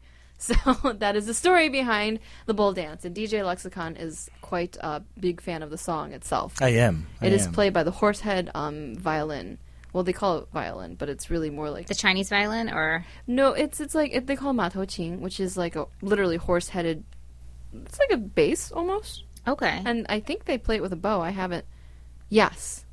So 0.64 0.92
that 0.92 1.16
is 1.16 1.26
the 1.26 1.34
story 1.34 1.68
behind 1.68 2.20
the 2.46 2.54
bull 2.54 2.72
dance, 2.72 3.04
and 3.04 3.14
DJ 3.16 3.44
Lexicon 3.44 3.96
is 3.96 4.30
quite 4.42 4.76
a 4.80 5.02
big 5.18 5.40
fan 5.40 5.62
of 5.62 5.70
the 5.70 5.78
song 5.78 6.12
itself. 6.12 6.60
I 6.60 6.70
am. 6.70 7.06
I 7.20 7.26
It 7.26 7.32
is 7.32 7.46
am. 7.46 7.52
played 7.52 7.72
by 7.72 7.82
the 7.82 7.90
horsehead 7.90 8.50
um, 8.54 8.94
violin. 8.96 9.58
Well, 9.92 10.02
they 10.04 10.12
call 10.12 10.38
it 10.38 10.48
violin, 10.52 10.96
but 10.96 11.08
it's 11.08 11.30
really 11.30 11.50
more 11.50 11.70
like 11.70 11.86
The 11.86 11.94
Chinese 11.94 12.28
violin 12.28 12.68
or 12.68 13.06
no. 13.26 13.52
It's 13.52 13.80
it's 13.80 13.94
like 13.94 14.12
it, 14.12 14.26
they 14.26 14.36
call 14.36 14.50
it 14.50 14.54
matouqin, 14.54 15.20
which 15.20 15.38
is 15.40 15.56
like 15.56 15.76
a 15.76 15.86
literally 16.02 16.36
horse-headed. 16.36 17.04
It's 17.72 17.98
like 17.98 18.10
a 18.10 18.16
bass 18.16 18.72
almost, 18.72 19.24
okay. 19.46 19.80
and 19.84 20.04
I 20.08 20.20
think 20.20 20.44
they 20.46 20.58
play 20.58 20.76
it 20.76 20.82
with 20.82 20.92
a 20.92 20.96
bow. 20.96 21.20
I 21.20 21.30
haven't. 21.30 21.64
Yes, 22.28 22.84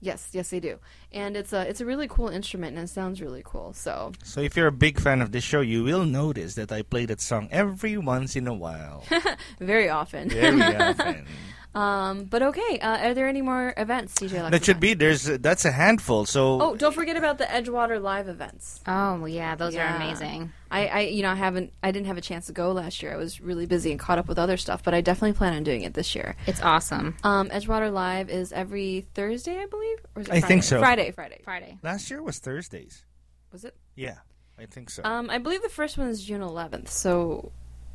yes, 0.00 0.28
yes, 0.32 0.50
they 0.50 0.58
do, 0.60 0.78
and 1.12 1.36
it's 1.36 1.52
a 1.52 1.68
it's 1.68 1.80
a 1.80 1.86
really 1.86 2.08
cool 2.08 2.28
instrument, 2.28 2.76
and 2.76 2.84
it 2.84 2.90
sounds 2.90 3.20
really 3.20 3.42
cool. 3.44 3.72
So 3.72 4.12
So 4.22 4.40
if 4.40 4.56
you're 4.56 4.68
a 4.68 4.72
big 4.72 5.00
fan 5.00 5.20
of 5.22 5.32
this 5.32 5.44
show, 5.44 5.60
you 5.60 5.84
will 5.84 6.04
notice 6.04 6.54
that 6.54 6.70
I 6.72 6.82
play 6.82 7.06
that 7.06 7.20
song 7.20 7.48
every 7.50 7.96
once 7.98 8.36
in 8.36 8.46
a 8.46 8.54
while. 8.54 9.04
very 9.58 9.88
often. 9.88 10.28
Very 10.30 10.62
often. 10.76 11.26
Um, 11.72 12.24
but 12.24 12.42
okay, 12.42 12.80
uh, 12.80 12.98
are 13.08 13.14
there 13.14 13.28
any 13.28 13.42
more 13.42 13.72
events, 13.76 14.14
DJ? 14.14 14.50
That 14.50 14.64
should 14.64 14.80
be 14.80 14.94
there's 14.94 15.22
that's 15.24 15.64
a 15.64 15.70
handful. 15.70 16.26
So 16.26 16.60
Oh, 16.60 16.74
don't 16.76 16.92
forget 16.94 17.16
about 17.16 17.38
the 17.38 17.44
Edgewater 17.44 18.02
live 18.02 18.26
events. 18.28 18.80
Oh 18.88 19.24
yeah, 19.26 19.54
those 19.54 19.74
Yeah. 19.74 19.92
are 19.92 19.96
amazing. 19.96 20.52
I, 20.72 20.86
I, 20.86 21.00
you 21.00 21.22
know, 21.22 21.30
I 21.30 21.34
haven't, 21.36 21.72
I 21.82 21.90
didn't 21.90 22.06
have 22.06 22.16
a 22.16 22.20
chance 22.20 22.46
to 22.46 22.52
go 22.52 22.70
last 22.72 23.02
year. 23.02 23.12
I 23.12 23.16
was 23.16 23.40
really 23.40 23.66
busy 23.66 23.90
and 23.90 23.98
caught 23.98 24.18
up 24.18 24.28
with 24.28 24.38
other 24.38 24.56
stuff, 24.56 24.82
but 24.84 24.94
I 24.94 25.00
definitely 25.00 25.32
plan 25.36 25.52
on 25.54 25.62
doing 25.64 25.82
it 25.82 25.94
this 25.94 26.14
year. 26.14 26.36
It's 26.46 26.60
awesome. 26.62 27.16
Um, 27.24 27.48
Edgewater 27.50 27.92
Live 27.92 28.30
is 28.30 28.52
every 28.52 29.06
Thursday, 29.14 29.58
I 29.60 29.66
believe, 29.66 29.98
or 30.14 30.22
is 30.22 30.28
it 30.28 30.34
I 30.34 30.40
think 30.40 30.62
so. 30.62 30.78
Friday, 30.78 31.10
Friday. 31.12 31.40
Friday. 31.44 31.78
last 31.82 32.08
year 32.10 32.22
was 32.22 32.38
Thursdays. 32.38 33.04
Was 33.52 33.64
it? 33.64 33.74
Yeah, 33.96 34.18
I 34.60 34.66
think 34.66 34.90
so. 34.90 35.02
Um, 35.04 35.28
I 35.28 35.38
believe 35.38 35.62
the 35.62 35.68
first 35.68 35.98
one 35.98 36.06
is 36.08 36.22
June 36.24 36.40
11th. 36.40 36.88
So, 36.88 37.50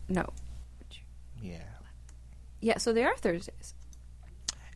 no, 0.10 0.28
yeah. 1.42 1.60
Yeah. 2.66 2.78
So 2.82 2.92
they 2.94 3.04
are 3.06 3.16
Thursdays. 3.16 3.76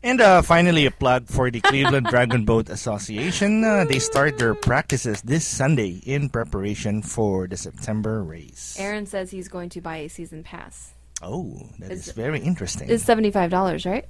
And 0.02 0.20
uh, 0.22 0.40
finally, 0.40 0.86
a 0.86 0.90
plug 0.90 1.26
for 1.26 1.50
the 1.50 1.60
Cleveland 1.60 2.06
Dragon 2.14 2.46
Boat 2.46 2.70
Association. 2.70 3.62
Uh, 3.64 3.84
they 3.84 3.98
start 3.98 4.38
their 4.38 4.54
practices 4.54 5.20
this 5.20 5.44
Sunday 5.44 6.00
in 6.06 6.30
preparation 6.30 7.02
for 7.02 7.46
the 7.46 7.56
September 7.58 8.22
race. 8.22 8.76
Aaron 8.78 9.04
says 9.04 9.30
he's 9.30 9.48
going 9.48 9.68
to 9.70 9.82
buy 9.82 9.98
a 9.98 10.08
season 10.08 10.42
pass. 10.42 10.94
Oh, 11.20 11.68
that 11.80 11.90
Is- 11.90 12.08
is 12.08 12.14
very 12.14 12.40
interesting. 12.40 12.88
It's 12.88 13.04
seventy 13.04 13.30
five 13.30 13.50
dollars, 13.50 13.84
right? 13.84 14.06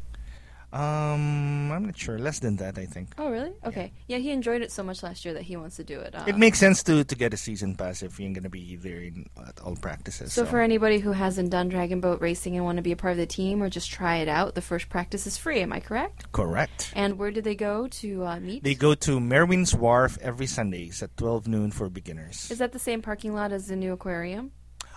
Um, 0.72 1.72
I'm 1.72 1.84
not 1.86 1.98
sure. 1.98 2.18
Less 2.18 2.38
than 2.38 2.56
that, 2.56 2.78
I 2.78 2.86
think. 2.86 3.12
Oh, 3.18 3.30
really? 3.30 3.52
Okay. 3.64 3.92
Yeah, 4.06 4.18
he 4.18 4.30
enjoyed 4.30 4.62
it 4.62 4.70
so 4.70 4.82
much 4.82 5.02
last 5.02 5.24
year 5.24 5.34
that 5.34 5.42
he 5.42 5.56
wants 5.56 5.76
to 5.76 5.84
do 5.84 5.98
it. 6.00 6.14
Uh, 6.14 6.24
It 6.26 6.36
makes 6.36 6.58
sense 6.58 6.82
to, 6.84 7.02
to 7.04 7.14
get 7.14 7.34
a 7.34 7.36
season 7.36 7.74
pass 7.74 8.02
if 8.02 8.20
you're 8.20 8.32
going 8.32 8.44
to 8.44 8.48
be 8.50 8.76
there 8.76 9.00
in, 9.00 9.26
at 9.46 9.60
all 9.60 9.76
practices. 9.76 10.32
so 10.32 10.44
for 10.46 10.60
anybody 10.60 10.98
who 11.00 11.12
hasn't 11.12 11.50
done 11.50 11.68
dragon 11.68 12.00
boat 12.00 12.20
racing 12.20 12.56
and 12.56 12.64
want 12.64 12.76
to 12.76 12.82
be 12.82 12.92
a 12.92 12.96
part 12.96 13.12
of 13.12 13.18
the 13.18 13.26
team 13.26 13.62
or 13.62 13.68
just 13.68 13.90
try 13.90 14.16
it 14.18 14.28
out, 14.28 14.54
the 14.54 14.62
first 14.62 14.88
practice 14.88 15.26
is 15.26 15.36
free. 15.36 15.60
Am 15.60 15.72
I 15.72 15.80
correct? 15.80 16.30
correct. 16.32 16.92
And 16.94 17.18
where 17.18 17.30
do 17.30 17.40
they 17.42 17.54
go 17.56 17.88
to 17.88 18.24
uh, 18.26 18.40
meet? 18.40 18.62
They 18.62 18.74
go 18.74 18.94
to 18.94 19.18
Merwin's 19.20 19.74
Wharf 19.74 20.18
every 20.20 20.46
Sundays 20.46 21.02
at 21.02 21.16
12 21.16 21.48
noon 21.48 21.70
for 21.72 21.88
beginners. 21.88 22.50
Is 22.50 22.58
that 22.58 22.72
the 22.72 22.78
same 22.78 23.02
parking 23.02 23.34
lot 23.34 23.52
as 23.52 23.66
the 23.66 23.76
new 23.76 23.92
aquarium? 23.92 24.52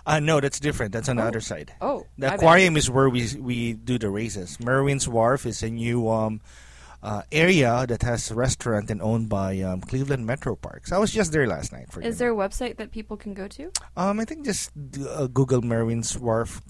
Uh, 0.06 0.20
no, 0.20 0.40
that's 0.40 0.60
different. 0.60 0.92
That's 0.92 1.08
on 1.08 1.16
the 1.16 1.22
other 1.24 1.40
side. 1.40 1.72
Oh, 1.80 2.06
The 2.18 2.34
aquarium 2.34 2.76
is 2.76 2.90
where 2.90 3.08
we 3.08 3.28
we 3.40 3.72
do 3.72 3.98
the 3.98 4.10
races. 4.10 4.58
Merwin's 4.60 5.08
Wharf 5.08 5.46
is 5.46 5.62
a 5.62 5.70
new 5.70 6.08
um, 6.10 6.40
uh, 7.02 7.22
area 7.32 7.86
that 7.88 8.02
has 8.02 8.30
a 8.30 8.34
restaurant 8.34 8.90
and 8.90 9.00
owned 9.00 9.28
by 9.28 9.60
um, 9.60 9.80
Cleveland 9.80 10.26
Metro 10.26 10.56
Parks. 10.56 10.92
I 10.92 10.98
was 10.98 11.10
just 11.10 11.32
there 11.32 11.46
last 11.46 11.72
night 11.72 11.90
for 11.90 12.00
Is 12.00 12.16
dinner. 12.16 12.16
there 12.16 12.32
a 12.32 12.36
website 12.48 12.76
that 12.76 12.92
people 12.92 13.16
can 13.16 13.32
go 13.34 13.48
to? 13.48 13.72
Um, 13.96 14.20
I 14.20 14.24
think 14.24 14.44
just 14.44 14.70
uh, 15.08 15.26
Google 15.28 15.62
Merwin's 15.62 16.18
Wharf. 16.18 16.60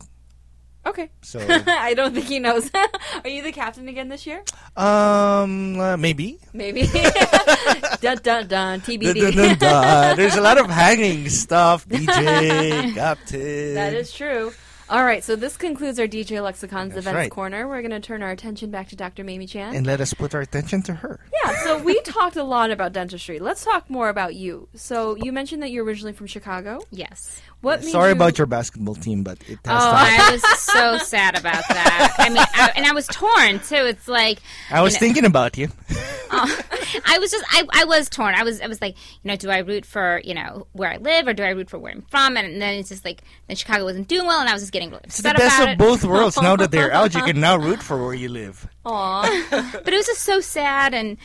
Okay. 0.87 1.11
So 1.23 1.41
I 1.67 1.95
don't 1.95 2.15
think 2.15 2.27
he 2.27 2.39
knows. 2.39 2.71
Are 3.25 3.29
you 3.29 3.43
the 3.43 3.53
captain 3.53 3.89
again 3.89 4.09
this 4.09 4.27
year? 4.27 4.43
um, 4.77 5.79
uh, 5.81 5.97
maybe. 5.97 6.39
Maybe. 6.53 6.83
dun 8.01 8.19
dun 8.23 8.47
dun. 8.47 8.47
Dun, 8.49 8.81
TBD. 8.81 9.15
dun, 9.15 9.33
dun, 9.33 9.59
dun. 9.59 10.17
There's 10.17 10.37
a 10.37 10.41
lot 10.41 10.59
of 10.59 10.67
hanging 10.67 11.29
stuff, 11.29 11.89
DJ, 11.89 12.95
Captain. 12.95 13.75
That 13.75 13.95
is 13.95 14.13
true. 14.13 14.53
All 14.91 15.03
right, 15.03 15.25
so 15.25 15.35
this 15.35 15.57
concludes 15.57 15.99
our 15.99 16.07
DJ 16.07 16.43
Lexicon's 16.43 16.95
That's 16.95 16.99
Events 16.99 17.07
right. 17.17 17.31
Corner. 17.31 17.67
We're 17.67 17.81
going 17.81 17.91
to 17.93 18.01
turn 18.01 18.23
our 18.23 18.31
attention 18.31 18.71
back 18.71 18.89
to 18.91 18.97
Dr. 18.97 19.25
Maemie 19.25 19.49
Chan. 19.49 19.75
And 19.75 19.87
let 19.87 20.03
us 20.03 20.13
put 20.13 20.35
our 20.35 20.43
attention 20.43 20.83
to 20.83 20.93
her. 20.95 21.21
yeah, 21.43 21.57
so 21.65 21.83
we 21.83 21.99
talked 22.03 22.37
a 22.37 22.45
lot 22.45 22.71
about 22.71 22.93
dentistry. 22.93 23.39
Let's 23.39 23.65
talk 23.65 23.89
more 23.89 24.11
about 24.11 24.35
you. 24.35 24.69
So 24.75 25.17
you 25.17 25.33
mentioned 25.33 25.63
that 25.63 25.71
you're 25.71 25.85
originally 25.85 26.13
from 26.13 26.27
Chicago. 26.27 26.81
Yes. 26.91 27.41
What 27.65 27.83
Sorry 27.83 28.11
you- 28.11 28.17
about 28.17 28.39
your 28.39 28.47
basketball 28.47 28.95
team, 28.95 29.23
but 29.25 29.39
it 29.49 29.59
Oh, 29.67 29.95
has 29.95 30.19
to. 30.19 30.23
I 30.23 30.31
was 30.33 30.61
so 30.61 30.99
sad 31.05 31.37
about 31.39 31.65
that. 31.69 32.15
I 32.19 32.29
mean, 32.29 32.39
I, 32.39 32.73
and 32.77 32.87
I 32.87 32.93
was 32.93 33.07
torn 33.09 33.59
too. 33.61 33.75
It's 33.87 34.07
like 34.07 34.39
I 34.71 34.83
was 34.83 34.93
you 34.93 34.97
know- 34.97 35.01
thinking 35.01 35.25
about 35.25 35.57
you. 35.59 35.69
Oh, 36.37 36.59
I 37.07 37.19
was 37.21 37.31
just 37.31 37.45
I, 37.51 37.65
I 37.73 37.85
was 37.85 38.09
torn. 38.09 38.35
I 38.35 38.43
was 38.43 38.61
I 38.61 38.67
was 38.67 38.81
like, 38.81 38.97
you 39.23 39.29
know, 39.31 39.37
do 39.37 39.51
I 39.51 39.59
root 39.59 39.87
for 39.87 40.21
you 40.25 40.35
know 40.35 40.67
where 40.73 40.91
I 40.91 40.97
live 40.97 41.29
or 41.29 41.33
do 41.33 41.45
I 41.45 41.51
root 41.51 41.71
for 41.71 41.79
where 41.79 41.93
I'm 41.93 42.03
from? 42.11 42.37
And 42.37 42.61
then 42.61 42.75
it's 42.81 42.89
just 42.89 43.05
like 43.05 43.23
then 43.47 43.57
Chicago 43.57 43.85
wasn't 43.85 44.09
doing 44.09 44.27
well, 44.27 44.41
and 44.41 44.49
I 44.49 44.53
was 44.53 44.63
just 44.63 44.73
getting 44.73 44.91
really 44.91 45.03
It's 45.05 45.19
the 45.19 45.33
best 45.33 45.57
about 45.59 45.63
of 45.69 45.73
it. 45.75 45.79
both 45.79 46.05
worlds. 46.05 46.37
Now 46.43 46.57
that 46.57 46.73
they're 46.73 46.93
out, 46.93 47.15
you 47.15 47.23
can 47.29 47.39
now 47.39 47.57
root 47.57 47.81
for 47.81 48.03
where 48.05 48.15
you 48.15 48.29
live. 48.31 48.67
Aw. 48.85 49.47
But 49.85 49.93
it 49.93 49.97
was 49.97 50.07
just 50.07 50.23
so 50.23 50.41
sad, 50.41 50.93
and 50.93 51.19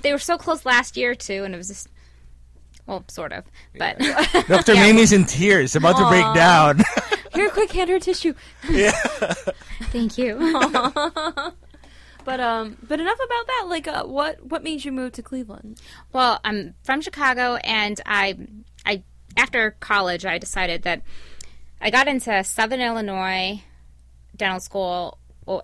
they 0.00 0.12
were 0.12 0.18
so 0.18 0.38
close 0.38 0.64
last 0.64 0.96
year 0.96 1.14
too, 1.14 1.44
and 1.44 1.52
it 1.52 1.58
was 1.58 1.68
just 1.68 1.88
well, 2.88 3.04
sort 3.08 3.32
of, 3.32 3.44
but 3.76 3.98
Dr. 4.48 4.74
Maemie's 4.74 5.12
in 5.12 5.26
tears, 5.26 5.76
about 5.76 5.96
to 5.98 6.08
break 6.08 6.34
down. 6.34 6.80
Here, 7.34 7.50
quick, 7.50 7.70
hand 7.70 7.90
her 7.90 8.00
tissue. 8.00 8.34
yeah. 8.68 8.90
thank 9.92 10.18
you. 10.18 10.36
But 12.24 12.40
um, 12.40 12.76
but 12.86 13.00
enough 13.00 13.16
about 13.16 13.46
that. 13.46 13.66
Like, 13.68 13.88
uh, 13.88 14.04
what 14.04 14.44
what 14.44 14.62
made 14.62 14.84
you 14.84 14.92
move 14.92 15.12
to 15.12 15.22
Cleveland? 15.22 15.80
Well, 16.12 16.40
I'm 16.44 16.74
from 16.82 17.00
Chicago, 17.00 17.54
and 17.56 17.98
I, 18.04 18.36
I 18.84 19.02
after 19.38 19.70
college, 19.80 20.26
I 20.26 20.36
decided 20.36 20.82
that 20.82 21.00
I 21.80 21.88
got 21.88 22.06
into 22.06 22.44
Southern 22.44 22.82
Illinois 22.82 23.62
dental 24.36 24.60
school, 24.60 25.18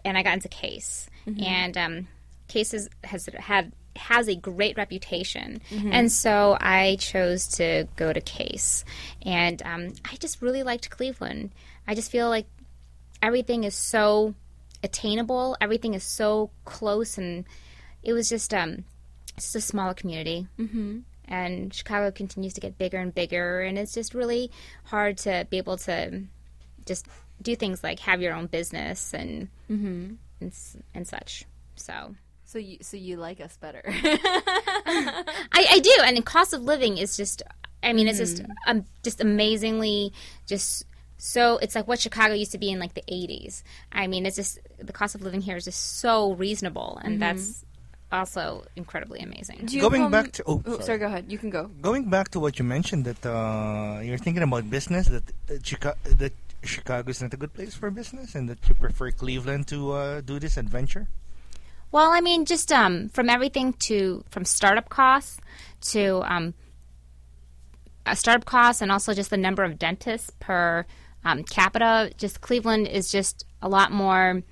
and 0.06 0.16
I 0.16 0.22
got 0.22 0.34
into 0.34 0.48
Case, 0.48 1.08
and 1.26 1.76
um, 1.76 2.08
Case 2.48 2.72
is, 2.72 2.88
has 3.04 3.28
had 3.38 3.72
has 3.96 4.28
a 4.28 4.34
great 4.34 4.76
reputation, 4.76 5.60
and 5.92 6.10
so 6.10 6.56
I 6.60 6.96
chose 6.98 7.48
to 7.56 7.86
go 7.96 8.12
to 8.12 8.20
Case, 8.20 8.84
and 9.24 9.62
um, 9.62 9.92
I 10.04 10.16
just 10.16 10.42
really 10.42 10.62
liked 10.62 10.90
Cleveland. 10.90 11.50
I 11.86 11.94
just 11.94 12.10
feel 12.10 12.28
like 12.28 12.46
everything 13.22 13.64
is 13.64 13.74
so 13.74 14.34
attainable, 14.82 15.56
everything 15.60 15.94
is 15.94 16.04
so 16.04 16.50
close, 16.64 17.18
and 17.18 17.44
it 18.02 18.12
was 18.12 18.28
just 18.28 18.52
um, 18.52 18.84
it's 19.36 19.46
just 19.46 19.56
a 19.56 19.60
smaller 19.60 19.94
community. 19.94 20.46
Mm-hmm. 20.58 21.00
And 21.26 21.72
Chicago 21.72 22.10
continues 22.10 22.52
to 22.54 22.60
get 22.60 22.76
bigger 22.76 22.98
and 22.98 23.14
bigger, 23.14 23.62
and 23.62 23.78
it's 23.78 23.94
just 23.94 24.14
really 24.14 24.50
hard 24.84 25.16
to 25.18 25.46
be 25.48 25.56
able 25.56 25.78
to 25.78 26.24
just 26.84 27.06
do 27.40 27.56
things 27.56 27.82
like 27.82 28.00
have 28.00 28.20
your 28.20 28.34
own 28.34 28.46
business 28.46 29.14
and 29.14 29.48
and, 30.40 30.52
and 30.94 31.06
such. 31.06 31.44
So 31.76 32.14
So 32.54 32.60
you 32.60 32.78
so 32.82 32.96
you 32.96 33.16
like 33.16 33.40
us 33.40 33.56
better? 33.56 33.82
I, 33.84 35.66
I 35.74 35.80
do, 35.82 35.90
and 36.04 36.16
the 36.16 36.22
cost 36.22 36.52
of 36.52 36.62
living 36.62 36.98
is 36.98 37.16
just. 37.16 37.42
I 37.82 37.92
mean, 37.92 38.06
it's 38.06 38.18
just 38.18 38.42
um, 38.68 38.84
just 39.02 39.20
amazingly 39.20 40.12
just. 40.46 40.86
So 41.18 41.58
it's 41.58 41.74
like 41.74 41.88
what 41.88 41.98
Chicago 41.98 42.32
used 42.32 42.52
to 42.52 42.58
be 42.58 42.70
in 42.70 42.78
like 42.78 42.94
the 42.94 43.02
80s. 43.10 43.64
I 43.90 44.06
mean, 44.06 44.24
it's 44.24 44.36
just 44.36 44.60
the 44.78 44.92
cost 44.92 45.16
of 45.16 45.22
living 45.22 45.40
here 45.40 45.56
is 45.56 45.64
just 45.64 45.98
so 45.98 46.34
reasonable, 46.34 47.00
and 47.02 47.20
that's 47.20 47.64
also 48.12 48.62
incredibly 48.76 49.18
amazing. 49.18 49.62
Do 49.64 49.74
you 49.74 49.82
Going 49.82 50.02
come- 50.02 50.12
back 50.12 50.30
to- 50.38 50.44
oh, 50.46 50.62
sorry. 50.64 50.82
sorry. 50.84 50.98
Go 50.98 51.06
ahead. 51.06 51.24
You 51.26 51.38
can 51.38 51.50
go. 51.50 51.68
Going 51.82 52.08
back 52.08 52.28
to 52.28 52.38
what 52.38 52.60
you 52.60 52.64
mentioned, 52.64 53.04
that 53.06 53.26
uh, 53.26 53.98
you're 54.00 54.18
thinking 54.18 54.44
about 54.44 54.70
business, 54.70 55.08
that 55.08 55.24
uh, 55.50 55.58
Chica- 55.60 55.96
that 56.04 56.34
Chicago 56.62 57.10
is 57.10 57.20
not 57.20 57.34
a 57.34 57.36
good 57.36 57.52
place 57.52 57.74
for 57.74 57.90
business, 57.90 58.36
and 58.36 58.48
that 58.48 58.60
you 58.68 58.76
prefer 58.76 59.10
Cleveland 59.10 59.66
to 59.74 59.90
uh, 59.90 60.20
do 60.20 60.38
this 60.38 60.56
adventure. 60.56 61.08
Well, 61.94 62.10
I 62.10 62.22
mean, 62.22 62.44
just 62.44 62.72
um, 62.72 63.08
from 63.10 63.30
everything 63.30 63.72
to 63.84 64.24
from 64.28 64.44
startup 64.44 64.88
costs 64.88 65.40
to 65.92 66.24
um, 66.24 66.52
uh, 68.04 68.16
startup 68.16 68.46
costs, 68.46 68.82
and 68.82 68.90
also 68.90 69.14
just 69.14 69.30
the 69.30 69.36
number 69.36 69.62
of 69.62 69.78
dentists 69.78 70.32
per 70.40 70.86
um, 71.24 71.44
capita. 71.44 72.10
Just 72.18 72.40
Cleveland 72.40 72.88
is 72.88 73.12
just 73.12 73.46
a 73.62 73.68
lot 73.68 73.92
more. 73.92 74.42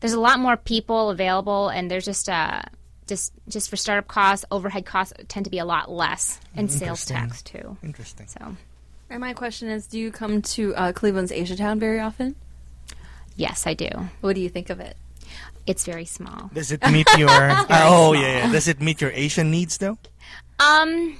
There's 0.00 0.12
a 0.12 0.18
lot 0.18 0.40
more 0.40 0.56
people 0.56 1.10
available, 1.10 1.68
and 1.68 1.88
there's 1.88 2.04
just 2.04 2.28
uh, 2.28 2.62
just 3.06 3.32
just 3.48 3.70
for 3.70 3.76
startup 3.76 4.08
costs, 4.08 4.44
overhead 4.50 4.84
costs 4.84 5.12
tend 5.28 5.44
to 5.44 5.50
be 5.50 5.60
a 5.60 5.64
lot 5.64 5.88
less, 5.88 6.40
and 6.56 6.68
sales 6.68 7.04
tax 7.04 7.42
too. 7.42 7.76
Interesting. 7.80 8.26
So 8.26 8.56
And 9.08 9.20
my 9.20 9.34
question 9.34 9.68
is, 9.68 9.86
do 9.86 10.00
you 10.00 10.10
come 10.10 10.42
to 10.42 10.74
uh, 10.74 10.90
Cleveland's 10.90 11.30
Asia 11.30 11.54
Town 11.56 11.78
very 11.78 12.00
often? 12.00 12.34
yes, 13.36 13.68
I 13.68 13.74
do. 13.74 13.88
What 14.20 14.34
do 14.34 14.40
you 14.40 14.48
think 14.48 14.68
of 14.68 14.80
it? 14.80 14.96
It's 15.66 15.84
very 15.84 16.04
small. 16.06 16.50
Does 16.52 16.72
it 16.72 16.80
meet 16.90 17.06
your? 17.16 17.30
uh, 17.30 17.64
oh 17.70 18.12
yeah, 18.12 18.46
yeah. 18.46 18.52
Does 18.52 18.66
it 18.68 18.80
meet 18.80 19.00
your 19.00 19.10
Asian 19.12 19.50
needs 19.50 19.78
though? 19.78 19.98
Um. 20.58 21.16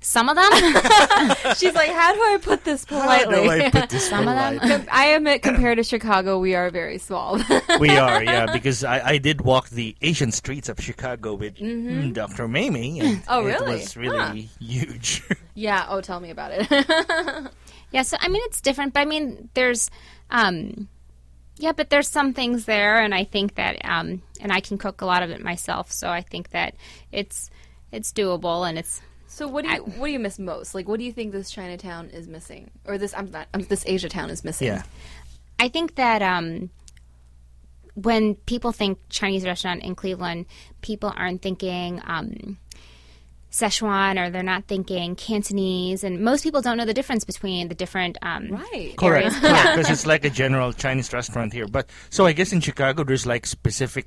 Some 0.00 0.28
of 0.28 0.36
them, 0.36 0.52
She's 1.56 1.72
like, 1.74 1.88
how 1.88 2.12
do 2.12 2.20
I 2.20 2.38
put 2.42 2.62
this 2.62 2.84
How 2.84 3.00
politely? 3.00 3.42
do 3.42 3.50
I 3.50 3.70
put 3.70 3.88
this 3.88 4.06
Some 4.10 4.28
of 4.28 4.34
them- 4.34 4.86
I 4.92 5.06
admit, 5.16 5.40
compared 5.42 5.78
to 5.78 5.82
Chicago, 5.82 6.38
we 6.38 6.54
are 6.54 6.68
very 6.68 6.98
small. 6.98 7.40
we 7.80 7.88
are, 7.96 8.22
yeah, 8.22 8.52
because 8.52 8.84
I, 8.84 9.00
I 9.12 9.16
did 9.16 9.40
walk 9.40 9.70
the 9.70 9.96
Asian 10.02 10.30
streets 10.30 10.68
of 10.68 10.78
Chicago 10.78 11.32
with 11.32 11.56
mm, 11.56 12.12
Dr. 12.12 12.46
Maemie, 12.48 13.00
and 13.02 13.22
Oh, 13.28 13.46
it 13.46 13.58
was 13.64 13.96
really 13.96 14.50
huge. 14.60 15.22
yeah. 15.54 15.86
Oh, 15.88 16.02
tell 16.02 16.20
me 16.20 16.28
about 16.28 16.50
it. 16.52 17.50
Yeah, 17.90 18.02
so 18.02 18.18
I 18.20 18.28
mean 18.28 18.42
it's 18.44 18.60
different, 18.60 18.92
but 18.92 19.00
I 19.00 19.04
mean 19.06 19.48
there's 19.54 19.88
um 20.30 20.88
yeah, 21.56 21.72
but 21.72 21.90
there's 21.90 22.08
some 22.08 22.32
things 22.32 22.64
there 22.64 23.00
and 23.00 23.14
I 23.14 23.24
think 23.24 23.54
that 23.56 23.76
um 23.84 24.22
and 24.40 24.52
I 24.52 24.60
can 24.60 24.78
cook 24.78 25.00
a 25.00 25.06
lot 25.06 25.22
of 25.22 25.30
it 25.30 25.42
myself, 25.42 25.92
so 25.92 26.08
I 26.08 26.22
think 26.22 26.50
that 26.50 26.74
it's 27.12 27.50
it's 27.92 28.12
doable 28.12 28.68
and 28.68 28.78
it's 28.78 29.00
so, 29.26 29.48
what 29.48 29.64
do 29.64 29.70
you 29.72 29.78
what 29.78 30.06
do 30.06 30.12
you 30.12 30.20
miss 30.20 30.38
most? 30.38 30.76
Like, 30.76 30.86
what 30.86 31.00
do 31.00 31.04
you 31.04 31.12
think 31.12 31.32
this 31.32 31.50
Chinatown 31.50 32.08
is 32.10 32.28
missing, 32.28 32.70
or 32.84 32.98
this 32.98 33.12
I'm 33.14 33.32
not 33.32 33.48
um, 33.52 33.62
this 33.62 33.82
Asia 33.84 34.08
Town 34.08 34.30
is 34.30 34.44
missing? 34.44 34.68
yeah, 34.68 34.84
I 35.58 35.68
think 35.68 35.96
that 35.96 36.22
um 36.22 36.70
when 37.94 38.36
people 38.36 38.70
think 38.70 38.98
Chinese 39.08 39.44
restaurant 39.44 39.82
in 39.82 39.96
Cleveland, 39.96 40.46
people 40.82 41.12
aren't 41.16 41.42
thinking 41.42 42.00
um, 42.04 42.58
Szechuan 43.54 44.18
or 44.20 44.30
they're 44.30 44.42
not 44.42 44.64
thinking 44.66 45.14
Cantonese, 45.14 46.02
and 46.02 46.20
most 46.20 46.42
people 46.42 46.60
don't 46.60 46.76
know 46.76 46.84
the 46.84 46.92
difference 46.92 47.22
between 47.22 47.68
the 47.68 47.74
different 47.76 48.18
um, 48.20 48.48
Right. 48.50 48.94
Correct. 48.98 49.26
areas. 49.26 49.38
Correct. 49.38 49.68
Because 49.76 49.90
it's 49.90 50.06
like 50.06 50.24
a 50.24 50.30
general 50.30 50.72
Chinese 50.72 51.12
restaurant 51.12 51.52
here. 51.52 51.68
But 51.68 51.88
so 52.10 52.26
I 52.26 52.32
guess 52.32 52.52
in 52.52 52.60
Chicago 52.60 53.04
there's 53.04 53.26
like 53.26 53.46
specific, 53.46 54.06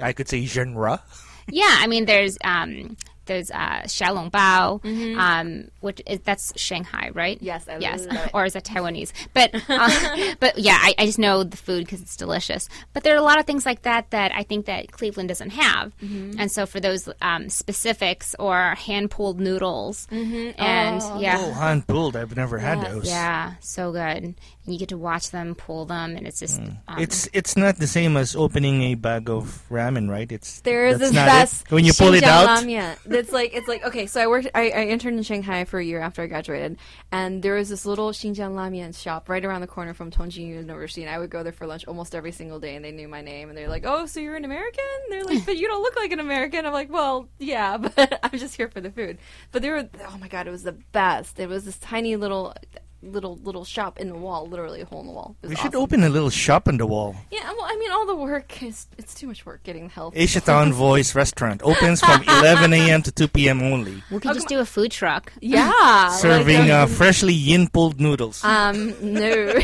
I 0.00 0.12
could 0.12 0.28
say 0.28 0.46
genre. 0.46 1.02
Yeah, 1.50 1.78
I 1.82 1.88
mean, 1.88 2.04
there's 2.06 2.38
um, 2.44 2.96
there's 3.30 3.50
uh, 3.52 3.82
Xiaolong 3.86 4.30
Bao, 4.32 4.84
um, 5.16 5.70
which 5.80 6.02
is 6.06 6.18
that's 6.24 6.52
Shanghai, 6.60 7.10
right? 7.14 7.38
Yes, 7.40 7.68
I 7.68 7.78
yes, 7.78 8.06
love 8.06 8.30
or 8.34 8.44
is 8.44 8.54
that 8.54 8.64
Taiwanese? 8.64 9.12
But 9.32 9.54
uh, 9.68 10.34
but 10.40 10.58
yeah, 10.58 10.76
I, 10.80 10.94
I 10.98 11.06
just 11.06 11.18
know 11.18 11.44
the 11.44 11.56
food 11.56 11.84
because 11.84 12.02
it's 12.02 12.16
delicious. 12.16 12.68
But 12.92 13.04
there 13.04 13.14
are 13.14 13.18
a 13.18 13.22
lot 13.22 13.38
of 13.38 13.46
things 13.46 13.64
like 13.64 13.82
that 13.82 14.10
that 14.10 14.32
I 14.34 14.42
think 14.42 14.66
that 14.66 14.90
Cleveland 14.90 15.28
doesn't 15.28 15.50
have, 15.50 15.92
and 16.00 16.50
so 16.50 16.66
for 16.66 16.80
those 16.80 17.08
um, 17.22 17.48
specifics 17.48 18.34
or 18.38 18.74
hand 18.74 19.10
pulled 19.12 19.38
noodles, 19.40 20.08
and 20.10 21.00
yeah. 21.22 21.36
Oh, 21.38 21.52
hand 21.52 21.86
pulled. 21.86 22.16
I've 22.16 22.34
never 22.36 22.58
had 22.58 22.82
those. 22.82 23.06
Yeah, 23.06 23.54
so 23.60 23.92
good. 23.92 24.34
And 24.66 24.74
you 24.74 24.78
get 24.78 24.90
to 24.90 24.98
watch 24.98 25.30
them 25.30 25.54
pull 25.54 25.84
them, 25.86 26.16
and 26.16 26.26
it's 26.26 26.40
just 26.40 26.60
um, 26.60 26.98
It's 26.98 27.28
it's 27.32 27.56
not 27.56 27.76
the 27.78 27.86
same 27.86 28.16
as 28.16 28.34
opening 28.36 28.82
a 28.82 28.94
bag 28.94 29.30
of 29.30 29.62
ramen, 29.70 30.10
right? 30.10 30.30
It's 30.30 30.60
There 30.60 30.86
is 30.86 30.98
that's 30.98 31.10
this 31.10 31.16
not 31.16 31.26
best 31.26 31.62
it. 31.66 31.72
when 31.72 31.84
you 31.84 31.92
pull 31.92 32.14
it 32.14 32.22
out. 32.24 32.60
Lamia. 32.60 32.96
It's 33.20 33.32
like 33.32 33.52
it's 33.52 33.68
like 33.68 33.84
okay. 33.84 34.06
So 34.06 34.18
I 34.18 34.26
worked. 34.26 34.48
I, 34.54 34.70
I 34.70 34.84
interned 34.86 35.18
in 35.18 35.22
Shanghai 35.22 35.64
for 35.64 35.78
a 35.78 35.84
year 35.84 36.00
after 36.00 36.22
I 36.22 36.26
graduated, 36.26 36.78
and 37.12 37.42
there 37.42 37.54
was 37.54 37.68
this 37.68 37.84
little 37.84 38.12
Xinjiang 38.12 38.54
Lamian 38.54 38.96
shop 38.96 39.28
right 39.28 39.44
around 39.44 39.60
the 39.60 39.66
corner 39.66 39.92
from 39.92 40.10
Tongji 40.10 40.38
University, 40.38 41.02
and 41.02 41.10
I 41.10 41.18
would 41.18 41.28
go 41.28 41.42
there 41.42 41.52
for 41.52 41.66
lunch 41.66 41.84
almost 41.86 42.14
every 42.14 42.32
single 42.32 42.58
day, 42.58 42.76
and 42.76 42.84
they 42.84 42.92
knew 42.92 43.08
my 43.08 43.20
name, 43.20 43.50
and 43.50 43.58
they're 43.58 43.68
like, 43.68 43.84
"Oh, 43.84 44.06
so 44.06 44.20
you're 44.20 44.36
an 44.36 44.46
American?" 44.46 44.84
They're 45.10 45.24
like, 45.24 45.44
"But 45.44 45.58
you 45.58 45.68
don't 45.68 45.82
look 45.82 45.96
like 45.96 46.12
an 46.12 46.20
American." 46.20 46.64
I'm 46.64 46.72
like, 46.72 46.90
"Well, 46.90 47.28
yeah, 47.38 47.76
but 47.94 48.18
I'm 48.22 48.38
just 48.38 48.56
here 48.56 48.68
for 48.68 48.80
the 48.80 48.90
food." 48.90 49.18
But 49.52 49.60
they 49.60 49.68
were, 49.68 49.86
oh 50.08 50.16
my 50.16 50.28
god, 50.28 50.46
it 50.46 50.50
was 50.50 50.62
the 50.62 50.72
best. 50.72 51.38
It 51.38 51.48
was 51.50 51.66
this 51.66 51.78
tiny 51.78 52.16
little. 52.16 52.54
Little 53.02 53.36
little 53.42 53.64
shop 53.64 53.98
in 53.98 54.08
the 54.10 54.14
wall, 54.14 54.46
literally 54.46 54.82
a 54.82 54.84
hole 54.84 55.00
in 55.00 55.06
the 55.06 55.12
wall. 55.12 55.34
It 55.42 55.46
was 55.46 55.50
We 55.50 55.56
should 55.56 55.68
awesome. 55.68 55.80
open 55.80 56.04
a 56.04 56.10
little 56.10 56.28
shop 56.28 56.68
in 56.68 56.76
the 56.76 56.84
wall. 56.86 57.16
Yeah, 57.30 57.50
well, 57.52 57.64
I 57.64 57.74
mean, 57.78 57.90
all 57.90 58.04
the 58.04 58.14
work 58.14 58.62
is 58.62 58.88
it's 58.98 59.14
too 59.14 59.26
much 59.26 59.46
work 59.46 59.62
getting 59.62 59.84
the 59.88 59.94
health. 59.94 60.12
Asia 60.16 60.40
Town 60.42 60.70
Voice 60.74 61.14
Restaurant 61.14 61.62
opens 61.64 62.00
from 62.00 62.22
11 62.28 62.74
a.m. 62.74 63.00
to 63.02 63.10
2 63.10 63.28
p.m. 63.28 63.62
only, 63.62 64.02
we 64.10 64.20
could 64.20 64.34
just 64.34 64.48
do 64.48 64.60
a 64.60 64.66
food 64.66 64.90
truck. 64.90 65.32
Yeah, 65.40 66.08
serving 66.20 66.58
like, 66.68 66.70
uh, 66.70 66.86
freshly 66.86 67.32
yin 67.32 67.68
pulled 67.68 67.98
noodles 68.00 68.44
Um, 68.44 68.92
no, 69.00 69.54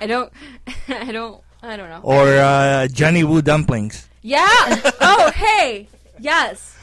I 0.00 0.06
don't. 0.06 0.30
I 0.88 1.10
don't. 1.10 1.40
I 1.62 1.76
don't 1.78 1.88
know. 1.88 2.00
or 2.02 2.28
uh, 2.36 2.86
Johnny 2.88 3.24
Woo 3.24 3.40
dumplings. 3.40 4.08
Yeah. 4.20 4.44
Oh, 5.00 5.30
hey. 5.34 5.88
Yes. 6.20 6.76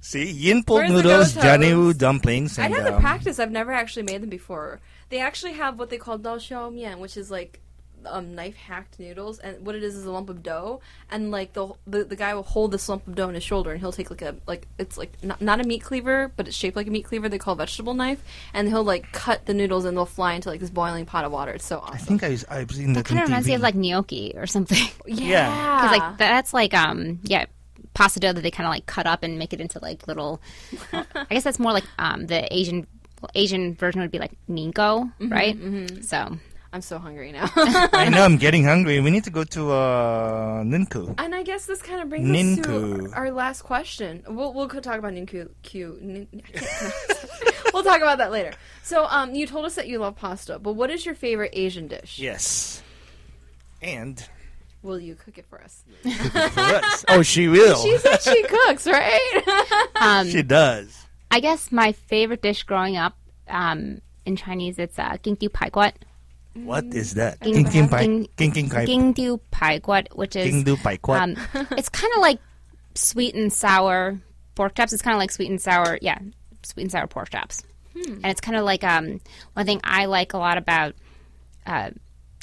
See, 0.00 0.30
yin 0.30 0.64
pulled 0.64 0.82
noodles, 0.88 1.32
go-tos? 1.32 1.42
Johnny 1.42 1.72
Woo 1.72 1.94
dumplings, 1.94 2.58
I'd 2.58 2.66
and 2.66 2.74
have 2.74 2.84
to 2.86 2.94
um, 2.96 3.00
practice. 3.00 3.38
I've 3.38 3.50
never 3.50 3.72
actually 3.72 4.02
made 4.02 4.20
them 4.20 4.28
before. 4.28 4.80
They 5.14 5.20
actually 5.20 5.52
have 5.52 5.78
what 5.78 5.90
they 5.90 5.96
call 5.96 6.18
dao 6.18 6.38
xiao 6.38 6.74
mian, 6.74 6.98
which 6.98 7.16
is 7.16 7.30
like 7.30 7.60
um, 8.04 8.34
knife 8.34 8.56
hacked 8.56 8.98
noodles, 8.98 9.38
and 9.38 9.64
what 9.64 9.76
it 9.76 9.84
is 9.84 9.94
is 9.94 10.04
a 10.06 10.10
lump 10.10 10.28
of 10.28 10.42
dough, 10.42 10.80
and 11.08 11.30
like 11.30 11.52
the, 11.52 11.68
the 11.86 12.02
the 12.02 12.16
guy 12.16 12.34
will 12.34 12.42
hold 12.42 12.72
this 12.72 12.88
lump 12.88 13.06
of 13.06 13.14
dough 13.14 13.28
in 13.28 13.36
his 13.36 13.44
shoulder, 13.44 13.70
and 13.70 13.78
he'll 13.78 13.92
take 13.92 14.10
like 14.10 14.22
a 14.22 14.34
like 14.48 14.66
it's 14.76 14.98
like 14.98 15.12
not, 15.22 15.40
not 15.40 15.60
a 15.60 15.62
meat 15.62 15.84
cleaver, 15.84 16.32
but 16.34 16.48
it's 16.48 16.56
shaped 16.56 16.74
like 16.74 16.88
a 16.88 16.90
meat 16.90 17.04
cleaver. 17.04 17.28
They 17.28 17.38
call 17.38 17.54
a 17.54 17.58
vegetable 17.58 17.94
knife, 17.94 18.24
and 18.52 18.66
he'll 18.66 18.82
like 18.82 19.12
cut 19.12 19.46
the 19.46 19.54
noodles, 19.54 19.84
and 19.84 19.96
they'll 19.96 20.04
fly 20.04 20.34
into 20.34 20.48
like 20.48 20.58
this 20.58 20.70
boiling 20.70 21.06
pot 21.06 21.24
of 21.24 21.30
water. 21.30 21.52
It's 21.52 21.64
so 21.64 21.78
awesome. 21.78 21.94
I 21.94 21.98
think 21.98 22.24
I, 22.24 22.36
I've 22.48 22.72
seen 22.72 22.94
that, 22.94 23.04
that 23.04 23.06
Kind 23.06 23.20
of 23.20 23.28
reminds 23.28 23.46
me 23.46 23.54
of 23.54 23.60
like 23.60 23.76
gnocchi 23.76 24.32
or 24.34 24.48
something. 24.48 24.88
yeah, 25.06 25.76
Because 25.76 25.96
like 25.96 26.18
that's 26.18 26.52
like 26.52 26.74
um 26.74 27.20
yeah 27.22 27.46
pasta 27.94 28.18
dough 28.18 28.32
that 28.32 28.40
they 28.40 28.50
kind 28.50 28.66
of 28.66 28.72
like 28.72 28.86
cut 28.86 29.06
up 29.06 29.22
and 29.22 29.38
make 29.38 29.52
it 29.52 29.60
into 29.60 29.78
like 29.78 30.08
little. 30.08 30.42
I 30.92 31.26
guess 31.30 31.44
that's 31.44 31.60
more 31.60 31.72
like 31.72 31.84
um 32.00 32.26
the 32.26 32.52
Asian 32.52 32.88
well, 33.24 33.30
Asian 33.34 33.74
version 33.74 34.02
would 34.02 34.10
be 34.10 34.18
like 34.18 34.32
ninko, 34.50 35.10
right? 35.30 35.56
So 36.04 36.36
I'm 36.74 36.82
so 36.82 36.98
hungry 36.98 37.32
now. 37.32 37.48
I 37.56 38.10
know 38.10 38.22
I'm 38.22 38.36
getting 38.36 38.64
hungry. 38.64 39.00
We 39.00 39.10
need 39.10 39.24
to 39.24 39.30
go 39.30 39.44
to 39.44 39.72
uh, 39.72 40.62
Ninku. 40.62 41.14
And 41.16 41.34
I 41.34 41.42
guess 41.42 41.64
this 41.64 41.80
kind 41.80 42.02
of 42.02 42.10
brings 42.10 42.28
us 42.28 42.66
to 42.66 43.10
our 43.14 43.30
last 43.30 43.62
question. 43.62 44.24
We'll 44.28 44.52
we'll 44.52 44.68
talk 44.68 44.98
about 44.98 45.14
Ninku. 45.14 45.48
Q. 45.62 45.98
Nin, 46.02 46.28
I 46.34 46.36
can't 46.36 46.66
pronounce- 46.66 47.72
we'll 47.72 47.82
talk 47.82 48.02
about 48.02 48.18
that 48.18 48.30
later. 48.30 48.52
So, 48.82 49.06
um, 49.06 49.34
you 49.34 49.46
told 49.46 49.64
us 49.64 49.76
that 49.76 49.88
you 49.88 49.98
love 50.00 50.16
pasta, 50.16 50.58
but 50.58 50.74
what 50.74 50.90
is 50.90 51.06
your 51.06 51.14
favorite 51.14 51.52
Asian 51.54 51.88
dish? 51.88 52.18
Yes. 52.18 52.82
And 53.80 54.22
Will 54.82 55.00
you 55.00 55.14
cook 55.14 55.38
it 55.38 55.46
for 55.48 55.62
us? 55.62 55.82
for 56.02 56.60
us. 56.60 57.04
Oh, 57.08 57.22
she 57.22 57.48
will. 57.48 57.82
She 57.82 57.96
said 57.96 58.20
she 58.20 58.42
cooks, 58.42 58.86
right? 58.86 59.88
um, 59.96 60.28
she 60.28 60.42
does. 60.42 61.03
I 61.34 61.40
guess 61.40 61.72
my 61.72 61.92
favorite 61.92 62.42
dish 62.42 62.62
growing 62.62 62.96
up 62.96 63.16
um 63.48 64.00
in 64.24 64.36
Chinese 64.36 64.78
it's 64.78 64.98
uh 64.98 65.16
gingdiu 65.22 65.48
paikwat. 65.50 65.92
What 66.54 66.84
is 66.94 67.14
that? 67.14 67.40
Ging- 67.40 67.54
King 67.54 67.70
King 67.70 67.88
Pai. 67.88 68.06
ging- 68.06 68.28
King 68.36 68.52
King 68.52 68.68
Kai. 68.70 68.84
Which 70.14 70.36
is 70.36 70.46
King 70.46 70.62
Du 70.62 70.76
Pai 70.76 70.96
Kwat. 70.98 71.20
um 71.20 71.30
it's 71.78 71.88
kind 71.88 72.12
of 72.14 72.20
like 72.22 72.38
sweet 72.94 73.34
and 73.34 73.52
sour 73.52 74.20
pork 74.54 74.74
chops. 74.76 74.92
It's 74.92 75.02
kind 75.02 75.14
of 75.14 75.18
like 75.18 75.32
sweet 75.32 75.50
and 75.50 75.60
sour, 75.60 75.98
yeah, 76.00 76.18
sweet 76.62 76.84
and 76.84 76.92
sour 76.92 77.06
pork 77.08 77.30
chops. 77.30 77.64
And 77.96 78.26
it's 78.26 78.40
kind 78.40 78.56
of 78.56 78.64
like 78.64 78.82
um, 78.84 79.20
one 79.54 79.66
thing 79.66 79.80
I 79.84 80.06
like 80.06 80.32
a 80.32 80.38
lot 80.38 80.58
about 80.58 80.94
uh, 81.66 81.90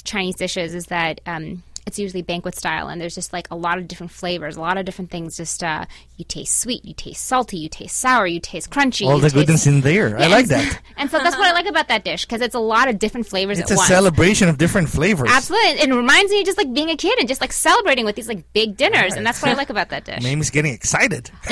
Chinese 0.04 0.36
dishes 0.36 0.74
is 0.74 0.86
that 0.86 1.20
um, 1.26 1.62
it's 1.86 1.98
usually 1.98 2.22
banquet 2.22 2.54
style, 2.56 2.88
and 2.88 3.00
there's 3.00 3.14
just 3.14 3.32
like 3.32 3.48
a 3.50 3.56
lot 3.56 3.76
of 3.78 3.88
different 3.88 4.12
flavors, 4.12 4.56
a 4.56 4.60
lot 4.60 4.78
of 4.78 4.84
different 4.84 5.10
things. 5.10 5.36
Just 5.36 5.62
uh, 5.64 5.84
you 6.16 6.24
taste 6.24 6.58
sweet, 6.58 6.84
you 6.84 6.94
taste 6.94 7.24
salty, 7.24 7.58
you 7.58 7.68
taste 7.68 7.96
sour, 7.96 8.26
you 8.26 8.38
taste 8.40 8.70
crunchy. 8.70 9.06
All 9.06 9.16
the 9.18 9.22
taste- 9.22 9.34
goodness 9.34 9.66
in 9.66 9.80
there. 9.80 10.16
I 10.18 10.26
like 10.28 10.46
that. 10.46 10.80
And 10.96 11.10
so 11.10 11.18
that's 11.18 11.36
what 11.36 11.46
I 11.48 11.52
like 11.52 11.66
about 11.66 11.88
that 11.88 12.04
dish 12.04 12.24
because 12.24 12.40
it's 12.42 12.54
a 12.54 12.60
lot 12.60 12.86
of 12.88 12.98
different 13.00 13.26
flavors 13.26 13.58
It's 13.58 13.72
a 13.72 13.74
once. 13.76 13.88
celebration 13.88 14.48
of 14.48 14.56
different 14.58 14.88
flavors. 14.88 15.28
Absolutely, 15.28 15.80
it 15.80 15.90
reminds 15.92 16.30
me 16.30 16.40
of 16.40 16.46
just 16.46 16.58
like 16.58 16.72
being 16.72 16.90
a 16.90 16.96
kid 16.96 17.18
and 17.18 17.26
just 17.26 17.40
like 17.40 17.52
celebrating 17.52 18.04
with 18.04 18.14
these 18.14 18.28
like 18.28 18.52
big 18.52 18.76
dinners, 18.76 19.14
and 19.14 19.26
that's 19.26 19.42
what 19.42 19.50
I 19.50 19.54
like 19.54 19.70
about 19.76 19.88
that 19.88 20.04
dish. 20.04 20.22
Maemie's 20.22 20.50
getting 20.50 20.72
excited. 20.74 21.30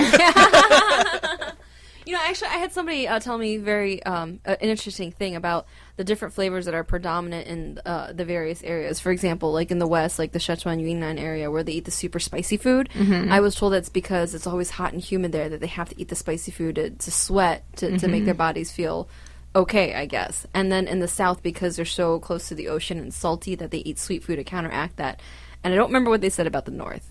You 2.11 2.17
know, 2.17 2.23
actually, 2.25 2.49
I 2.49 2.55
had 2.55 2.73
somebody 2.73 3.07
uh, 3.07 3.21
tell 3.21 3.39
me 3.39 3.57
very 3.59 4.03
um, 4.03 4.41
uh, 4.45 4.57
an 4.61 4.69
interesting 4.69 5.13
thing 5.13 5.37
about 5.37 5.69
the 5.95 6.03
different 6.03 6.35
flavors 6.35 6.65
that 6.65 6.75
are 6.75 6.83
predominant 6.83 7.47
in 7.47 7.79
uh, 7.87 8.13
the 8.13 8.25
various 8.25 8.65
areas. 8.65 8.99
For 8.99 9.13
example, 9.13 9.53
like 9.53 9.71
in 9.71 9.79
the 9.79 9.87
West, 9.87 10.19
like 10.19 10.33
the 10.33 10.41
Sichuan 10.41 10.81
Yunnan 10.81 11.21
area, 11.21 11.53
where 11.53 11.63
they 11.63 11.71
eat 11.71 11.85
the 11.85 11.93
super 11.93 12.19
spicy 12.19 12.57
food. 12.57 12.89
I 13.31 13.39
was 13.39 13.55
told 13.55 13.75
that's 13.75 13.91
because 13.91 14.35
it's 14.35 14.49
always 14.49 14.71
hot 14.71 14.93
and 14.93 15.01
humid 15.01 15.31
there 15.31 15.49
that 15.51 15.61
they 15.61 15.69
have 15.69 15.89
to 15.91 16.01
eat 16.01 16.09
the 16.09 16.17
spicy 16.17 16.51
food 16.51 16.75
to, 16.75 16.91
to 16.91 17.13
sweat 17.13 17.65
to, 17.77 17.97
to 17.99 18.09
make 18.09 18.25
their 18.25 18.35
bodies 18.35 18.73
feel 18.73 19.09
okay, 19.55 19.95
I 19.95 20.07
guess. 20.07 20.49
And 20.53 20.73
then 20.73 20.89
in 20.89 20.99
the 20.99 21.07
South, 21.07 21.45
because 21.45 21.77
they're 21.77 21.85
so 21.85 22.19
close 22.19 22.49
to 22.49 22.57
the 22.57 22.67
ocean 22.67 22.99
and 22.99 23.15
salty, 23.15 23.55
that 23.55 23.71
they 23.71 23.79
eat 23.79 24.01
sweet 24.01 24.25
food 24.25 24.35
to 24.37 24.43
counteract 24.43 24.97
that. 24.97 25.21
And 25.63 25.73
I 25.73 25.77
don't 25.77 25.91
remember 25.91 26.11
what 26.11 26.23
they 26.23 26.31
said 26.31 26.49
about 26.49 26.65
the 26.65 26.73
North. 26.73 27.09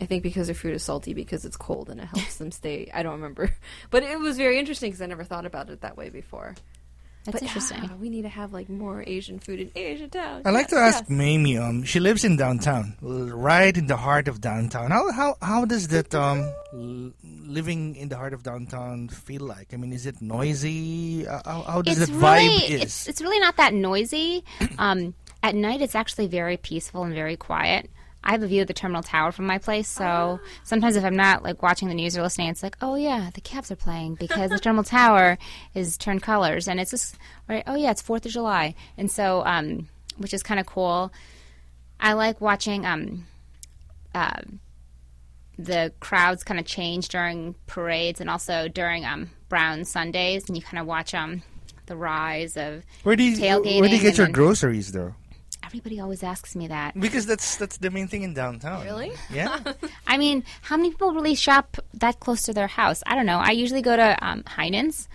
I 0.00 0.06
think 0.06 0.22
because 0.22 0.46
their 0.46 0.54
food 0.54 0.74
is 0.74 0.82
salty 0.82 1.12
because 1.12 1.44
it's 1.44 1.56
cold 1.56 1.90
and 1.90 2.00
it 2.00 2.06
helps 2.06 2.36
them 2.36 2.52
stay. 2.52 2.90
I 2.94 3.02
don't 3.02 3.14
remember, 3.14 3.50
but 3.90 4.02
it 4.02 4.18
was 4.20 4.36
very 4.36 4.58
interesting 4.58 4.90
because 4.90 5.02
I 5.02 5.06
never 5.06 5.24
thought 5.24 5.44
about 5.46 5.70
it 5.70 5.80
that 5.80 5.96
way 5.96 6.08
before. 6.08 6.54
That's 7.24 7.40
But, 7.40 7.42
interesting. 7.42 7.80
ah, 7.82 7.94
we 8.00 8.08
need 8.08 8.22
to 8.22 8.28
have 8.30 8.52
like 8.54 8.68
more 8.70 9.02
Asian 9.06 9.38
food 9.38 9.60
in 9.60 9.70
Asia 9.74 10.08
town. 10.08 10.42
I 10.46 10.50
like 10.50 10.68
to 10.68 10.76
ask 10.76 11.00
yes. 11.00 11.08
Maemie. 11.10 11.58
Um, 11.60 11.82
she 11.82 12.00
lives 12.00 12.24
in 12.24 12.36
downtown, 12.36 12.96
right 13.02 13.76
in 13.76 13.86
the 13.86 13.96
heart 13.98 14.28
of 14.28 14.40
downtown. 14.40 14.90
How 14.92 15.10
how 15.12 15.36
how 15.42 15.64
does 15.66 15.88
that 15.88 16.14
um 16.14 16.48
living 17.22 17.96
in 17.96 18.08
the 18.08 18.16
heart 18.16 18.32
of 18.32 18.42
downtown 18.44 19.08
feel 19.08 19.42
like? 19.42 19.74
I 19.74 19.76
mean, 19.76 19.92
is 19.92 20.06
it 20.06 20.22
noisy? 20.22 21.26
Uh, 21.26 21.40
How, 21.44 21.62
how 21.62 21.82
does 21.82 21.98
it's 22.00 22.10
that 22.10 22.16
vibe 22.18 22.70
is? 22.70 22.82
it's, 22.82 23.08
it's 23.08 23.20
really 23.20 23.40
not 23.40 23.56
that 23.56 23.74
noisy. 23.74 24.44
Um, 24.78 25.12
at 25.42 25.54
night, 25.54 25.82
it's 25.82 25.94
actually 25.94 26.28
very 26.28 26.56
peaceful 26.56 27.02
and 27.04 27.14
very 27.14 27.36
quiet. 27.36 27.90
I 28.24 28.32
have 28.32 28.42
a 28.42 28.46
view 28.46 28.62
of 28.62 28.66
the 28.66 28.74
terminal 28.74 29.02
tower 29.02 29.32
from 29.32 29.46
my 29.46 29.58
place, 29.58 29.88
so 29.88 30.40
sometimes 30.64 30.96
if 30.96 31.04
I'm 31.04 31.16
not 31.16 31.42
like 31.42 31.62
watching 31.62 31.88
the 31.88 31.94
news 31.94 32.16
or 32.16 32.22
listening, 32.22 32.48
it's 32.48 32.62
like, 32.62 32.76
oh 32.82 32.96
yeah, 32.96 33.30
the 33.32 33.40
Cavs 33.40 33.70
are 33.70 33.76
playing 33.76 34.16
because 34.16 34.50
the 34.50 34.58
terminal 34.58 34.84
tower 34.84 35.38
is 35.74 35.96
turned 35.96 36.22
colors, 36.22 36.68
and 36.68 36.80
it's 36.80 36.90
just 36.90 37.16
right. 37.48 37.62
Oh 37.66 37.76
yeah, 37.76 37.90
it's 37.90 38.02
Fourth 38.02 38.26
of 38.26 38.32
July, 38.32 38.74
and 38.96 39.10
so 39.10 39.44
um, 39.46 39.88
which 40.18 40.34
is 40.34 40.42
kind 40.42 40.60
of 40.60 40.66
cool. 40.66 41.12
I 42.00 42.12
like 42.12 42.40
watching 42.40 42.84
um, 42.84 43.26
uh, 44.14 44.40
the 45.58 45.92
crowds 46.00 46.44
kind 46.44 46.60
of 46.60 46.66
change 46.66 47.08
during 47.08 47.54
parades 47.66 48.20
and 48.20 48.28
also 48.30 48.68
during 48.68 49.04
um, 49.04 49.30
Brown 49.48 49.84
Sundays, 49.84 50.48
and 50.48 50.56
you 50.56 50.62
kind 50.62 50.78
of 50.80 50.86
watch 50.86 51.14
um, 51.14 51.42
the 51.86 51.96
rise 51.96 52.56
of 52.56 52.82
where 53.02 53.16
do 53.16 53.22
you 53.24 53.36
tailgating 53.36 53.80
where 53.80 53.88
do 53.88 53.96
you 53.96 54.02
get 54.02 54.16
your 54.16 54.26
then- 54.26 54.32
groceries 54.32 54.92
though? 54.92 55.14
Everybody 55.68 56.00
always 56.00 56.22
asks 56.22 56.56
me 56.56 56.68
that. 56.68 56.98
Because 56.98 57.26
that's 57.26 57.56
that's 57.56 57.76
the 57.76 57.90
main 57.90 58.08
thing 58.08 58.22
in 58.22 58.32
downtown. 58.32 58.84
Really? 58.84 59.12
Yeah. 59.30 59.58
I 60.06 60.16
mean, 60.16 60.44
how 60.62 60.76
many 60.78 60.90
people 60.90 61.12
really 61.12 61.34
shop 61.34 61.76
that 61.94 62.20
close 62.20 62.42
to 62.44 62.54
their 62.54 62.68
house? 62.68 63.02
I 63.06 63.14
don't 63.14 63.26
know. 63.26 63.36
I 63.38 63.50
usually 63.50 63.82
go 63.82 63.94
to 63.94 64.16
um, 64.26 64.44
Heinen's, 64.46 65.08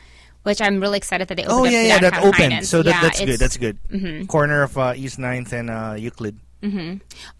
which 0.43 0.61
I'm 0.61 0.79
really 0.79 0.97
excited 0.97 1.27
that 1.29 1.35
they 1.35 1.45
opened 1.45 1.59
oh 1.59 1.63
yeah, 1.65 1.81
the 1.81 1.87
yeah, 1.87 1.99
that 1.99 2.01
downtown 2.13 2.27
opened. 2.29 2.53
Heinen's. 2.53 2.69
So 2.69 2.83
that, 2.83 2.89
Yeah, 2.91 3.01
that's 3.01 3.19
good. 3.25 3.39
That's 3.39 3.57
good. 3.57 4.27
Corner 4.27 4.61
of 4.61 4.77
uh, 4.77 4.93
East 4.95 5.17
9th 5.17 5.51
and 5.53 5.69
uh, 5.71 5.95
Euclid. 5.97 6.37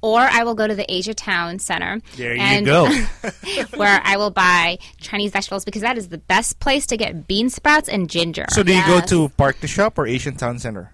Or 0.01 0.19
I 0.19 0.43
will 0.43 0.55
go 0.55 0.67
to 0.67 0.75
the 0.75 0.91
Asia 0.91 1.13
Town 1.13 1.57
Center. 1.59 2.01
There 2.17 2.35
you 2.35 2.41
and- 2.41 2.65
go. 2.65 2.89
where 3.75 4.01
I 4.03 4.17
will 4.17 4.31
buy 4.31 4.79
Chinese 4.99 5.31
vegetables 5.31 5.63
because 5.63 5.81
that 5.81 5.97
is 5.97 6.09
the 6.09 6.17
best 6.17 6.59
place 6.59 6.85
to 6.87 6.97
get 6.97 7.25
bean 7.27 7.49
sprouts 7.49 7.87
and 7.87 8.09
ginger. 8.09 8.45
So 8.49 8.63
do 8.63 8.75
you 8.75 8.85
go 8.85 8.99
to 8.99 9.29
Park 9.29 9.59
to 9.61 9.67
Shop 9.67 9.97
or 9.97 10.07
Asian 10.07 10.35
Town 10.35 10.59
Center? 10.59 10.91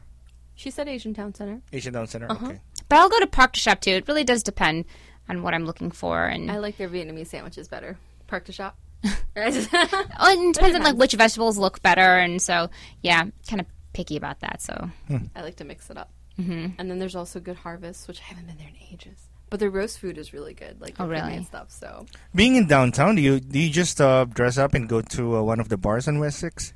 She 0.60 0.72
said 0.72 0.90
Asian 0.90 1.14
Town 1.14 1.34
Center. 1.34 1.62
Asian 1.72 1.94
Town 1.94 2.06
Center. 2.06 2.30
Uh-huh. 2.30 2.48
Okay. 2.48 2.60
but 2.90 2.98
I'll 2.98 3.08
go 3.08 3.18
to 3.22 3.28
Park 3.28 3.54
to 3.54 3.62
Shop 3.62 3.80
too. 3.80 3.92
It 3.92 4.10
really 4.10 4.26
does 4.26 4.44
depend 4.44 4.84
on 5.30 5.42
what 5.42 5.54
I'm 5.54 5.64
looking 5.66 5.90
for. 5.90 6.26
And 6.26 6.52
I 6.52 6.58
like 6.58 6.76
their 6.76 6.90
Vietnamese 6.90 7.28
sandwiches 7.28 7.70
better. 7.70 7.98
Park 8.28 8.44
to 8.46 8.52
shop. 8.52 8.78
oh, 9.06 9.14
it 9.38 10.54
depends 10.54 10.76
on 10.76 10.84
like 10.84 10.98
which 10.98 11.14
vegetables 11.14 11.58
look 11.58 11.82
better. 11.82 12.02
And 12.18 12.42
so, 12.42 12.70
yeah, 13.02 13.24
kind 13.48 13.62
of 13.62 13.68
picky 13.94 14.18
about 14.18 14.42
that. 14.42 14.62
So 14.62 14.90
I 15.34 15.42
like 15.42 15.56
to 15.56 15.64
mix 15.64 15.90
it 15.90 15.98
up. 15.98 16.12
Mm-hmm. 16.38 16.74
And 16.78 16.92
then 16.92 17.00
there's 17.00 17.16
also 17.16 17.40
Good 17.40 17.56
Harvest, 17.56 18.10
which 18.10 18.20
I 18.20 18.24
haven't 18.24 18.48
been 18.48 18.58
there 18.58 18.68
in 18.68 18.76
ages. 18.92 19.28
But 19.50 19.62
their 19.62 19.70
roast 19.70 20.00
food 20.00 20.18
is 20.18 20.34
really 20.34 20.54
good, 20.54 20.82
like 20.82 20.96
Oh, 21.00 21.04
their 21.04 21.12
really? 21.12 21.22
Korean 21.22 21.46
stuff. 21.46 21.72
So 21.72 22.06
Being 22.36 22.58
in 22.58 22.68
downtown, 22.68 23.16
do 23.16 23.22
you 23.22 23.40
do 23.40 23.60
you 23.60 23.70
just 23.70 24.02
uh, 24.02 24.26
dress 24.26 24.58
up 24.58 24.74
and 24.74 24.90
go 24.90 25.00
to 25.00 25.38
uh, 25.38 25.42
one 25.42 25.62
of 25.62 25.70
the 25.70 25.78
bars 25.78 26.10
on 26.10 26.20
West 26.20 26.40
Six? 26.40 26.74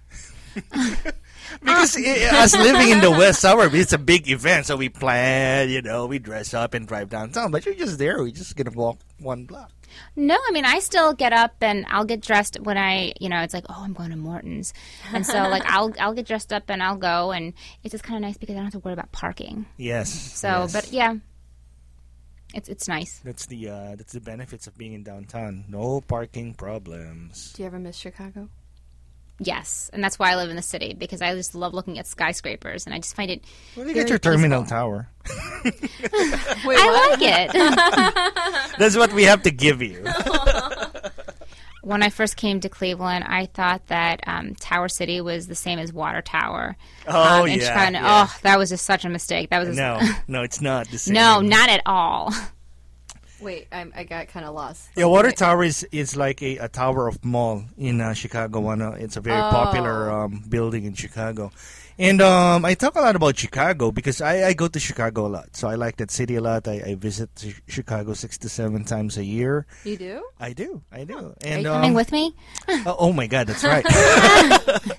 because 1.60 1.98
i 1.98 2.44
us 2.44 2.56
living 2.56 2.90
in 2.90 3.02
the 3.02 3.12
West 3.20 3.42
Suburb, 3.42 3.74
it's 3.74 3.94
a 3.94 3.98
big 3.98 4.30
event, 4.30 4.66
so 4.66 4.76
we 4.76 4.90
plan, 4.90 5.70
you 5.70 5.82
know, 5.82 6.06
we 6.06 6.20
dress 6.20 6.54
up 6.54 6.74
and 6.74 6.88
drive 6.88 7.10
downtown. 7.10 7.52
But 7.52 7.66
you're 7.66 7.76
just 7.76 7.98
there, 7.98 8.20
we're 8.20 8.32
just 8.32 8.56
gonna 8.56 8.72
walk 8.72 9.00
one 9.20 9.46
block. 9.46 9.72
no, 10.16 10.38
I 10.48 10.52
mean 10.52 10.66
I 10.66 10.80
still 10.80 11.14
get 11.14 11.34
up 11.34 11.56
and 11.62 11.86
I'll 11.90 12.06
get 12.06 12.22
dressed 12.22 12.60
when 12.62 12.78
I, 12.78 13.14
you 13.20 13.30
know, 13.30 13.42
it's 13.42 13.54
like 13.54 13.66
oh 13.70 13.84
I'm 13.84 13.94
going 13.94 14.10
to 14.12 14.18
Morton's, 14.18 14.74
and 15.14 15.26
so 15.26 15.50
like 15.50 15.64
I'll 15.66 15.94
I'll 16.00 16.14
get 16.14 16.26
dressed 16.26 16.52
up 16.52 16.70
and 16.70 16.82
I'll 16.82 16.98
go, 16.98 17.32
and 17.32 17.54
it's 17.84 17.92
just 17.92 18.04
kind 18.04 18.18
of 18.18 18.22
nice 18.28 18.38
because 18.38 18.54
I 18.54 18.58
don't 18.58 18.66
have 18.66 18.74
to 18.74 18.80
worry 18.80 18.94
about 18.94 19.12
parking. 19.12 19.66
Yes. 19.78 20.12
So, 20.12 20.48
yes. 20.48 20.74
but 20.74 20.92
yeah, 20.92 21.16
it's 22.54 22.70
it's 22.70 22.88
nice. 22.88 23.20
that's 23.24 23.46
the 23.48 23.70
uh, 23.70 23.96
that's 23.96 24.14
the 24.14 24.22
benefits 24.22 24.68
of 24.68 24.78
being 24.78 24.94
in 24.94 25.04
downtown. 25.04 25.66
No 25.68 26.02
parking 26.02 26.54
problems. 26.54 27.54
do 27.54 27.64
you 27.64 27.68
ever 27.68 27.80
miss 27.80 27.98
Chicago? 27.98 28.50
Yes, 29.44 29.90
and 29.94 30.04
that's 30.04 30.18
why 30.18 30.32
I 30.32 30.36
live 30.36 30.50
in 30.50 30.56
the 30.56 30.62
city 30.62 30.94
because 30.94 31.22
I 31.22 31.34
just 31.36 31.56
love 31.56 31.74
looking 31.74 32.00
at 32.00 32.08
skyscrapers, 32.08 32.86
and 32.86 32.94
I 32.94 33.00
just 33.00 33.16
find 33.16 33.30
it. 33.30 33.44
Well, 33.76 33.88
you 33.88 33.94
get 33.94 34.10
your 34.10 34.20
terminal 34.20 34.62
peaceful. 34.62 34.78
tower. 34.78 35.10
Wait, 36.66 36.78
I 36.80 37.10
like 37.10 37.20
it. 37.22 38.76
That's 38.80 38.98
what 38.98 39.14
we 39.14 39.24
have 39.24 39.44
to 39.44 39.52
give 39.52 39.82
you. 39.82 40.06
when 41.82 42.02
I 42.02 42.10
first 42.10 42.38
came 42.38 42.60
to 42.62 42.70
Cleveland, 42.70 43.26
I 43.28 43.48
thought 43.48 43.88
that 43.88 44.22
um, 44.26 44.56
Tower 44.56 44.88
City 44.88 45.20
was 45.22 45.48
the 45.48 45.56
same 45.56 45.80
as 45.80 45.92
Water 45.92 46.22
Tower. 46.22 46.76
Oh 47.08 47.44
um, 47.44 47.48
yeah. 47.50 47.58
Chicago. 47.58 47.92
yeah. 47.92 48.28
Oh, 48.28 48.40
that 48.44 48.58
was 48.58 48.70
just 48.70 48.86
such 48.86 49.04
a 49.06 49.10
mistake. 49.10 49.50
That 49.50 49.60
was 49.60 49.70
just, 49.70 49.78
No, 49.78 50.00
no, 50.28 50.44
it's 50.44 50.62
not 50.62 50.88
the 50.88 50.98
same. 50.98 51.16
no, 51.16 51.42
not 51.42 51.70
at 51.70 51.82
all. 51.86 52.32
Wait, 53.44 53.68
I'm, 53.72 53.92
I 53.96 54.04
got 54.04 54.28
kind 54.30 54.46
of 54.46 54.56
lost. 54.56 54.90
Yeah, 54.96 55.06
Water 55.06 55.28
Wait. 55.30 55.38
Tower 55.38 55.64
is, 55.64 55.84
is 55.92 56.16
like 56.16 56.42
a, 56.42 56.58
a 56.58 56.70
tower 56.70 57.08
of 57.08 57.24
mall 57.24 57.64
in 57.78 58.02
uh, 58.02 58.14
Chicago. 58.14 58.60
One, 58.62 58.82
uh, 58.82 58.92
it's 58.92 59.18
a 59.18 59.22
very 59.22 59.42
popular 59.42 60.10
Oh. 60.12 60.22
um, 60.26 60.44
building 60.48 60.86
in 60.86 60.94
Chicago. 60.94 61.52
And 62.00 62.22
um, 62.24 62.66
I 62.66 62.74
talk 62.74 62.96
a 62.96 63.02
lot 63.02 63.16
about 63.16 63.38
Chicago 63.38 63.92
because 63.92 64.20
I, 64.20 64.48
I 64.48 64.54
go 64.54 64.68
to 64.68 64.80
Chicago 64.80 65.28
a 65.28 65.32
lot. 65.38 65.56
So 65.56 65.68
I 65.68 65.76
like 65.76 65.98
that 65.98 66.10
city 66.10 66.36
a 66.38 66.42
lot. 66.42 66.68
I, 66.68 66.82
I 66.84 66.96
visit 66.96 67.30
Chi- 67.40 67.54
Chicago 67.68 68.14
six 68.16 68.38
to 68.40 68.50
seven 68.50 68.84
times 68.84 69.18
a 69.20 69.24
year. 69.24 69.68
You 69.84 69.98
do? 69.98 70.24
I 70.40 70.54
do, 70.54 70.82
I 70.92 71.04
do. 71.04 71.18
Are 71.18 71.36
And 71.46 71.62
you 71.62 71.68
coming 71.70 71.92
um, 71.92 71.96
with 71.96 72.12
me? 72.12 72.34
Oh, 72.88 72.96
oh 72.98 73.14
my 73.14 73.28
God, 73.28 73.46
that's 73.46 73.64
right. 73.64 73.86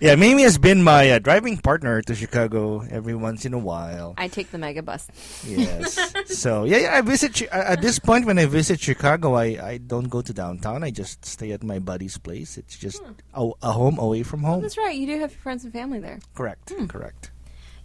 yeah, 0.00 0.14
Mimi 0.14 0.42
has 0.42 0.58
been 0.58 0.82
my 0.82 1.10
uh, 1.10 1.18
driving 1.18 1.56
partner 1.58 2.02
to 2.02 2.14
Chicago 2.14 2.82
every 2.90 3.14
once 3.14 3.44
in 3.44 3.54
a 3.54 3.58
while. 3.58 4.14
I 4.16 4.28
take 4.28 4.50
the 4.50 4.58
mega 4.58 4.82
bus. 4.82 5.08
Yes. 5.46 5.98
so 6.26 6.64
yeah, 6.64 6.78
yeah. 6.78 6.94
I 6.96 7.00
visit 7.00 7.42
uh, 7.42 7.46
at 7.54 7.82
this 7.82 7.98
point 7.98 8.26
when 8.26 8.38
I 8.38 8.46
visit 8.46 8.80
Chicago. 8.80 9.34
I, 9.34 9.44
I 9.62 9.78
don't 9.78 10.08
go 10.08 10.22
to 10.22 10.32
downtown. 10.32 10.82
I 10.82 10.90
just 10.90 11.24
stay 11.24 11.52
at 11.52 11.62
my 11.62 11.78
buddy's 11.78 12.18
place. 12.18 12.58
It's 12.58 12.76
just 12.76 13.02
a, 13.34 13.50
a 13.62 13.72
home 13.72 13.98
away 13.98 14.22
from 14.22 14.42
home. 14.42 14.62
That's 14.62 14.78
right. 14.78 14.96
You 14.96 15.06
do 15.06 15.18
have 15.20 15.30
your 15.30 15.40
friends 15.40 15.64
and 15.64 15.72
family 15.72 16.00
there. 16.00 16.20
Correct. 16.34 16.72
Correct. 16.88 17.30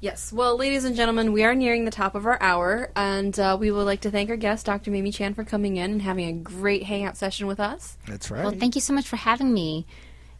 Yes. 0.01 0.31
Well, 0.31 0.57
ladies 0.57 0.85
and 0.85 0.95
gentlemen, 0.95 1.33
we 1.33 1.43
are 1.43 1.53
nearing 1.53 1.83
the 1.83 1.91
top 1.91 2.15
of 2.15 2.25
our 2.25 2.41
hour, 2.41 2.89
and 2.95 3.37
uh, 3.37 3.57
we 3.59 3.69
would 3.69 3.83
like 3.83 4.01
to 4.01 4.11
thank 4.11 4.29
our 4.29 4.37
guest, 4.37 4.65
Dr. 4.65 4.91
Mimi 4.91 5.11
Chan, 5.11 5.33
for 5.33 5.43
coming 5.43 5.75
in 5.75 5.91
and 5.91 6.01
having 6.01 6.27
a 6.29 6.33
great 6.33 6.83
hangout 6.83 7.17
session 7.17 7.47
with 7.47 7.59
us. 7.59 7.97
That's 8.07 8.31
right. 8.31 8.45
Well, 8.45 8.53
thank 8.53 8.75
you 8.75 8.81
so 8.81 8.93
much 8.93 9.07
for 9.07 9.17
having 9.17 9.53
me. 9.53 9.85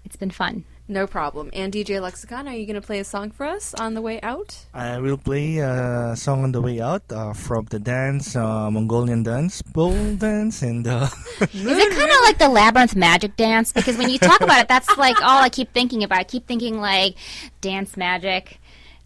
It's 0.05 0.15
been 0.15 0.31
fun. 0.31 0.63
No 0.91 1.05
problem. 1.05 1.51
And 1.53 1.71
DJ 1.71 2.01
Lexicon, 2.01 2.47
are 2.47 2.55
you 2.55 2.65
going 2.65 2.73
to 2.73 2.81
play 2.85 2.97
a 2.97 3.03
song 3.03 3.29
for 3.29 3.45
us 3.45 3.75
on 3.75 3.93
the 3.93 4.01
way 4.01 4.19
out? 4.21 4.65
I 4.73 4.97
will 4.97 5.17
play 5.17 5.57
a 5.59 6.15
song 6.17 6.43
on 6.43 6.51
the 6.51 6.61
way 6.61 6.81
out 6.81 7.03
uh, 7.11 7.31
from 7.33 7.65
the 7.69 7.77
dance, 7.77 8.35
uh, 8.35 8.71
Mongolian 8.71 9.21
dance, 9.21 9.61
pole 9.61 10.15
dance, 10.15 10.63
and 10.63 10.87
uh, 10.87 11.07
Is 11.41 11.77
it 11.77 11.91
kind 11.93 12.09
of 12.09 12.17
like 12.25 12.39
the 12.39 12.49
labyrinth 12.49 12.95
magic 12.95 13.35
dance? 13.37 13.71
Because 13.71 13.97
when 13.97 14.09
you 14.09 14.17
talk 14.17 14.41
about 14.41 14.61
it, 14.61 14.67
that's 14.67 14.89
like 14.97 15.21
all 15.21 15.39
I 15.43 15.49
keep 15.49 15.71
thinking 15.73 16.03
about. 16.03 16.17
I 16.21 16.23
keep 16.23 16.47
thinking 16.47 16.81
like 16.81 17.13
dance 17.61 17.95
magic 17.95 18.59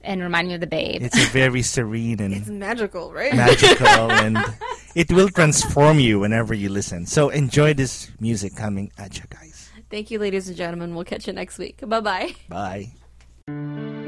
and 0.06 0.22
remind 0.22 0.48
me 0.48 0.54
of 0.54 0.62
the 0.62 0.68
babe. 0.68 1.02
it's 1.02 1.18
a 1.18 1.28
very 1.32 1.62
serene 1.64 2.22
and 2.22 2.34
It's 2.34 2.48
magical, 2.48 3.12
right? 3.12 3.36
magical, 3.36 4.10
and 4.24 4.38
it 4.96 5.12
will 5.12 5.30
transform 5.30 6.00
you 6.00 6.20
whenever 6.20 6.54
you 6.54 6.70
listen. 6.70 7.06
So 7.08 7.28
enjoy 7.28 7.74
this 7.74 8.10
music 8.22 8.56
coming 8.56 8.90
at 8.98 9.18
you 9.18 9.26
guys. 9.30 9.53
Thank 9.94 10.10
you, 10.10 10.18
ladies 10.18 10.48
and 10.48 10.58
gentlemen. 10.58 10.96
We'll 10.96 11.06
catch 11.06 11.28
you 11.28 11.34
next 11.34 11.60
week. 11.60 11.80
Bye 11.88 12.00
bye. 12.00 12.90
Bye. 13.48 14.00